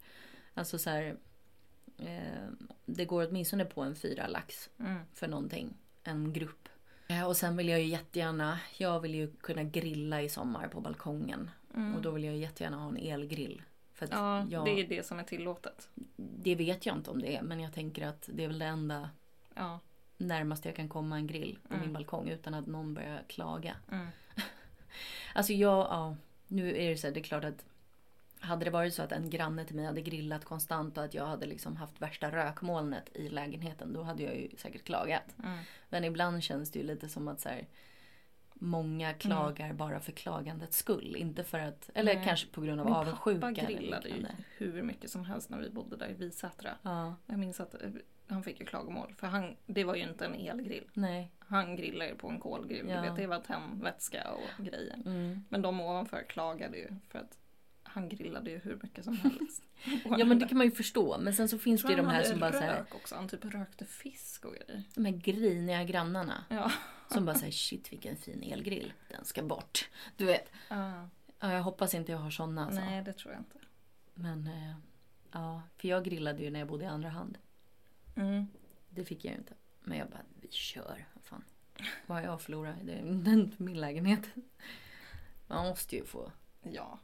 Alltså 0.53 0.77
så 0.77 0.89
här, 0.89 1.17
eh, 1.97 2.47
det 2.85 3.05
går 3.05 3.27
åtminstone 3.29 3.65
på 3.65 3.81
en 3.81 3.95
fyra 3.95 4.27
lax 4.27 4.69
Mm. 4.79 4.99
för 5.13 5.27
någonting. 5.27 5.73
En 6.03 6.33
grupp. 6.33 6.69
Eh, 7.07 7.23
Och 7.27 7.37
sen 7.37 7.57
vill 7.57 7.69
jag 7.69 7.79
ju 7.79 7.85
jättegärna, 7.85 8.59
jag 8.77 8.99
vill 8.99 9.15
ju 9.15 9.31
kunna 9.31 9.63
grilla 9.63 10.21
i 10.21 10.29
sommar 10.29 10.67
på 10.67 10.81
balkongen. 10.81 11.49
Mm. 11.75 11.95
Och 11.95 12.01
då 12.01 12.11
vill 12.11 12.23
jag 12.23 12.35
jättegärna 12.37 12.77
ha 12.77 12.89
en 12.89 12.97
elgrill. 12.97 13.61
För 13.93 14.07
Ja, 14.11 14.45
jag, 14.49 14.65
det 14.65 14.71
är 14.71 14.87
det 14.87 15.05
som 15.05 15.19
är 15.19 15.23
tillåtet. 15.23 15.89
det 16.15 16.55
vet 16.55 16.85
jag 16.85 16.95
inte 16.97 17.11
om 17.11 17.21
det 17.21 17.35
är 17.35 17.41
men 17.41 17.59
jag 17.59 17.73
tänker 17.73 18.07
att 18.07 18.29
det 18.33 18.43
är 18.43 18.47
väl 18.47 18.59
det 18.59 18.65
enda 18.65 19.09
Ja. 19.55 19.79
Närmast 20.27 20.65
jag 20.65 20.75
kan 20.75 20.89
komma 20.89 21.15
en 21.15 21.27
grill 21.27 21.57
på 21.67 21.73
Mm. 21.73 21.85
min 21.85 21.93
balkong 21.93 22.29
utan 22.29 22.53
att 22.53 22.67
någon 22.67 22.93
börjar 22.93 23.23
klaga. 23.27 23.75
Mm. 23.91 24.07
Alltså 25.35 25.53
jag, 25.53 25.77
ja, 25.89 26.15
nu 26.47 26.77
är 26.77 26.89
det 26.89 26.97
så 26.97 27.07
här, 27.07 27.13
det 27.13 27.19
är 27.19 27.23
klart 27.23 27.43
att 27.43 27.65
hade 28.39 28.65
det 28.65 28.71
varit 28.71 28.93
så 28.93 29.01
att 29.03 29.11
en 29.11 29.29
granne 29.29 29.65
till 29.65 29.75
mig 29.75 29.85
hade 29.85 30.01
grillat 30.01 30.45
konstant 30.45 30.97
och 30.97 31.03
att 31.03 31.13
jag 31.13 31.25
hade 31.25 31.45
liksom 31.45 31.75
haft 31.75 32.01
värsta 32.01 32.31
rökmolnet 32.31 33.09
i 33.15 33.29
lägenheten 33.29 33.93
då 33.93 34.03
hade 34.03 34.23
jag 34.23 34.35
ju 34.35 34.49
säkert 34.57 34.83
klagat. 34.83 35.35
Mm. 35.43 35.57
Men 35.89 36.03
ibland 36.03 36.43
känns 36.43 36.71
det 36.71 36.79
ju 36.79 36.85
lite 36.85 37.09
som 37.09 37.27
att 37.27 37.39
så 37.41 37.49
här, 37.49 37.67
många 38.53 39.13
klagar 39.13 39.73
bara 39.73 39.99
för 39.99 40.11
klagandets 40.11 40.77
skull. 40.77 41.15
Inte 41.15 41.43
för 41.43 41.59
att, 41.59 41.89
eller 41.93 42.15
Nej. 42.15 42.23
kanske 42.25 42.47
på 42.47 42.61
grund 42.61 42.79
av 42.79 42.85
Min 42.85 42.95
avundsjuka. 42.95 43.39
pappa 43.41 43.61
eller 43.61 43.79
grillade 43.79 44.09
ju 44.09 44.25
hur 44.57 44.81
mycket 44.83 45.09
som 45.11 45.25
helst 45.25 45.49
när 45.49 45.57
vi 45.57 45.69
bodde 45.69 45.97
där 45.97 46.09
i 46.09 46.13
Visättra. 46.13 46.71
Ja, 46.81 47.15
Jag 47.25 47.39
minns 47.39 47.59
att 47.59 47.73
eh, 47.73 47.89
han 48.33 48.43
fick 48.43 48.59
ju 48.59 48.65
klagomål 48.65 49.13
för 49.17 49.27
han, 49.27 49.55
det 49.65 49.83
var 49.83 49.95
ju 49.95 50.03
inte 50.03 50.25
en 50.25 50.33
elgrill. 50.35 50.89
nej. 50.93 51.31
Han 51.39 51.75
grillade 51.75 52.09
ju 52.09 52.15
på 52.17 52.29
en 52.29 52.39
kolgrill. 52.39 52.89
Ja. 52.89 52.95
Du 52.95 53.07
vet, 53.07 53.15
det 53.15 53.27
var 53.27 53.39
tändvätska 53.39 54.31
och 54.31 54.65
grejer. 54.65 54.93
Mm. 55.05 55.45
Men 55.49 55.61
de 55.61 55.81
ovanför 55.81 56.23
klagade 56.29 56.77
ju 56.77 56.87
för 57.09 57.19
att 57.19 57.37
han 57.83 58.09
grillade 58.09 58.49
ju 58.51 58.57
hur 58.57 58.79
mycket 58.83 59.03
som 59.03 59.17
helst. 59.17 59.63
Ja 60.17 60.25
men 60.25 60.39
det 60.39 60.47
kan 60.47 60.57
man 60.57 60.67
ju 60.67 60.71
förstå. 60.71 61.17
Men 61.19 61.33
sen 61.33 61.49
så 61.49 61.57
finns 61.57 61.83
det 61.83 61.89
ju 61.89 61.95
de 61.95 62.07
här 62.07 62.23
som 62.23 62.39
bara 62.39 62.77
rök 62.77 62.95
också. 62.95 63.15
Han 63.15 63.27
typ 63.27 63.45
rökte 63.45 63.85
fisk 63.85 64.45
och 64.45 64.51
grejer. 64.53 64.83
de 64.95 65.05
här 65.05 65.11
griniga 65.11 65.83
grannarna. 65.83 66.45
Ja. 66.49 66.71
Som 67.09 67.25
bara 67.25 67.35
säger 67.35 67.51
shit 67.51 67.91
vilken 67.91 68.15
fin 68.17 68.43
elgrill. 68.43 68.93
Den 69.09 69.25
ska 69.25 69.43
bort. 69.43 69.89
Du 70.17 70.25
vet. 70.25 70.51
Ah, 70.69 70.91
Ja, 71.39 71.53
jag 71.53 71.63
hoppas 71.63 71.93
inte 71.93 72.11
jag 72.11 72.19
har 72.19 72.31
såna 72.31 72.65
alltså. 72.65 72.81
Nej, 72.81 73.03
det 73.03 73.13
tror 73.13 73.33
jag 73.33 73.41
inte. 73.41 73.57
Men 74.13 74.47
eh, 74.47 74.73
ja, 75.31 75.61
för 75.77 75.87
jag 75.87 76.03
grillade 76.03 76.43
ju 76.43 76.49
när 76.49 76.59
jag 76.59 76.67
bodde 76.67 76.83
i 76.83 76.87
andra 76.87 77.09
hand. 77.09 77.37
Mm. 78.21 78.47
Det 78.89 79.05
fick 79.05 79.25
jag 79.25 79.31
ju 79.33 79.37
inte. 79.37 79.53
Men 79.83 79.97
jag 79.97 80.09
bara, 80.09 80.21
vi 80.41 80.47
kör. 80.51 81.05
Fan. 81.23 81.43
Vad 82.07 82.17
har 82.17 82.23
jag 82.25 82.33
att 82.33 82.41
förlora? 82.41 82.75
Det 82.83 82.91
är 82.93 83.01
den- 83.03 83.51
min 83.57 83.79
lägenhet. 83.81 84.29
Man 85.47 85.67
måste 85.67 85.95
ju 85.95 86.05
få 86.05 86.31
Ja, 86.63 86.99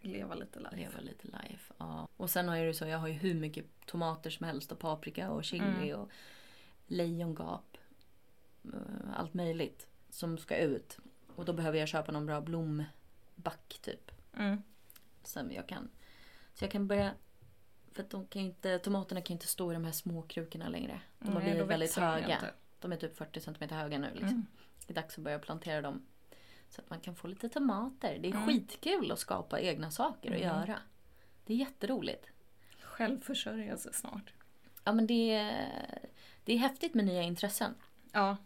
leva 0.00 0.34
lite 0.34 0.58
life. 0.60 0.76
leva 0.76 1.00
lite 1.00 1.26
life. 1.26 1.74
Ja. 1.78 2.08
Och 2.16 2.30
sen 2.30 2.48
har 2.48 2.56
jag 2.56 2.66
ju 2.66 2.74
så, 2.74 2.86
jag 2.86 2.98
har 2.98 3.08
ju 3.08 3.14
hur 3.14 3.34
mycket 3.34 3.66
tomater 3.86 4.30
som 4.30 4.46
helst 4.46 4.72
och 4.72 4.78
paprika 4.78 5.30
och 5.30 5.44
chili 5.44 5.64
Mm. 5.90 6.00
och 6.00 6.10
lejongap. 6.86 7.76
eh, 8.64 9.14
Allt 9.14 9.34
möjligt 9.34 9.86
som 10.10 10.38
ska 10.38 10.56
ut. 10.56 10.98
Och 11.36 11.44
då 11.44 11.52
behöver 11.52 11.78
jag 11.78 11.88
köpa 11.88 12.12
någon 12.12 12.26
bra 12.26 12.40
blomback 12.40 13.78
typ. 13.82 14.10
Mm. 14.36 14.62
Som 15.24 15.52
jag 15.52 15.68
kan. 15.68 15.88
Så 16.54 16.64
jag 16.64 16.70
kan 16.70 16.86
börja. 16.88 17.14
För 17.92 18.04
de 18.10 18.26
kan 18.26 18.42
inte, 18.42 18.78
tomaterna 18.78 19.20
kan 19.20 19.34
inte 19.34 19.46
stå 19.46 19.70
i 19.72 19.74
de 19.74 19.84
här 19.84 19.92
små 19.92 20.22
krukorna 20.22 20.68
längre. 20.68 21.00
De 21.18 21.32
har 21.34 21.40
blivit 21.40 21.66
väldigt 21.66 21.94
höga. 21.96 22.38
De 22.80 22.92
är 22.92 22.96
typ 22.96 23.16
40 23.16 23.40
cm 23.40 23.68
höga 23.70 23.98
nu. 23.98 24.08
Liksom. 24.10 24.28
Mm. 24.28 24.46
Det 24.86 24.92
är 24.92 24.94
dags 24.94 25.18
att 25.18 25.24
börja 25.24 25.38
plantera 25.38 25.80
dem. 25.82 26.06
Så 26.68 26.80
att 26.80 26.90
man 26.90 27.00
kan 27.00 27.14
få 27.14 27.26
lite 27.28 27.48
tomater. 27.48 28.18
Det 28.18 28.28
är 28.28 28.32
Mm. 28.32 28.46
skitkul 28.46 29.12
att 29.12 29.18
skapa 29.18 29.60
egna 29.60 29.90
saker 29.90 30.30
och 30.30 30.36
Mm. 30.36 30.48
göra. 30.48 30.78
Det 31.44 31.52
är 31.52 31.56
jätteroligt. 31.56 32.26
Självförsörja 32.80 33.76
sig 33.76 33.94
snart. 33.94 34.32
Ja 34.84 34.92
men 34.92 35.06
det 35.06 35.30
är, 35.34 35.98
det 36.44 36.52
är 36.52 36.58
häftigt 36.58 36.94
med 36.94 37.04
nya 37.04 37.22
intressen. 37.22 37.74
Ja. 38.12 38.26
Nej, 38.30 38.36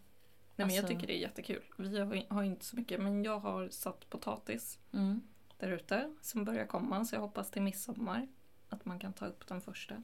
men 0.67 0.69
jag 0.75 0.77
Alltså- 0.83 0.95
tycker 0.95 1.07
det 1.07 1.13
är 1.17 1.21
jättekul. 1.21 1.63
Vi 1.77 1.99
har, 1.99 2.33
har 2.33 2.43
inte 2.43 2.65
så 2.65 2.75
mycket, 2.75 3.01
men 3.01 3.23
jag 3.23 3.39
har 3.39 3.69
satt 3.69 4.09
potatis 4.09 4.79
Mm. 4.93 5.21
där 5.57 5.71
ute 5.71 6.13
som 6.21 6.45
börjar 6.45 6.65
komma. 6.65 7.05
Så 7.05 7.15
jag 7.15 7.21
hoppas 7.21 7.51
till 7.51 7.61
midsommar 7.61 8.27
att 8.73 8.85
man 8.85 8.99
kan 8.99 9.13
ta 9.13 9.25
upp 9.25 9.47
de 9.47 9.61
första 9.61 10.03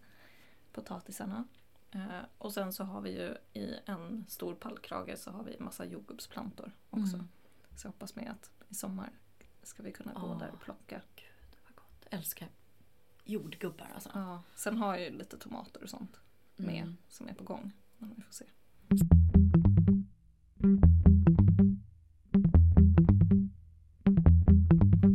potatisarna. 0.72 1.44
Eh, 1.92 2.20
och 2.38 2.54
sen 2.54 2.74
så 2.74 2.84
har 2.84 3.02
vi 3.02 3.10
ju 3.22 3.36
i 3.62 3.76
en 3.86 4.26
stor 4.28 4.56
pallkrage 4.56 5.18
så 5.18 5.32
har 5.32 5.44
vi 5.44 5.60
massa 5.60 5.86
jordgubbsplantor 5.86 6.72
också. 6.90 7.16
Mm. 7.16 7.28
Så 7.76 7.88
jag 7.88 7.92
hoppas 7.92 8.16
med 8.16 8.32
att 8.32 8.52
i 8.70 8.76
sommar 8.76 9.10
ska 9.64 9.84
vi 9.84 9.92
kunna 9.92 10.14
gå 10.14 10.28
Åh. 10.28 10.40
där 10.40 10.52
och 10.52 10.60
plocka. 10.62 11.02
Gud 11.16 11.58
vad 11.68 11.76
gott. 11.76 12.06
Älskar 12.12 12.50
jordgubbar 13.24 13.92
alltså. 13.94 14.10
Ja. 14.14 14.44
Sen 14.56 14.78
har 14.78 14.96
jag 14.96 15.04
ju 15.12 15.18
lite 15.18 15.38
tomater 15.38 15.84
och 15.84 15.90
sånt 15.90 16.20
med 16.56 16.82
Mm. 16.84 16.98
som 17.10 17.28
är 17.28 17.34
på 17.34 17.44
gång. 17.44 17.72
Men 17.98 18.14
vi 18.16 18.22
får 18.22 18.34
se. 18.34 18.46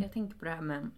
Jag 0.00 0.12
tänker 0.12 0.36
på 0.38 0.44
det 0.44 0.50
här 0.50 0.61
med 0.61 0.90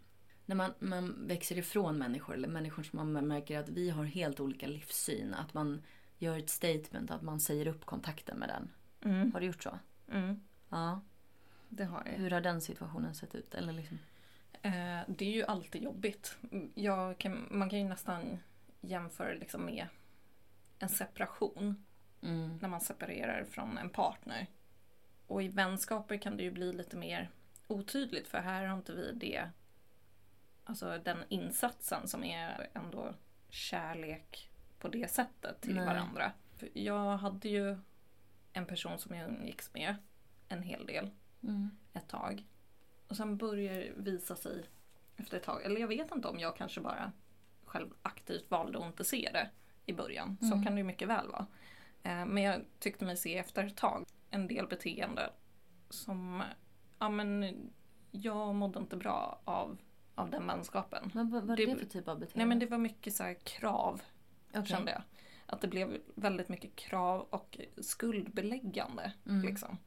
när 0.47 0.57
man, 0.57 0.75
man 0.79 1.27
växer 1.27 1.59
ifrån 1.59 1.99
människor 1.99 2.35
eller 2.35 2.49
människor 2.49 2.83
som 2.83 3.13
man 3.13 3.27
märker 3.27 3.59
att 3.59 3.69
vi 3.69 3.91
har 3.91 4.05
helt 4.05 4.41
olika 4.41 4.67
livssyn. 4.67 5.35
Att 5.35 5.55
man 5.55 5.83
gör 6.19 6.39
ett 6.39 6.51
statement, 6.51 7.11
att 7.11 7.23
man 7.23 7.41
säger 7.41 7.67
upp 7.67 7.85
kontakten 7.85 8.39
med 8.39 8.49
den. 8.49 8.71
Mm. 9.13 9.33
Har 9.33 9.41
du 9.41 9.47
gjort 9.47 9.63
så? 9.63 9.79
Mm. 10.13 10.41
Ja. 10.69 11.01
Det 11.69 11.85
har 11.85 12.03
jag. 12.07 12.13
Hur 12.13 12.31
har 12.31 12.41
den 12.41 12.61
situationen 12.61 13.15
sett 13.15 13.35
ut? 13.35 13.55
Eller 13.55 13.73
liksom? 13.73 13.99
Eh, 14.63 15.01
det 15.09 15.25
är 15.25 15.33
ju 15.33 15.45
alltid 15.45 15.83
jobbigt. 15.83 16.39
Kan, 17.19 17.49
man 17.51 17.71
kan 17.71 17.79
ju 17.79 17.85
nästan 17.85 18.39
jämföra 18.81 19.35
liksom 19.35 19.65
med 19.65 19.87
en 20.79 20.89
separation. 20.89 21.85
Mm. 22.23 22.59
När 22.63 22.69
man 22.69 22.81
separerar 22.81 23.45
från 23.45 23.79
en 23.79 23.91
partner. 23.91 24.47
Och 25.27 25.43
i 25.43 25.49
vänskaper 25.49 26.17
kan 26.17 26.37
det 26.37 26.43
ju 26.43 26.51
bli 26.51 26.73
lite 26.73 26.97
mer 26.97 27.31
otydligt 27.67 28.29
för 28.29 28.39
här 28.39 28.67
har 28.67 28.77
inte 28.77 28.93
vi 28.93 29.13
det. 29.13 29.51
Alltså 30.69 30.99
den 31.05 31.19
insatsen 31.29 32.09
som 32.09 32.25
är 32.25 32.69
ändå 32.75 33.15
kärlek 33.49 34.51
på 34.79 34.89
det 34.89 35.11
sättet 35.11 35.61
till 35.61 35.75
Nej. 35.75 35.87
varandra. 35.87 36.33
För 36.57 36.69
jag 36.79 37.17
hade 37.17 37.49
ju 37.49 37.79
en 38.53 38.67
person 38.67 38.99
som 38.99 39.15
jag 39.17 39.29
umgicks 39.29 39.75
med 39.75 39.97
en 40.49 40.63
hel 40.63 40.87
del 40.87 41.11
Mm. 41.43 41.71
ett 41.93 42.09
tag. 42.09 42.45
Och 43.09 43.17
sen 43.17 43.37
börjar 43.37 43.93
visa 43.97 44.37
sig 44.37 44.65
efter 45.17 45.37
ett 45.37 45.43
tag, 45.43 45.65
eller 45.65 45.81
jag 45.81 45.89
vet 45.89 46.13
inte 46.13 46.29
om 46.29 46.39
jag 46.39 46.57
kanske 46.57 46.81
bara 46.81 47.13
själv 47.65 47.91
aktivt 48.03 48.51
valde 48.51 48.79
att 48.79 48.85
inte 48.85 49.05
se 49.05 49.31
det 49.33 49.51
i 49.87 49.93
början. 49.93 50.37
Så 50.41 50.47
Mm. 50.53 50.65
kan 50.65 50.75
det 50.75 50.79
ju 50.79 50.85
mycket 50.85 51.09
väl 51.09 51.29
vara. 51.29 51.47
Eh, 52.03 52.27
Men 52.27 52.43
jag 52.43 52.65
tyckte 52.79 53.05
mig 53.05 53.17
se 53.17 53.39
efter 53.39 53.65
ett 53.67 53.77
tag 53.77 54.05
en 54.31 54.47
del 54.49 54.67
beteende 54.67 55.31
som, 55.91 56.43
ja 56.99 57.09
men 57.09 57.57
jag 58.11 58.55
mådde 58.55 58.79
inte 58.79 58.97
bra 58.97 59.41
av, 59.45 59.79
av 60.17 60.31
den 60.31 60.47
vänskapen. 60.47 61.11
Men 61.15 61.31
vad 61.31 61.51
är 61.51 61.57
Det- 61.57 61.67
det 61.67 61.77
för 61.77 61.87
typ 61.87 62.09
av 62.09 62.19
beteende? 62.19 62.39
Nej 62.39 62.47
men 62.47 62.59
det 62.59 62.67
var 62.67 62.79
mycket 62.79 63.15
så 63.15 63.23
här 63.23 63.35
krav 63.35 64.03
Okej. 64.51 64.67
kände 64.67 64.93
jag. 64.93 65.03
Att 65.47 65.61
det 65.61 65.69
blev 65.69 65.99
väldigt 66.15 66.49
mycket 66.49 66.77
krav 66.77 67.21
och 67.31 67.59
skuldbeläggande. 67.81 69.13
Mm. 69.27 69.43
Liksom. 69.47 69.79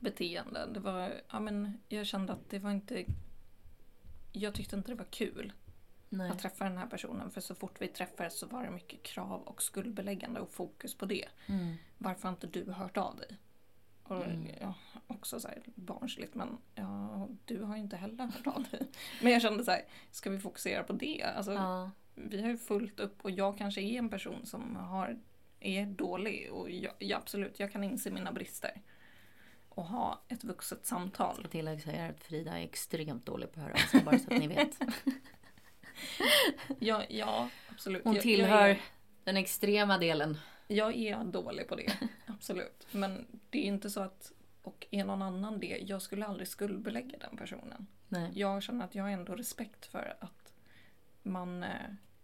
Beteende. 0.00 0.66
Det 0.74 0.80
var, 0.80 1.12
ja, 1.32 1.40
men 1.40 1.78
jag 1.88 2.06
kände 2.06 2.32
att 2.32 2.50
det 2.50 2.58
var 2.58 2.70
inte... 2.70 3.04
Jag 4.32 4.54
tyckte 4.54 4.76
inte 4.76 4.90
det 4.90 4.94
var 4.98 5.04
kul 5.10 5.52
Nej. 6.08 6.30
att 6.30 6.38
träffa 6.38 6.64
den 6.64 6.78
här 6.78 6.86
personen. 6.86 7.30
För 7.30 7.40
så 7.40 7.54
fort 7.54 7.80
vi 7.82 7.88
träffades 7.88 8.38
så 8.38 8.46
var 8.46 8.64
det 8.64 8.70
mycket 8.70 9.02
krav 9.02 9.42
och 9.42 9.62
skuldbeläggande 9.62 10.40
och 10.40 10.50
fokus 10.50 10.94
på 10.94 11.06
det. 11.06 11.28
Mm. 11.46 11.74
Varför 11.98 12.22
har 12.22 12.30
inte 12.30 12.46
du 12.46 12.72
hört 12.72 12.96
av 12.96 13.16
dig? 13.16 13.36
Och, 14.04 14.24
Mm. 14.24 14.46
ja, 14.60 14.74
också 15.06 15.40
så 15.40 15.48
här 15.48 15.62
barnsligt 15.74 16.34
men 16.34 16.58
ja, 16.74 17.28
du 17.44 17.62
har 17.62 17.76
ju 17.76 17.82
inte 17.82 17.96
heller 17.96 18.24
hört 18.24 18.46
av 18.46 18.62
dig. 18.70 18.80
Men 19.22 19.32
jag 19.32 19.42
kände 19.42 19.64
så 19.64 19.70
här, 19.70 19.82
ska 20.10 20.30
vi 20.30 20.38
fokusera 20.38 20.82
på 20.82 20.92
det? 20.92 21.22
Alltså, 21.36 21.52
Ja. 21.52 21.90
vi 22.14 22.42
har 22.42 22.48
ju 22.48 22.56
fullt 22.58 23.00
upp 23.00 23.24
och 23.24 23.30
jag 23.30 23.58
kanske 23.58 23.80
är 23.80 23.98
en 23.98 24.08
person 24.08 24.46
som 24.46 24.76
har, 24.76 25.18
är 25.60 25.86
dålig 25.86 26.52
och 26.52 26.70
jag, 26.70 26.92
ja, 26.98 27.16
absolut, 27.16 27.60
jag 27.60 27.72
kan 27.72 27.84
inse 27.84 28.10
mina 28.10 28.32
brister. 28.32 28.80
Och 29.68 29.84
ha 29.84 30.22
ett 30.28 30.44
vuxet 30.44 30.86
samtal. 30.86 31.34
Ska 31.34 31.48
tillägga 31.48 32.06
att 32.08 32.24
Frida 32.24 32.58
är 32.58 32.64
extremt 32.64 33.26
dålig 33.26 33.52
på 33.52 33.60
att 33.60 33.66
höra 33.66 33.74
av 33.74 33.78
sig, 33.78 34.02
bara 34.02 34.18
så 34.18 34.34
att 34.34 34.40
ni 34.40 34.46
vet. 34.46 34.78
Ja, 36.78 37.02
ja 37.08 37.48
absolut. 37.70 38.04
Hon 38.04 38.14
jag, 38.14 38.22
tillhör 38.22 38.60
Jag 38.60 38.70
är, 38.70 38.80
den 39.24 39.36
extrema 39.36 39.98
delen. 39.98 40.38
jag 40.68 40.96
är 40.96 41.24
dålig 41.24 41.68
på 41.68 41.76
det, 41.76 41.92
absolut. 42.42 42.86
Men 42.92 43.26
det 43.50 43.58
är 43.58 43.62
inte 43.62 43.90
så 43.90 44.00
att, 44.00 44.32
och 44.62 44.86
är 44.90 45.04
någon 45.04 45.22
annan 45.22 45.60
det, 45.60 45.78
jag 45.86 46.02
skulle 46.02 46.26
aldrig 46.26 46.48
skuldbelägga 46.48 47.18
den 47.18 47.36
personen. 47.36 47.86
Nej. 48.08 48.30
Jag 48.34 48.62
känner 48.62 48.84
att 48.84 48.94
jag 48.94 49.04
har 49.04 49.10
ändå 49.10 49.34
respekt 49.34 49.86
för 49.86 50.16
att 50.20 50.52
man 51.22 51.62
eh, 51.62 51.70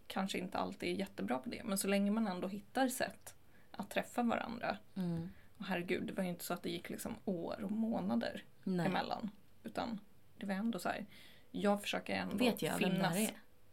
kanske 0.07 0.39
inte 0.39 0.59
alltid 0.59 0.89
är 0.89 0.95
jättebra 0.99 1.39
på 1.39 1.49
det. 1.49 1.62
Men 1.64 1.79
så 1.79 1.89
länge 1.89 2.11
man 2.11 2.27
ändå 2.27 2.49
hittar 2.49 2.89
sätt 2.89 3.35
att 3.71 3.91
träffa 3.91 4.23
varandra 4.23 4.79
Mm. 4.95 5.29
Och 5.59 5.64
herregud, 5.64 6.07
det 6.07 6.12
var 6.12 6.23
ju 6.23 6.29
inte 6.29 6.45
så 6.45 6.55
att 6.55 6.62
det 6.62 6.71
gick 6.71 6.91
liksom 6.91 7.14
år 7.25 7.64
och 7.64 7.71
månader 7.71 8.45
Nej. 8.64 8.87
emellan. 8.87 9.31
Utan 9.62 10.01
det 10.37 10.47
var 10.47 10.55
ändå 10.55 10.79
så 10.79 10.89
här. 10.89 11.07
Jag 11.51 11.83
försöker 11.83 12.14
ändå 12.14 12.37
Vet 12.37 12.62
jag 12.62 12.79
vem 12.79 12.89
det 12.91 12.95
finnas. 12.95 13.16
här 13.16 13.31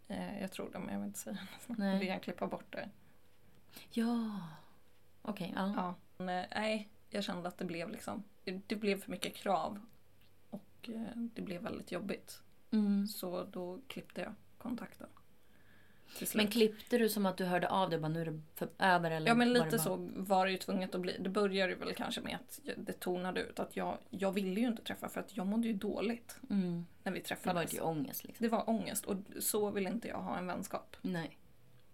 är? 0.07 0.33
Eh, 0.33 0.41
jag 0.41 0.51
tror 0.51 0.69
det, 0.71 0.79
men 0.79 0.93
jag 0.93 0.99
vill 0.99 1.07
inte 1.07 1.19
säga 1.19 1.37
det. 1.67 1.73
Nej. 1.77 1.99
Vi 1.99 2.05
kan 2.05 2.19
klippa 2.19 2.47
bort 2.47 2.73
det. 2.73 2.89
Ja. 3.91 4.41
Okej, 5.21 5.53
ja. 5.55 5.73
Ja. 5.75 5.95
Men, 6.17 6.29
eh, 6.43 6.45
nej, 6.55 6.89
jag 7.09 7.23
kände 7.23 7.47
att 7.47 7.57
det 7.57 7.65
blev 7.65 7.89
liksom. 7.89 8.23
Det 8.67 8.75
blev 8.75 9.01
för 9.01 9.11
mycket 9.11 9.35
krav. 9.35 9.79
Och 10.49 10.89
eh, 10.89 11.01
det 11.15 11.41
blev 11.41 11.61
väldigt 11.61 11.91
jobbigt. 11.91 12.41
Mm. 12.71 13.07
Så 13.07 13.43
då 13.43 13.79
klippte 13.87 14.21
jag 14.21 14.33
kontakten. 14.57 15.07
Men 16.35 16.47
klippte 16.47 16.97
du 16.97 17.09
som 17.09 17.25
att 17.25 17.37
du 17.37 17.45
hörde 17.45 17.69
av 17.69 17.89
dig 17.89 17.99
bara 17.99 18.07
nu 18.07 18.21
är 18.21 18.25
det 18.25 18.41
för, 18.55 18.69
över 18.79 19.11
eller? 19.11 19.27
Ja 19.27 19.35
men 19.35 19.47
det 19.47 19.53
lite 19.53 19.69
bara- 19.77 19.83
så 19.83 20.09
var 20.15 20.45
det 20.45 20.51
ju 20.51 20.57
tvunget 20.57 20.95
att 20.95 21.01
bli. 21.01 21.17
Det 21.19 21.29
började 21.29 21.75
väl 21.75 21.95
kanske 21.95 22.21
med 22.21 22.35
att 22.35 22.59
det 22.77 22.93
tonade 22.93 23.41
ut 23.41 23.59
att 23.59 23.75
jag, 23.75 23.97
jag 24.09 24.31
ville 24.31 24.59
ju 24.61 24.67
inte 24.67 24.83
träffa 24.83 25.09
för 25.09 25.19
att 25.19 25.37
jag 25.37 25.47
mådde 25.47 25.67
ju 25.67 25.73
dåligt 25.73 26.37
Mm. 26.49 26.85
när 27.03 27.11
vi 27.11 27.19
Det 27.19 27.25
träffades. 27.25 27.73
var 27.73 27.79
ju 27.79 27.85
ångest 27.85 28.23
liksom. 28.23 28.43
Det 28.43 28.49
var 28.49 28.69
ångest 28.69 29.05
och 29.05 29.15
så 29.39 29.71
vill 29.71 29.87
inte 29.87 30.07
jag 30.07 30.17
ha 30.21 30.37
en 30.37 30.47
vänskap. 30.47 30.95
Nej. 31.01 31.37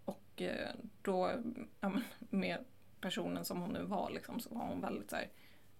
Och 0.06 0.42
eh, 0.42 0.70
då 1.02 1.32
ja, 1.80 1.90
men, 1.90 2.04
med 2.20 2.58
personen 3.02 3.46
som 3.46 3.62
hon 3.62 3.70
nu 3.70 3.84
var 3.84 4.10
liksom, 4.10 4.40
så 4.40 4.56
var 4.56 4.68
hon 4.68 4.82
väldigt 4.82 5.10
så 5.10 5.16
här, 5.16 5.30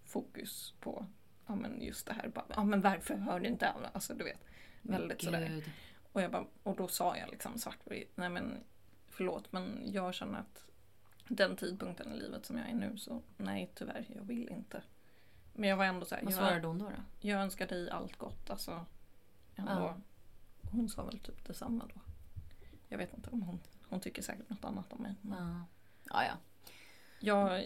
fokus 0.04 0.74
på 0.80 1.06
ja, 1.46 1.54
men 1.54 1.82
just 1.82 2.06
det 2.06 2.12
här. 2.12 2.28
Bara, 2.28 2.44
ja, 2.48 2.64
men 2.64 2.80
varför 2.80 3.14
hör 3.14 3.40
du 3.40 3.46
inte 3.48 3.68
alla? 3.68 3.88
Alltså 3.88 4.14
du 4.14 4.24
vet. 4.24 4.44
Väldigt 4.82 5.22
sådär. 5.22 5.48
Gud. 5.48 5.64
Och, 6.12 6.22
jag 6.22 6.30
bara, 6.30 6.46
och 6.62 6.76
då 6.76 6.88
sa 6.88 7.16
jag 7.16 7.30
liksom 7.30 7.58
svart 7.58 7.84
på 7.84 7.90
vitt, 7.90 8.16
nej 8.16 8.28
men 8.28 8.64
förlåt 9.08 9.52
men 9.52 9.82
jag 9.92 10.14
känner 10.14 10.38
att 10.38 10.64
den 11.28 11.56
tidpunkten 11.56 12.12
i 12.12 12.16
livet 12.18 12.46
som 12.46 12.58
jag 12.58 12.68
är 12.68 12.74
nu 12.74 12.96
så 12.96 13.22
nej 13.36 13.70
tyvärr, 13.74 14.06
jag 14.16 14.22
vill 14.22 14.48
inte. 14.48 14.82
Men 15.52 15.68
jag 15.68 15.76
var 15.76 15.84
ändå 15.84 16.06
så 16.06 16.14
här, 16.14 16.22
Vad 16.22 16.34
svarade 16.34 16.66
hon 16.66 16.78
då? 16.78 16.84
då? 16.84 17.28
jag 17.28 17.40
önskar 17.40 17.66
dig 17.66 17.90
allt 17.90 18.16
gott. 18.18 18.50
Alltså, 18.50 18.86
ändå. 19.56 19.72
Ja. 19.72 19.96
Hon 20.72 20.88
sa 20.88 21.04
väl 21.04 21.18
typ 21.18 21.44
detsamma 21.46 21.90
då. 21.94 22.00
Jag 22.88 22.98
vet 22.98 23.14
inte 23.14 23.30
om 23.30 23.42
hon, 23.42 23.60
hon 23.88 24.00
tycker 24.00 24.22
säkert 24.22 24.50
något 24.50 24.64
annat 24.64 24.92
om 24.92 25.02
mig. 25.02 25.14
Men 25.20 25.38
Ja. 25.38 25.64
ja, 26.04 26.24
ja. 26.24 26.34
Jag 27.22 27.62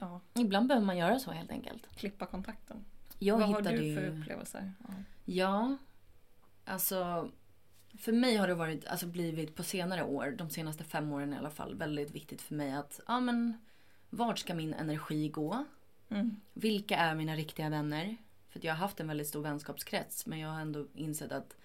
ja, 0.00 0.20
Ibland 0.34 0.68
behöver 0.68 0.86
man 0.86 0.96
göra 0.96 1.18
så 1.18 1.30
helt 1.30 1.50
enkelt. 1.50 1.96
klippa 1.96 2.26
kontakten. 2.26 2.84
Jag 3.18 3.38
Vad 3.38 3.48
har 3.48 3.58
hittade 3.58 3.76
du 3.76 3.84
ju... 3.84 3.94
för 3.94 4.08
upplevelser? 4.08 4.72
Ja. 4.88 4.94
Ja, 5.24 5.76
alltså 6.64 7.30
för 7.98 8.12
mig 8.12 8.36
har 8.36 8.48
det 8.48 8.54
varit, 8.54 8.86
alltså 8.86 9.06
blivit 9.06 9.54
på 9.54 9.62
senare 9.62 10.04
år, 10.04 10.34
de 10.38 10.50
senaste 10.50 10.84
fem 10.84 11.12
åren 11.12 11.32
i 11.32 11.36
alla 11.36 11.50
fall, 11.50 11.74
väldigt 11.74 12.10
viktigt 12.10 12.42
för 12.42 12.54
mig 12.54 12.72
att, 12.72 13.00
ja 13.06 13.20
men, 13.20 13.58
vart 14.10 14.38
ska 14.38 14.54
min 14.54 14.74
energi 14.74 15.28
gå? 15.28 15.64
Mm. 16.08 16.36
Vilka 16.52 16.96
är 16.96 17.14
mina 17.14 17.36
riktiga 17.36 17.68
vänner? 17.68 18.16
För 18.48 18.60
jag 18.62 18.72
har 18.72 18.78
haft 18.78 19.00
en 19.00 19.08
väldigt 19.08 19.28
stor 19.28 19.42
vänskapskrets, 19.42 20.26
men 20.26 20.38
jag 20.38 20.48
har 20.48 20.60
ändå 20.60 20.86
insett 20.94 21.32
att 21.32 21.56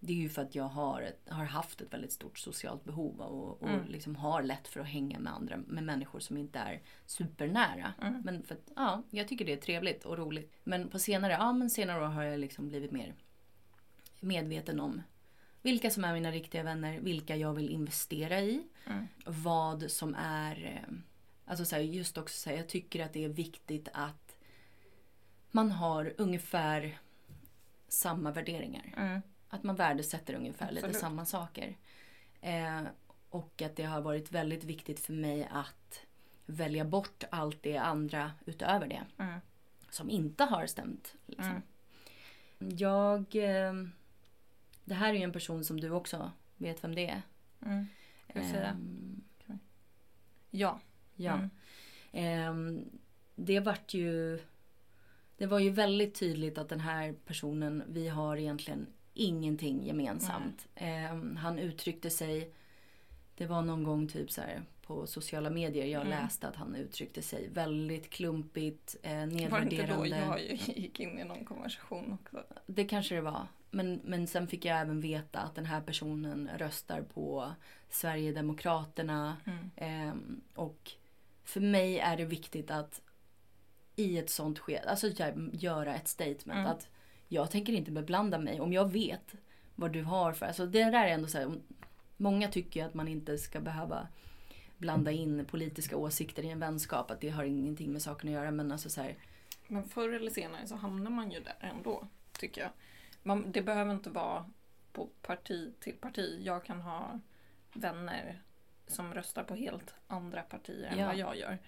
det 0.00 0.12
är 0.12 0.16
ju 0.16 0.28
för 0.28 0.42
att 0.42 0.54
jag 0.54 0.64
har, 0.64 1.02
ett, 1.02 1.28
har 1.28 1.44
haft 1.44 1.80
ett 1.80 1.92
väldigt 1.92 2.12
stort 2.12 2.38
socialt 2.38 2.84
behov 2.84 3.20
och, 3.20 3.62
och 3.62 3.68
Mm. 3.68 3.86
liksom 3.88 4.16
har 4.16 4.42
lätt 4.42 4.68
för 4.68 4.80
att 4.80 4.86
hänga 4.86 5.18
med 5.18 5.32
andra, 5.32 5.56
med 5.56 5.84
människor 5.84 6.20
som 6.20 6.36
inte 6.36 6.58
är 6.58 6.80
supernära. 7.06 7.92
Mm. 8.02 8.22
Men 8.24 8.42
för 8.42 8.54
att, 8.54 8.70
ja, 8.76 9.02
jag 9.10 9.28
tycker 9.28 9.44
det 9.44 9.52
är 9.52 9.56
trevligt 9.56 10.04
och 10.04 10.18
roligt. 10.18 10.52
Men 10.64 10.88
på 10.88 10.98
senare, 10.98 11.32
ja, 11.32 11.52
men 11.52 11.70
senare 11.70 12.02
år 12.04 12.08
har 12.08 12.22
jag 12.22 12.40
liksom 12.40 12.68
blivit 12.68 12.90
mer 12.92 13.14
medveten 14.20 14.80
om 14.80 15.02
vilka 15.62 15.90
som 15.90 16.04
är 16.04 16.12
mina 16.14 16.30
riktiga 16.30 16.62
vänner, 16.62 17.00
vilka 17.00 17.36
jag 17.36 17.54
vill 17.54 17.70
investera 17.70 18.40
i. 18.40 18.62
Mm. 18.86 19.06
Vad 19.26 19.90
som 19.90 20.14
är... 20.18 20.64
eh, 20.88 20.94
Alltså 21.50 21.64
så 21.64 21.76
här, 21.76 21.82
just 21.82 22.18
också 22.18 22.36
så 22.36 22.50
här, 22.50 22.56
jag 22.56 22.68
tycker 22.68 23.04
att 23.04 23.12
det 23.12 23.24
är 23.24 23.28
viktigt 23.28 23.88
att 23.92 24.36
man 25.50 25.70
har 25.70 26.14
ungefär 26.18 26.98
samma 27.88 28.30
värderingar. 28.30 28.92
Att 29.48 29.62
man 29.62 29.76
värdesätter 29.76 30.34
ungefär 30.34 30.70
lite 30.70 30.86
Absolut. 30.86 31.00
samma 31.00 31.24
saker. 31.24 31.76
Eh, 32.40 32.82
och 33.30 33.62
att 33.62 33.76
det 33.76 33.84
har 33.84 34.00
varit 34.00 34.32
väldigt 34.32 34.64
viktigt 34.64 35.00
för 35.00 35.12
mig 35.12 35.48
att 35.52 36.06
välja 36.46 36.84
bort 36.84 37.24
allt 37.30 37.62
det 37.62 37.76
andra 37.76 38.32
utöver 38.46 38.86
det. 38.86 39.04
Mm. 39.18 39.40
Som 39.90 40.10
inte 40.10 40.44
har 40.44 40.66
stämt. 40.66 41.14
Liksom. 41.26 41.62
Mm. 42.60 42.76
Jag... 42.76 43.36
Eh, 43.36 43.72
det 44.84 44.94
här 44.94 45.08
är 45.08 45.14
ju 45.14 45.22
en 45.22 45.32
person 45.32 45.64
som 45.64 45.80
du 45.80 45.90
också 45.90 46.32
vet 46.56 46.84
vem 46.84 46.94
det 46.94 47.10
är. 47.10 47.22
Mm. 47.66 47.86
Ska 48.30 48.40
vi 48.40 48.48
säga? 48.48 48.68
Ehm, 48.68 49.24
Ja. 50.50 50.80
ja. 51.14 51.32
Mm. 51.32 51.50
Ehm, 52.12 52.84
det 53.34 53.60
vart 53.60 53.94
ju... 53.94 54.40
Det 55.36 55.46
var 55.46 55.58
ju 55.58 55.70
väldigt 55.70 56.14
tydligt 56.14 56.58
att 56.58 56.68
den 56.68 56.80
här 56.80 57.12
personen, 57.12 57.82
vi 57.88 58.08
har 58.08 58.36
egentligen 58.36 58.86
ingenting 59.18 59.86
gemensamt. 59.86 60.68
Ehm, 60.74 61.36
han 61.36 61.58
uttryckte 61.58 62.10
sig, 62.10 62.50
det 63.36 63.46
var 63.46 63.62
någon 63.62 63.84
gång 63.84 64.08
typ 64.08 64.30
så 64.30 64.40
här 64.40 64.62
på 64.86 65.06
sociala 65.06 65.50
medier 65.50 65.86
jag 65.86 66.06
Mm. 66.06 66.10
läste 66.22 66.48
att 66.48 66.56
han 66.56 66.74
uttryckte 66.74 67.22
sig 67.22 67.48
väldigt 67.48 68.10
klumpigt, 68.10 68.96
eh, 69.02 69.12
Var 69.12 69.18
det 69.20 69.26
nedvärderande. 69.26 70.06
inte 70.06 70.26
då 70.26 70.38
jag 70.38 70.40
gick 70.76 71.00
in 71.00 71.18
i 71.18 71.24
någon 71.24 71.44
konversation 71.44 72.18
också? 72.22 72.42
Det 72.66 72.84
kanske 72.84 73.14
det 73.14 73.20
var. 73.20 73.46
Men, 73.70 74.00
men 74.04 74.26
sen 74.26 74.46
fick 74.48 74.64
jag 74.64 74.80
även 74.80 75.00
veta 75.00 75.38
att 75.40 75.54
den 75.54 75.66
här 75.66 75.80
personen 75.80 76.50
röstar 76.56 77.02
på 77.02 77.52
Sverigedemokraterna. 77.90 79.36
Mm. 79.44 79.70
Ehm, 79.76 80.40
och 80.54 80.92
för 81.44 81.60
mig 81.60 81.98
är 81.98 82.16
det 82.16 82.24
viktigt 82.24 82.70
att 82.70 83.00
i 83.96 84.18
ett 84.18 84.30
sånt 84.30 84.58
skede, 84.58 84.90
alltså 84.90 85.10
så 85.12 85.22
här, 85.22 85.50
göra 85.52 85.94
ett 85.94 86.08
statement 86.08 86.58
Mm. 86.58 86.66
att 86.66 86.88
jag 87.28 87.50
tänker 87.50 87.72
inte 87.72 87.90
beblanda 87.90 88.38
mig 88.38 88.60
om 88.60 88.72
jag 88.72 88.92
vet 88.92 89.34
vad 89.74 89.92
du 89.92 90.02
har 90.02 90.32
för, 90.32 90.46
alltså 90.46 90.66
det 90.66 90.84
där 90.84 90.92
är 91.06 91.08
ändå 91.08 91.28
så 91.28 91.38
här, 91.38 91.52
många 92.16 92.48
tycker 92.48 92.84
att 92.84 92.94
man 92.94 93.08
inte 93.08 93.38
ska 93.38 93.60
behöva 93.60 94.08
blanda 94.78 95.10
in 95.10 95.44
politiska 95.44 95.96
åsikter 95.96 96.42
i 96.44 96.50
en 96.50 96.60
vänskap, 96.60 97.10
att 97.10 97.20
det 97.20 97.28
har 97.28 97.44
ingenting 97.44 97.92
med 97.92 98.02
saken 98.02 98.28
att 98.28 98.34
göra 98.34 98.50
men 98.50 98.72
alltså 98.72 98.90
så 98.90 99.02
här, 99.02 99.16
Men 99.68 99.84
förr 99.84 100.08
eller 100.08 100.30
senare 100.30 100.66
så 100.66 100.76
hamnar 100.76 101.10
man 101.10 101.30
ju 101.30 101.40
där 101.40 101.56
ändå, 101.60 102.08
tycker 102.32 102.60
jag. 102.60 102.70
Man, 103.22 103.52
det 103.52 103.62
behöver 103.62 103.92
inte 103.92 104.10
vara 104.10 104.50
på 104.92 105.06
parti 105.22 105.72
till 105.80 105.94
parti. 105.94 106.40
Jag 106.44 106.64
kan 106.64 106.80
ha 106.80 107.20
vänner 107.72 108.42
som 108.86 109.14
röstar 109.14 109.44
på 109.44 109.54
helt 109.54 109.94
andra 110.06 110.42
partier 110.42 110.88
än 110.92 110.98
Ja. 110.98 111.06
vad 111.06 111.16
jag 111.16 111.36
gör. 111.36 111.58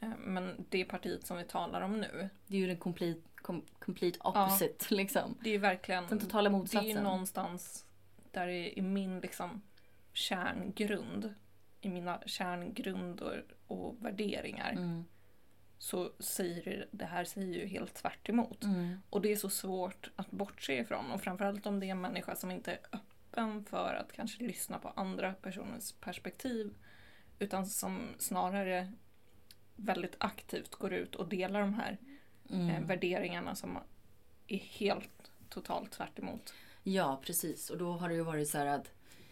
Eh, 0.00 0.08
Men 0.18 0.66
det 0.68 0.84
partiet 0.84 1.26
som 1.26 1.36
vi 1.36 1.44
talar 1.44 1.80
om 1.80 2.00
nu, 2.00 2.28
det 2.46 2.56
är 2.56 2.60
ju 2.60 2.66
den 2.66 2.76
complete, 2.76 3.20
com, 3.34 3.62
complete 3.78 4.18
opposite 4.24 4.94
liksom. 4.94 5.34
det 5.42 5.48
är 5.48 5.52
ju 5.52 5.58
verkligen... 5.58 6.06
Den 6.08 6.18
totala 6.18 6.50
Det 6.50 6.54
är 6.54 6.58
motsatsen. 6.58 6.88
ju 6.90 7.00
någonstans 7.00 7.84
där 8.32 8.48
i, 8.48 8.78
i 8.78 8.82
min 8.82 9.20
liksom 9.20 9.62
kärngrund, 10.12 11.34
i 11.80 11.88
mina 11.88 12.20
kärngrunder 12.26 13.44
och 13.66 13.96
värderingar, 14.04 14.70
Mm. 14.72 15.04
så 15.78 16.10
säger 16.18 16.86
det, 16.90 17.04
här 17.04 17.24
säger 17.24 17.54
ju 17.60 17.66
helt 17.66 17.94
tvärt 17.94 18.28
emot. 18.28 18.64
Mm. 18.64 19.02
Och 19.10 19.20
det 19.22 19.32
är 19.32 19.36
så 19.36 19.50
svårt 19.50 20.10
att 20.16 20.30
bortse 20.30 20.78
ifrån. 20.78 21.10
Och 21.12 21.20
framförallt 21.22 21.66
om 21.66 21.80
det 21.80 21.86
är 21.86 21.90
en 21.90 22.00
människa 22.00 22.34
som 22.36 22.50
inte 22.50 22.72
är 22.72 22.78
öppen 22.92 23.64
för 23.64 23.94
att 23.94 24.12
kanske 24.12 24.42
lyssna 24.44 24.78
på 24.78 24.88
andra 24.88 25.32
personers 25.32 25.92
perspektiv. 25.92 26.74
Utan 27.38 27.66
som 27.66 28.14
snarare 28.18 28.92
väldigt 29.78 30.14
aktivt 30.18 30.74
går 30.74 30.92
ut 30.92 31.14
och 31.14 31.28
delar 31.28 31.60
de 31.60 31.74
här 31.74 31.98
eh, 32.50 32.68
Mm. 32.68 32.86
värderingarna 32.86 33.54
som 33.54 33.78
är 34.46 34.58
helt 34.58 35.30
totalt 35.48 35.92
tvärt 35.92 36.18
emot. 36.18 36.54
Ja, 36.82 37.20
precis. 37.24 37.70
Och 37.70 37.78
då 37.78 37.92
har 37.92 38.08
det 38.08 38.14
ju 38.14 38.22
varit 38.22 38.48
så 38.48 38.58
här 38.58 38.66
att 38.66 38.90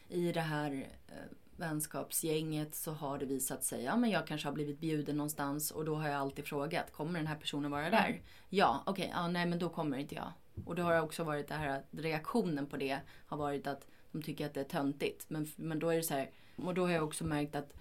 i 0.08 0.32
det 0.32 0.40
här 0.40 0.86
eh, 1.08 1.14
vänskapsgänget 1.56 2.74
så 2.74 2.92
har 2.92 3.18
det 3.18 3.26
visat 3.26 3.64
sig, 3.64 3.82
ja 3.84 3.96
men 3.96 4.10
jag 4.10 4.26
kanske 4.26 4.48
har 4.48 4.52
blivit 4.52 4.80
bjuden 4.80 5.16
någonstans 5.16 5.70
och 5.70 5.84
då 5.84 5.94
har 5.94 6.08
jag 6.08 6.20
alltid 6.20 6.44
frågat, 6.46 6.92
kommer 6.92 7.18
den 7.18 7.26
här 7.26 7.36
personen 7.36 7.70
vara 7.70 7.90
där? 7.90 8.08
Mm. 8.08 8.20
Ja, 8.48 8.82
okej, 8.86 9.10
ja 9.14 9.28
nej 9.28 9.46
men 9.46 9.58
då 9.58 9.68
kommer 9.68 9.98
inte 9.98 10.14
jag. 10.14 10.32
Och 10.64 10.74
då 10.74 10.82
har 10.82 10.94
det 10.94 11.00
också 11.00 11.24
varit 11.24 11.48
det 11.48 11.54
här 11.54 11.68
att 11.68 11.84
reaktionen 11.90 12.66
på 12.66 12.76
det 12.76 12.98
har 13.26 13.36
varit 13.36 13.66
att 13.66 13.86
de 14.12 14.22
tycker 14.22 14.46
att 14.46 14.54
det 14.54 14.60
är 14.60 14.64
töntigt. 14.64 15.30
Men, 15.30 15.46
men 15.56 15.78
då 15.78 15.88
är 15.88 15.96
det 15.96 16.02
så 16.02 16.14
här, 16.14 16.30
och 16.56 16.74
då 16.74 16.82
har 16.86 16.92
jag 16.92 17.04
också 17.04 17.24
märkt 17.24 17.54
att 17.54 17.72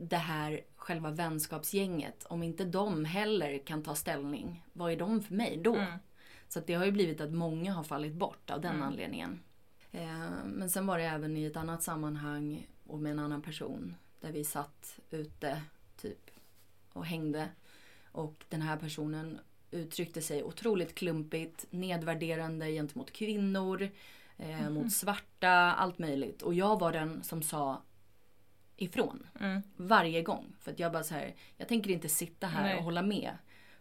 det 0.00 0.16
här 0.16 0.60
själva 0.76 1.10
vänskapsgänget, 1.10 2.24
om 2.28 2.42
inte 2.42 2.64
de 2.64 3.04
heller 3.04 3.58
kan 3.58 3.82
ta 3.82 3.94
ställning, 3.94 4.64
vad 4.72 4.92
är 4.92 4.96
de 4.96 5.22
för 5.22 5.34
mig 5.34 5.56
då? 5.56 5.74
Mm. 5.76 5.98
Så 6.48 6.60
det 6.66 6.74
har 6.74 6.84
ju 6.84 6.92
blivit 6.92 7.20
att 7.20 7.30
många 7.32 7.72
har 7.72 7.82
fallit 7.84 8.12
bort 8.14 8.50
av 8.50 8.60
den 8.60 8.70
Mm. 8.74 8.82
anledningen. 8.86 9.40
Eh, 9.92 10.18
men 10.46 10.70
sen 10.70 10.86
var 10.86 10.98
det 10.98 11.04
även 11.04 11.36
i 11.36 11.44
ett 11.44 11.56
annat 11.56 11.82
sammanhang 11.82 12.66
och 12.86 12.98
med 12.98 13.12
en 13.12 13.18
annan 13.18 13.42
person 13.42 13.94
där 14.20 14.32
vi 14.32 14.44
satt 14.44 14.98
ute 15.10 15.62
typ 16.00 16.30
och 16.92 17.06
hängde. 17.06 17.48
Och 18.12 18.44
den 18.48 18.62
här 18.62 18.76
personen 18.76 19.38
uttryckte 19.70 20.22
sig 20.22 20.42
otroligt 20.44 20.94
klumpigt, 20.94 21.66
nedvärderande 21.70 22.66
gentemot 22.72 23.10
kvinnor, 23.10 23.88
eh, 24.38 24.60
Mhm. 24.62 24.74
mot 24.74 24.92
svarta, 24.92 25.50
allt 25.50 25.98
möjligt. 25.98 26.42
Och 26.42 26.54
jag 26.54 26.80
var 26.80 26.92
den 26.92 27.22
som 27.22 27.42
sa 27.42 27.82
ifrån 28.78 29.26
Mm. 29.40 29.62
varje 29.76 30.22
gång. 30.22 30.54
För 30.60 30.72
att 30.72 30.78
jag 30.78 30.92
bara 30.92 31.02
så 31.02 31.14
här, 31.14 31.34
jag 31.56 31.68
tänker 31.68 31.90
inte 31.90 32.08
sitta 32.08 32.46
här 32.46 32.62
Nej. 32.62 32.76
och 32.76 32.84
hålla 32.84 33.02
med. 33.02 33.30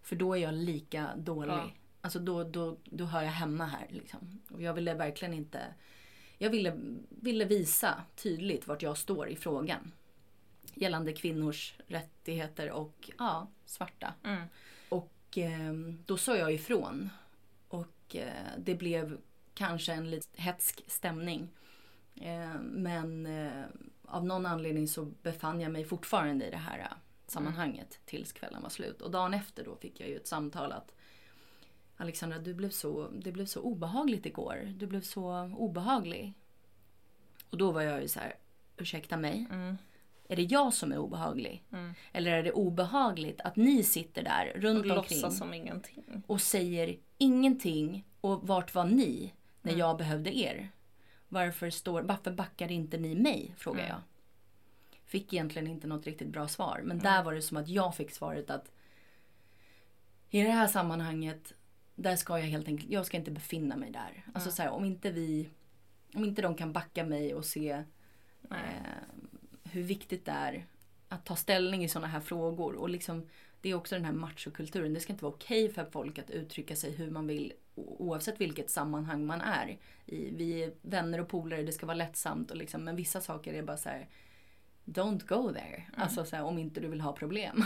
För 0.01 0.15
då 0.15 0.33
är 0.33 0.37
jag 0.37 0.53
lika 0.53 1.09
dålig. 1.17 1.53
Ja. 1.53 1.71
Alltså 2.01 2.19
då, 2.19 2.43
då, 2.43 2.77
då 2.83 3.05
hör 3.05 3.21
jag 3.21 3.31
hemma 3.31 3.65
här 3.65 3.87
liksom. 3.89 4.39
Och 4.49 4.61
jag 4.61 4.73
ville 4.73 4.93
verkligen 4.93 5.33
inte, 5.33 5.61
jag 6.37 6.49
ville, 6.49 6.77
ville 7.09 7.45
visa 7.45 8.03
tydligt 8.15 8.67
vart 8.67 8.81
jag 8.81 8.97
står 8.97 9.29
i 9.29 9.35
frågan. 9.35 9.91
Gällande 10.73 11.13
kvinnors 11.13 11.75
rättigheter 11.87 12.71
och 12.71 13.09
ja, 13.17 13.47
svarta. 13.65 14.13
Mm. 14.23 14.41
Och 14.89 15.37
eh, 15.37 15.73
då 16.05 16.17
sa 16.17 16.35
jag 16.37 16.53
ifrån. 16.53 17.09
Och 17.67 18.15
eh, 18.15 18.51
det 18.57 18.75
blev 18.75 19.17
kanske 19.53 19.93
en 19.93 20.09
lite 20.09 20.41
hetsk 20.41 20.83
stämning. 20.87 21.49
Eh, 22.15 22.59
men 22.61 23.25
eh, 23.25 23.63
av 24.07 24.25
någon 24.25 24.45
anledning 24.45 24.87
så 24.87 25.05
befann 25.05 25.61
jag 25.61 25.71
mig 25.71 25.85
fortfarande 25.85 26.47
i 26.47 26.51
det 26.51 26.57
här 26.57 26.79
eh, 26.79 26.97
sammanhanget 27.27 27.99
tills 28.05 28.31
kvällen 28.31 28.61
var 28.63 28.69
slut. 28.69 29.01
Och 29.01 29.11
dagen 29.11 29.33
efter 29.33 29.65
då 29.65 29.75
fick 29.75 29.99
jag 29.99 30.09
ju 30.09 30.15
ett 30.15 30.27
samtal 30.27 30.71
att 30.71 30.93
Alexandra, 31.97 32.39
du 32.39 32.53
blev 32.53 32.69
så, 32.69 33.07
det 33.07 33.31
blev 33.31 33.45
så 33.45 33.61
obehagligt 33.61 34.25
igår. 34.25 34.73
Du 34.77 34.87
blev 34.87 35.01
så 35.01 35.51
obehaglig. 35.57 36.33
Och 37.49 37.57
då 37.57 37.71
var 37.71 37.81
jag 37.81 38.01
ju 38.01 38.07
så 38.07 38.19
här, 38.19 38.35
ursäkta 38.77 39.17
mig, 39.17 39.47
Mm. 39.51 39.77
är 40.27 40.35
det 40.35 40.43
jag 40.43 40.73
som 40.73 40.91
är 40.91 40.97
obehaglig? 40.97 41.63
Mm. 41.71 41.93
Eller 42.11 42.31
är 42.31 42.43
det 42.43 42.51
obehagligt 42.51 43.41
att 43.41 43.55
ni 43.55 43.83
sitter 43.83 44.23
där 44.23 44.51
Och 44.55 44.61
runt 44.61 44.77
omkring 44.77 44.95
låtsas 44.95 45.37
som 45.37 45.53
ingenting. 45.53 46.23
och 46.27 46.41
säger 46.41 46.97
ingenting 47.17 48.05
och 48.21 48.47
vart 48.47 48.73
var 48.75 48.85
ni 48.85 49.33
när 49.61 49.71
Mm. 49.71 49.79
jag 49.79 49.97
behövde 49.97 50.37
er? 50.37 50.69
Varför, 51.29 51.69
står, 51.69 52.01
varför 52.01 52.31
backar 52.31 52.71
inte 52.71 52.97
ni 52.97 53.15
mig? 53.15 53.53
frågar 53.57 53.79
Mm. 53.79 53.89
jag. 53.91 54.01
Fick 55.05 55.33
egentligen 55.33 55.67
inte 55.67 55.87
något 55.87 56.05
riktigt 56.05 56.27
bra 56.27 56.47
svar. 56.47 56.77
Men 56.83 56.91
Mm. 56.99 57.03
där 57.03 57.23
var 57.23 57.33
det 57.33 57.41
som 57.41 57.57
att 57.57 57.67
jag 57.67 57.95
fick 57.95 58.11
svaret 58.11 58.49
att 58.49 58.71
i 60.29 60.41
det 60.43 60.49
här 60.51 60.67
sammanhanget 60.67 61.53
där 61.95 62.15
ska 62.15 62.39
jag 62.39 62.45
helt 62.45 62.67
enkelt, 62.67 62.89
jag 62.91 63.05
ska 63.05 63.17
inte 63.17 63.31
befinna 63.31 63.75
mig 63.77 63.91
där. 63.91 64.25
Alltså 64.33 64.49
Mm. 64.49 64.55
så 64.55 64.61
här, 64.61 64.69
om 64.69 64.85
inte 64.85 65.11
vi, 65.11 65.49
om 66.13 66.25
inte 66.25 66.41
de 66.41 66.55
kan 66.55 66.73
backa 66.73 67.05
mig 67.05 67.33
och 67.33 67.45
se 67.45 67.83
eh, 68.51 68.57
hur 69.63 69.83
viktigt 69.83 70.25
det 70.25 70.31
är 70.31 70.65
att 71.09 71.25
ta 71.25 71.35
ställning 71.35 71.83
i 71.83 71.89
sådana 71.89 72.07
här 72.07 72.19
frågor. 72.19 72.75
Och 72.75 72.89
liksom, 72.89 73.29
det 73.61 73.69
är 73.69 73.73
också 73.75 73.95
den 73.95 74.05
här 74.05 74.11
machokulturen. 74.13 74.93
Det 74.93 74.99
ska 74.99 75.13
inte 75.13 75.23
vara 75.25 75.33
okej 75.33 75.69
för 75.73 75.85
folk 75.85 76.19
att 76.19 76.29
uttrycka 76.29 76.75
sig 76.75 76.91
hur 76.91 77.11
man 77.11 77.27
vill 77.27 77.53
oavsett 77.77 78.41
vilket 78.41 78.69
sammanhang 78.69 79.25
man 79.25 79.41
är 79.41 79.67
i. 79.67 79.79
Vi 80.31 80.63
är 80.63 80.73
vänner 80.81 81.21
och 81.21 81.27
polare, 81.27 81.63
det 81.63 81.71
ska 81.71 81.85
vara 81.85 81.97
lättsamt. 81.97 82.51
Och 82.51 82.57
liksom, 82.57 82.83
men 82.83 82.95
vissa 82.95 83.21
saker 83.21 83.53
är 83.53 83.63
bara 83.63 83.77
så 83.77 83.89
här. 83.89 84.07
Don't 84.85 85.27
go 85.27 85.53
there. 85.53 85.83
Alltså 85.95 86.25
så 86.25 86.35
här, 86.35 86.43
om 86.43 86.57
inte 86.57 86.79
du 86.79 86.87
vill 86.87 87.01
ha 87.01 87.13
problem. 87.13 87.65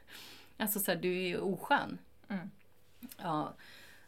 alltså 0.56 0.80
så 0.80 0.90
här, 0.90 0.98
du 0.98 1.12
är 1.18 1.28
ju 1.28 1.38
oskön. 1.38 1.98
Mm. 2.28 2.50
Ja. 3.16 3.54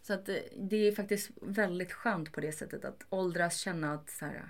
Så 0.03 0.13
att 0.13 0.27
det, 0.27 0.49
det 0.57 0.77
är 0.77 0.93
faktiskt 0.93 1.31
väldigt 1.43 1.93
skönt 1.93 2.33
på 2.33 2.41
det 2.41 2.53
sättet 2.53 2.85
att 2.85 3.07
åldras, 3.11 3.59
känna 3.59 3.95
att 3.95 4.11
så 4.11 4.25
här, 4.25 4.49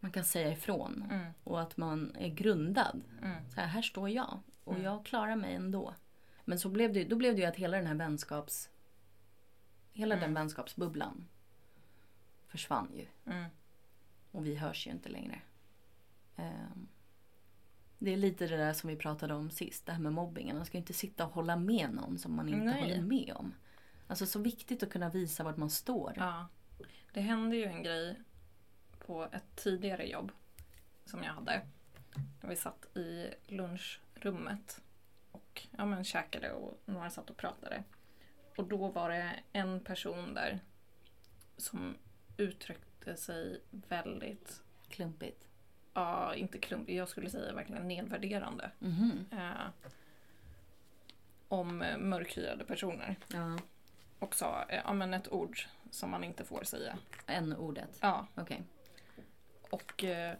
man 0.00 0.10
kan 0.10 0.24
säga 0.24 0.52
ifrån. 0.52 1.06
Mm. 1.10 1.26
Och 1.44 1.60
att 1.60 1.76
man 1.76 2.16
är 2.18 2.28
grundad. 2.28 3.02
Mm. 3.22 3.36
Så 3.54 3.60
här, 3.60 3.66
här 3.66 3.82
står 3.82 4.10
jag 4.10 4.40
och 4.64 4.72
Mm. 4.72 4.84
jag 4.84 5.04
klarar 5.04 5.36
mig 5.36 5.54
ändå. 5.54 5.94
Men 6.44 6.58
så 6.58 6.68
blev 6.68 6.92
det, 6.92 7.04
då 7.04 7.16
blev 7.16 7.34
det 7.34 7.40
ju 7.40 7.46
att 7.46 7.56
hela 7.56 7.76
den 7.76 7.86
här 7.86 7.94
vänskaps... 7.94 8.68
Hela 9.92 10.14
Mm. 10.14 10.22
den 10.24 10.34
vänskapsbubblan 10.34 11.28
försvann 12.48 12.88
ju. 12.96 13.06
Mm. 13.32 13.44
Och 14.32 14.46
vi 14.46 14.54
hörs 14.54 14.86
ju 14.86 14.90
inte 14.90 15.08
längre. 15.08 15.40
Ehm, 16.36 16.88
det 17.98 18.12
är 18.12 18.16
lite 18.16 18.46
det 18.46 18.56
där 18.56 18.72
som 18.72 18.88
vi 18.90 18.96
pratade 18.96 19.34
om 19.34 19.50
sist, 19.50 19.86
det 19.86 19.92
här 19.92 20.00
med 20.00 20.12
mobbingen. 20.12 20.56
Man 20.56 20.66
ska 20.66 20.76
ju 20.76 20.80
inte 20.80 20.92
sitta 20.92 21.26
och 21.26 21.32
hålla 21.32 21.56
med 21.56 21.94
någon 21.94 22.18
som 22.18 22.36
man 22.36 22.48
inte 22.48 22.64
Nej. 22.64 22.80
håller 22.82 23.00
med 23.02 23.32
om. 23.36 23.54
Alltså 24.06 24.26
så 24.26 24.38
viktigt 24.38 24.82
att 24.82 24.90
kunna 24.90 25.08
visa 25.08 25.44
vart 25.44 25.56
man 25.56 25.70
står. 25.70 26.12
Ja. 26.16 26.48
Det 27.12 27.20
hände 27.20 27.56
ju 27.56 27.64
en 27.64 27.82
grej 27.82 28.20
på 28.98 29.24
ett 29.32 29.56
tidigare 29.56 30.06
jobb 30.08 30.32
som 31.04 31.22
jag 31.22 31.32
hade. 31.32 31.66
Vi 32.40 32.56
satt 32.56 32.96
i 32.96 33.30
lunchrummet 33.46 34.80
och 35.32 35.66
ja, 35.76 35.84
men, 35.84 36.04
käkade 36.04 36.52
och 36.52 36.80
några 36.84 37.10
satt 37.10 37.30
och 37.30 37.36
pratade. 37.36 37.84
Och 38.56 38.64
då 38.64 38.88
var 38.88 39.10
det 39.10 39.32
en 39.52 39.80
person 39.80 40.34
där 40.34 40.60
som 41.56 41.94
uttryckte 42.36 43.16
sig 43.16 43.60
väldigt, 43.70 44.62
Klumpigt. 44.88 45.48
ja 45.94 46.34
inte 46.34 46.58
klumpigt, 46.58 46.96
jag 46.98 47.08
skulle 47.08 47.30
säga 47.30 47.52
verkligen 47.54 47.88
nedvärderande. 47.88 48.70
Mhm. 48.78 49.26
Eh, 49.32 49.90
om 51.48 51.78
mörkhyade 51.98 52.64
personer. 52.64 53.16
Ja. 53.28 53.58
Och 54.18 54.34
sa 54.34 54.64
eh, 54.68 54.80
ja, 54.84 54.92
men 54.92 55.14
ett 55.14 55.32
ord 55.32 55.58
som 55.90 56.10
man 56.10 56.24
inte 56.24 56.44
får 56.44 56.62
säga. 56.64 56.98
N-ordet. 57.26 57.98
Ja, 58.00 58.26
Okej. 58.34 58.62
och 59.70 60.04
eh, 60.04 60.34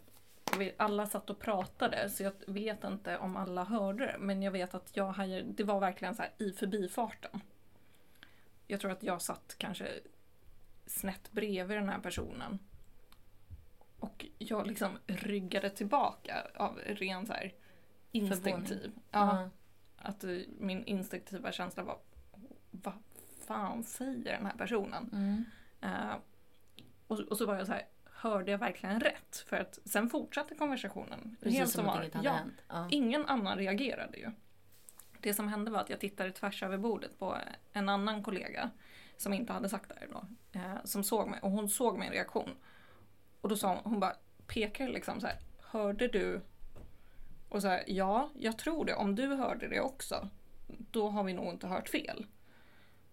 vi 0.57 0.73
alla 0.77 1.05
satt 1.07 1.29
och 1.29 1.39
pratade 1.39 2.09
så 2.09 2.23
jag 2.23 2.33
vet 2.47 2.83
inte 2.83 3.17
om 3.17 3.37
alla 3.37 3.63
hörde 3.63 4.05
det. 4.05 4.15
Men 4.19 4.41
jag 4.43 4.51
vet 4.51 4.73
att 4.73 4.97
jag 4.97 5.07
hajade, 5.11 5.43
det 5.51 5.63
var 5.63 5.79
verkligen 5.79 6.15
så 6.15 6.23
i 6.37 6.51
förbifarten. 6.51 7.41
Jag 8.67 8.79
tror 8.79 8.91
att 8.91 9.03
jag 9.03 9.21
satt 9.21 9.55
kanske 9.57 9.87
snett 10.85 11.31
bredvid 11.31 11.77
den 11.77 11.89
här 11.89 11.99
personen. 11.99 12.59
Och 13.99 14.25
jag 14.37 14.67
liksom 14.67 14.97
ryggade 15.07 15.69
tillbaka 15.69 16.47
av 16.55 16.79
ren 16.85 17.25
så 17.25 17.33
här 17.33 17.53
instinktiv. 18.11 18.91
Ja, 19.11 19.43
Ja. 19.43 19.49
att 19.97 20.23
eh, 20.23 20.37
min 20.59 20.83
instinktiva 20.83 21.51
känsla 21.51 21.83
var 21.83 21.97
vad 22.71 22.93
fan 23.47 23.83
säger 23.83 24.37
den 24.37 24.45
här 24.45 24.57
personen? 24.57 25.09
Mm. 25.13 25.45
Eh, 25.81 26.15
och, 27.07 27.19
och 27.19 27.37
så 27.37 27.45
var 27.45 27.55
jag 27.55 27.67
så 27.67 27.73
här, 27.73 27.85
hörde 28.05 28.51
jag 28.51 28.57
verkligen 28.57 28.99
rätt? 28.99 29.37
För 29.47 29.57
att 29.57 29.79
sen 29.85 30.09
fortsatte 30.09 30.55
konversationen. 30.55 31.35
Precis 31.41 31.59
helt 31.59 31.71
som 31.71 31.87
att 31.87 31.95
vanligt. 31.95 32.15
inget 32.15 32.15
hade 32.15 32.27
ja, 32.27 32.33
hänt. 32.33 32.61
Ja. 32.67 32.87
Ingen 32.91 33.25
annan 33.25 33.57
reagerade 33.57 34.17
ju. 34.17 34.31
Det 35.23 35.33
som 35.33 35.47
hände 35.47 35.71
var 35.71 35.79
att 35.79 35.89
jag 35.89 35.99
tittade 35.99 36.31
tvärs 36.31 36.63
över 36.63 36.77
bordet 36.77 37.19
på 37.19 37.37
en 37.73 37.89
annan 37.89 38.23
kollega 38.23 38.71
som 39.17 39.33
inte 39.33 39.53
hade 39.53 39.69
sagt 39.69 39.89
det 39.89 39.95
här 39.99 40.07
då. 40.11 40.25
Eh, 40.59 40.83
som 40.83 41.03
såg 41.03 41.29
mig 41.29 41.39
och 41.41 41.51
hon 41.51 41.69
såg 41.69 41.99
min 41.99 42.11
reaktion. 42.11 42.49
Och 43.41 43.49
då 43.49 43.55
sa 43.55 43.67
hon, 43.67 43.91
hon 43.91 43.99
bara 43.99 44.15
pekade 44.47 44.91
liksom 44.91 45.21
så 45.21 45.27
här, 45.27 45.37
hörde 45.61 46.07
du? 46.07 46.41
Och 47.49 47.61
så 47.61 47.67
här, 47.67 47.83
ja, 47.87 48.29
jag 48.35 48.57
tror 48.57 48.85
det. 48.85 48.95
Om 48.95 49.15
du 49.15 49.27
hörde 49.27 49.67
det 49.67 49.81
också, 49.81 50.29
då 50.67 51.09
har 51.09 51.23
vi 51.23 51.33
nog 51.33 51.53
inte 51.53 51.67
hört 51.67 51.89
fel. 51.89 52.25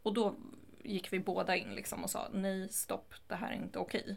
Och 0.02 0.14
då 0.14 0.34
gick 0.82 1.12
vi 1.12 1.20
båda 1.20 1.56
in 1.56 1.74
liksom 1.74 2.04
och 2.04 2.10
sa 2.10 2.28
nej, 2.32 2.68
stopp, 2.68 3.14
det 3.26 3.34
här 3.34 3.52
är 3.52 3.56
inte 3.56 3.78
okej. 3.78 4.16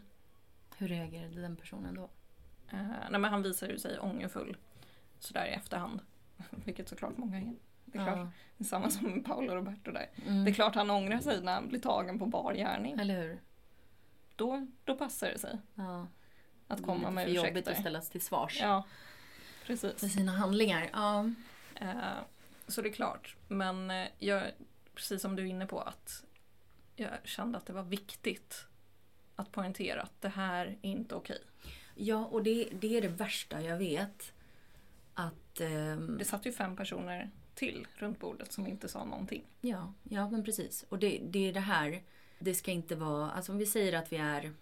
Hur 0.76 0.88
reagerade 0.88 1.40
den 1.40 1.56
personen 1.56 1.94
då? 1.94 2.10
Eh, 2.72 2.88
nej, 3.10 3.20
men 3.20 3.24
han 3.24 3.42
visade 3.42 3.78
sig 3.78 3.98
ångerfull 3.98 4.56
sådär 5.18 5.46
i 5.46 5.50
efterhand. 5.50 6.00
Vilket 6.50 6.88
såklart 6.88 7.16
många 7.16 7.36
är. 7.36 7.54
Det 7.94 8.00
är 8.00 8.04
klart. 8.04 8.16
Ja. 8.18 8.30
Det 8.58 8.64
är 8.64 8.68
samma 8.68 8.90
som 8.90 9.10
med 9.10 9.24
Paolo 9.24 9.48
och 9.50 9.54
Roberto 9.56 9.92
där. 9.92 10.06
Mm. 10.26 10.44
Det 10.44 10.50
är 10.50 10.54
klart 10.54 10.74
han 10.74 10.90
ångrar 10.90 11.18
sig 11.18 11.40
när 11.42 11.54
han 11.54 11.68
blir 11.68 11.80
tagen 11.80 12.18
på 12.18 12.26
bar 12.26 12.54
gärning. 12.54 13.00
Eller 13.00 13.22
hur? 13.22 13.40
Då, 14.36 14.66
då 14.84 14.96
passar 14.96 15.28
det 15.30 15.38
sig 15.38 15.58
Ja. 15.74 16.06
att 16.68 16.82
komma 16.82 17.10
med 17.10 17.24
för 17.26 17.32
jobbigt 17.32 17.50
att 17.52 17.58
ursäkter. 17.58 17.80
ställas 17.80 18.10
till 18.10 18.20
svars 18.20 18.58
Ja, 18.60 18.84
precis. 19.66 20.00
för 20.00 20.06
sina 20.08 20.32
handlingar. 20.32 20.90
Ja. 20.92 21.30
Eh, 21.74 21.96
så 22.66 22.82
det 22.82 22.88
är 22.88 22.92
klart. 22.92 23.36
Men 23.48 23.90
eh, 23.90 24.06
jag, 24.18 24.42
precis 24.94 25.22
som 25.22 25.36
du 25.36 25.42
är 25.42 25.46
inne 25.46 25.66
på, 25.66 25.80
att 25.80 26.24
jag 26.96 27.10
kände 27.24 27.58
att 27.58 27.66
det 27.66 27.72
var 27.72 27.82
viktigt 27.82 28.66
att 29.36 29.52
poängtera 29.52 30.02
att 30.02 30.20
det 30.20 30.28
här 30.28 30.66
är 30.66 30.76
inte 30.90 31.14
okej. 31.14 31.38
Ja, 31.94 32.24
och 32.24 32.42
det, 32.42 32.68
det 32.72 32.96
är 32.96 33.02
det 33.02 33.08
värsta 33.08 33.62
jag 33.62 33.76
vet. 33.78 34.32
Att... 35.14 35.60
ehm, 35.60 36.16
Det 36.18 36.24
satt 36.24 36.46
ju 36.46 36.52
fem 36.52 36.76
personer 36.76 37.30
till 37.54 37.86
runt 37.94 38.20
bordet 38.20 38.52
som 38.52 38.66
inte 38.66 38.88
sa 38.88 39.04
någonting. 39.04 39.44
Ja, 39.60 39.92
ja 40.02 40.30
men 40.30 40.44
precis. 40.44 40.84
Och 40.88 40.98
det, 40.98 41.20
det 41.24 41.48
är 41.48 41.52
det 41.52 41.60
här. 41.60 42.02
Det 42.38 42.54
ska 42.54 42.70
inte 42.70 42.96
vara... 42.96 43.30
Alltså 43.30 43.52
om 43.52 43.58
vi 43.58 43.66
säger 43.66 43.92
att 43.92 44.12
vi 44.12 44.16
är 44.16 44.52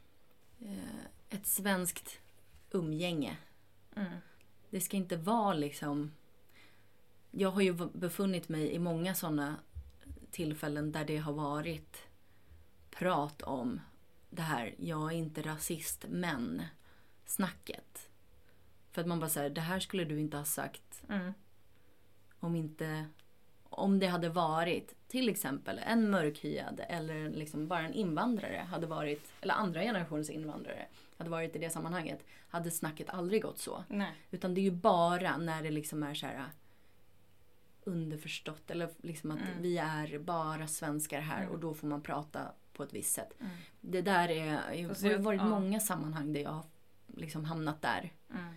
eh, 0.61 1.05
ett 1.29 1.47
svenskt 1.47 2.21
umgänge. 2.71 3.37
Mm. 3.97 4.13
Det 4.71 4.81
ska 4.81 4.97
inte 4.97 5.17
vara 5.17 5.55
liksom... 5.55 6.13
Jag 7.31 7.51
har 7.51 7.61
ju 7.61 7.73
befunnit 7.93 8.49
mig 8.49 8.73
i 8.73 8.79
många 8.79 9.15
sådana 9.15 9.57
tillfällen 10.31 10.93
där 10.93 11.05
det 11.05 11.17
har 11.17 11.33
varit 11.33 12.03
prat 12.91 13.43
om 13.43 13.81
det 14.31 14.43
här, 14.43 14.75
jag 14.79 15.13
är 15.13 15.17
inte 15.17 15.43
rasist, 15.43 16.05
men 16.09 16.63
snacket. 17.27 18.09
För 18.91 19.01
att 19.01 19.07
man 19.07 19.21
bara 19.21 19.31
säger, 19.31 19.51
det 19.51 19.61
här 19.61 19.81
skulle 19.81 20.05
du 20.05 20.21
inte 20.21 20.37
ha 20.37 20.45
sagt 20.45 21.03
Mm. 21.09 21.33
Om 22.43 22.57
inte 22.57 23.07
om 23.65 23.99
det 23.99 24.07
hade 24.07 24.29
varit 24.29 24.95
till 25.09 25.29
exempel 25.29 25.81
en 25.87 26.11
mörkhyad 26.11 26.81
eller 26.89 27.31
liksom 27.31 27.69
bara 27.69 27.81
en 27.81 27.93
invandrare 27.95 28.67
hade 28.71 28.87
varit, 28.87 29.33
eller 29.41 29.55
andra 29.55 29.81
generationens 29.83 30.31
invandrare 30.31 30.87
hade 31.19 31.31
varit 31.31 31.57
i 31.57 31.59
det 31.59 31.71
sammanhanget, 31.71 32.25
hade 32.49 32.71
snacket 32.71 33.09
aldrig 33.11 33.43
gått 33.43 33.59
så. 33.59 33.85
Nej. 33.89 34.13
Utan 34.31 34.55
det 34.55 34.61
är 34.61 34.63
ju 34.63 34.71
bara 34.71 35.37
när 35.37 35.63
det 35.63 35.71
liksom 35.71 36.03
är 36.03 36.15
så 36.15 36.27
här 36.27 36.45
underförstått 37.85 38.71
eller 38.71 38.89
liksom 39.03 39.31
att 39.31 39.41
Mm. 39.41 39.63
vi 39.63 39.79
är 39.79 40.19
bara 40.19 40.67
svenskar 40.67 41.21
här 41.21 41.41
Mm. 41.43 41.53
och 41.53 41.59
då 41.59 41.75
får 41.75 41.87
man 41.87 42.03
prata 42.03 42.53
på 42.73 42.83
ett 42.83 42.93
visst 42.93 43.13
sätt. 43.15 43.35
Mm. 43.41 43.53
Det 43.81 44.03
där 44.03 44.29
är, 44.29 44.61
det 45.03 45.13
har 45.13 45.19
varit 45.19 45.41
ja. 45.41 45.47
många 45.49 45.81
sammanhang 45.81 46.33
där 46.33 46.41
jag 46.41 46.51
har 46.51 46.65
liksom 47.07 47.45
hamnat 47.45 47.83
där. 47.83 48.13
Mm. 48.31 48.55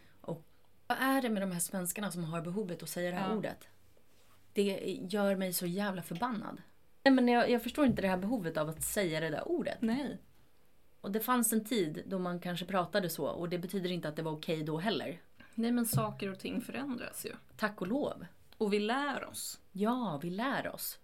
Vad 0.87 0.97
är 0.99 1.21
det 1.21 1.29
med 1.29 1.41
de 1.41 1.51
här 1.51 1.59
svenskarna 1.59 2.11
som 2.11 2.23
har 2.23 2.41
behovet 2.41 2.83
att 2.83 2.89
säga 2.89 3.11
det 3.11 3.17
här 3.17 3.29
Ja. 3.29 3.35
ordet? 3.35 3.67
Det 4.55 4.99
gör 5.09 5.35
mig 5.35 5.53
så 5.53 5.65
jävla 5.65 6.01
förbannad. 6.01 6.61
Nej, 7.03 7.13
men 7.13 7.27
jag, 7.27 7.49
jag 7.49 7.63
förstår 7.63 7.85
inte 7.85 8.01
det 8.01 8.07
här 8.07 8.17
behovet 8.17 8.57
av 8.57 8.69
att 8.69 8.83
säga 8.83 9.19
det 9.19 9.29
där 9.29 9.47
ordet. 9.47 9.77
Nej. 9.81 10.17
Och 11.01 11.11
det 11.11 11.19
fanns 11.19 11.53
en 11.53 11.65
tid 11.65 12.03
då 12.07 12.19
man 12.19 12.39
kanske 12.39 12.65
pratade 12.65 13.09
så 13.09 13.25
och 13.25 13.49
det 13.49 13.57
betyder 13.57 13.91
inte 13.91 14.07
att 14.07 14.15
det 14.15 14.21
var 14.21 14.31
okej 14.31 14.63
då 14.63 14.77
heller. 14.77 15.21
Nej 15.55 15.71
men 15.71 15.85
saker 15.85 16.31
och 16.31 16.39
ting 16.39 16.61
förändras 16.61 17.25
ju. 17.25 17.31
Tack 17.57 17.81
och 17.81 17.87
lov. 17.87 18.25
Och 18.57 18.73
vi 18.73 18.79
lär 18.79 19.25
oss. 19.25 19.59
Ja, 19.71 20.19
vi 20.23 20.29
lär 20.29 20.75
oss. 20.75 20.99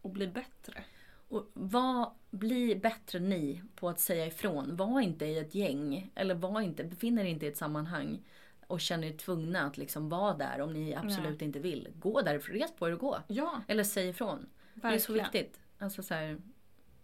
Och 0.00 0.10
blir 0.10 0.28
bättre. 0.28 0.84
Och 1.28 1.50
vad, 1.52 2.10
bli 2.30 2.76
bättre 2.76 3.18
ni 3.18 3.62
på 3.74 3.88
att 3.88 4.00
säga 4.00 4.26
ifrån. 4.26 4.76
Var 4.76 5.00
inte 5.00 5.26
i 5.26 5.38
ett 5.38 5.54
gäng 5.54 6.10
eller 6.14 6.34
var 6.34 6.60
inte, 6.60 6.84
befinner 6.84 7.24
er 7.24 7.28
inte 7.28 7.46
i 7.46 7.48
ett 7.48 7.56
sammanhang 7.56 8.22
och 8.66 8.80
känner 8.80 9.08
er 9.08 9.12
tvungna 9.16 9.62
att 9.62 9.76
liksom 9.78 10.08
vara 10.08 10.34
där 10.34 10.60
om 10.60 10.72
ni 10.72 10.94
absolut 10.94 11.42
inte 11.42 11.58
vill. 11.58 11.88
Gå 11.98 12.20
därifrån, 12.22 12.56
res 12.56 12.76
på 12.76 12.88
er 12.88 12.92
och 12.92 12.98
gå. 12.98 13.18
Ja, 13.28 13.62
Eller 13.68 13.84
säg 13.84 14.08
ifrån. 14.08 14.46
Det 14.74 14.86
är 14.86 14.98
så 14.98 15.12
verkligen. 15.12 15.42
viktigt. 15.44 15.60
Alltså 15.78 16.02
så 16.02 16.14
här, 16.14 16.38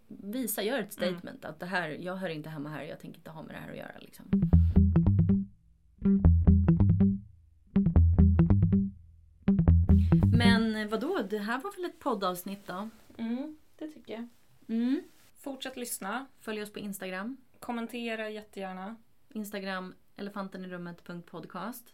visa, 0.07 0.63
gör 0.63 0.79
ett 0.79 0.93
statement 0.93 1.45
att 1.45 1.59
det 1.59 1.65
här, 1.65 1.89
jag 1.89 2.15
hör 2.15 2.29
inte 2.29 2.49
hemma 2.49 2.69
här, 2.69 2.83
jag 2.83 2.99
tänker 2.99 3.17
inte 3.17 3.31
ha 3.31 3.43
med 3.43 3.55
det 3.55 3.59
här 3.59 3.71
att 3.71 3.77
göra. 3.77 3.99
Liksom. 3.99 4.25
Men 10.37 10.89
vadå, 10.89 11.21
det 11.29 11.37
här 11.37 11.61
var 11.61 11.75
väl 11.75 11.85
ett 11.85 11.99
poddavsnitt 11.99 12.67
då? 12.67 12.89
Mm, 13.17 13.57
det 13.77 13.87
tycker 13.87 14.13
jag. 14.13 14.27
Mm. 14.67 15.03
Fortsätt 15.39 15.77
lyssna. 15.77 16.25
Följ 16.39 16.61
oss 16.61 16.73
på 16.73 16.79
Instagram. 16.79 17.37
Kommentera 17.59 18.29
jättegärna. 18.29 18.95
Instagram 19.33 19.93
elefantenirummet.podcast. 20.23 21.93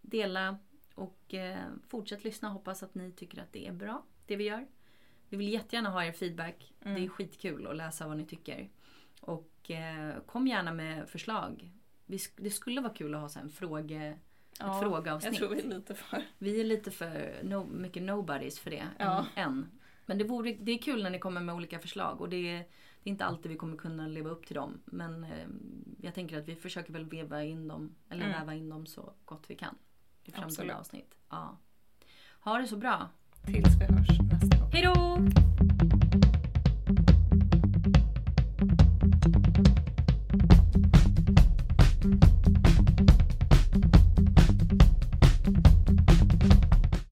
Dela 0.00 0.58
och 0.94 1.34
eh, 1.34 1.66
fortsätt 1.88 2.24
lyssna. 2.24 2.48
Hoppas 2.48 2.82
att 2.82 2.94
ni 2.94 3.12
tycker 3.12 3.42
att 3.42 3.52
det 3.52 3.66
är 3.66 3.72
bra, 3.72 4.04
det 4.26 4.36
vi 4.36 4.44
gör. 4.44 4.66
Vi 5.28 5.36
vill 5.36 5.48
jättegärna 5.52 5.90
ha 5.90 6.04
er 6.04 6.12
feedback. 6.12 6.72
Mm. 6.82 6.94
Det 6.94 7.04
är 7.04 7.08
skitkul 7.08 7.66
att 7.66 7.76
läsa 7.76 8.08
vad 8.08 8.16
ni 8.16 8.24
tycker. 8.26 8.68
Och 9.20 9.70
eh, 9.70 10.20
kom 10.26 10.46
gärna 10.46 10.72
med 10.72 11.08
förslag. 11.08 11.70
Sk- 12.06 12.32
det 12.36 12.50
skulle 12.50 12.80
vara 12.80 12.92
kul 12.94 13.14
att 13.14 13.20
ha 13.20 13.28
så 13.28 13.38
en 13.38 13.50
fråge, 13.50 14.18
ett 14.52 14.80
frågeavsnitt. 14.82 15.32
Jag 15.40 15.48
tror 15.48 15.48
vi 15.56 15.60
är 15.60 15.68
lite 15.78 15.94
för... 15.94 16.22
Vi 16.38 16.60
är 16.60 16.64
lite 16.64 16.90
för 16.90 17.40
no, 17.42 17.64
mycket 17.64 18.02
nobodies 18.02 18.58
för 18.60 18.70
det 18.70 18.86
Ja. 18.98 19.26
än. 19.34 19.70
Men 20.06 20.18
det, 20.18 20.24
vore, 20.24 20.52
det 20.52 20.72
är 20.72 20.78
kul 20.78 21.02
när 21.02 21.10
ni 21.10 21.18
kommer 21.18 21.40
med 21.40 21.54
olika 21.54 21.78
förslag 21.78 22.20
och 22.20 22.28
det 22.28 22.36
är, 22.56 22.64
det 23.02 23.08
är 23.08 23.12
inte 23.12 23.24
alltid 23.24 23.50
vi 23.50 23.56
kommer 23.56 23.76
kunna 23.76 24.06
leva 24.06 24.30
upp 24.30 24.46
till 24.46 24.54
dem. 24.56 24.80
Men 24.84 25.24
eh, 25.24 25.46
jag 26.00 26.14
tänker 26.14 26.38
att 26.38 26.48
vi 26.48 26.54
försöker 26.56 26.92
väl 26.92 27.04
veva 27.04 27.44
in 27.44 27.68
dem, 27.68 27.94
eller 28.08 28.24
Mm. 28.26 28.40
väva 28.40 28.54
in 28.54 28.68
dem 28.68 28.86
så 28.86 29.12
gott 29.24 29.44
vi 29.48 29.54
kan. 29.56 29.74
I 30.24 30.30
framtida 30.32 30.76
avsnitt. 30.78 31.14
Ja. 31.30 31.58
Ha 32.40 32.58
det 32.58 32.66
så 32.66 32.76
bra. 32.76 33.08
Tills 33.46 33.74
vi 33.80 33.84
hörs 33.84 34.20
nästa 34.32 34.58
gång. 34.58 34.70
Hej 34.72 34.82
då! 34.82 35.59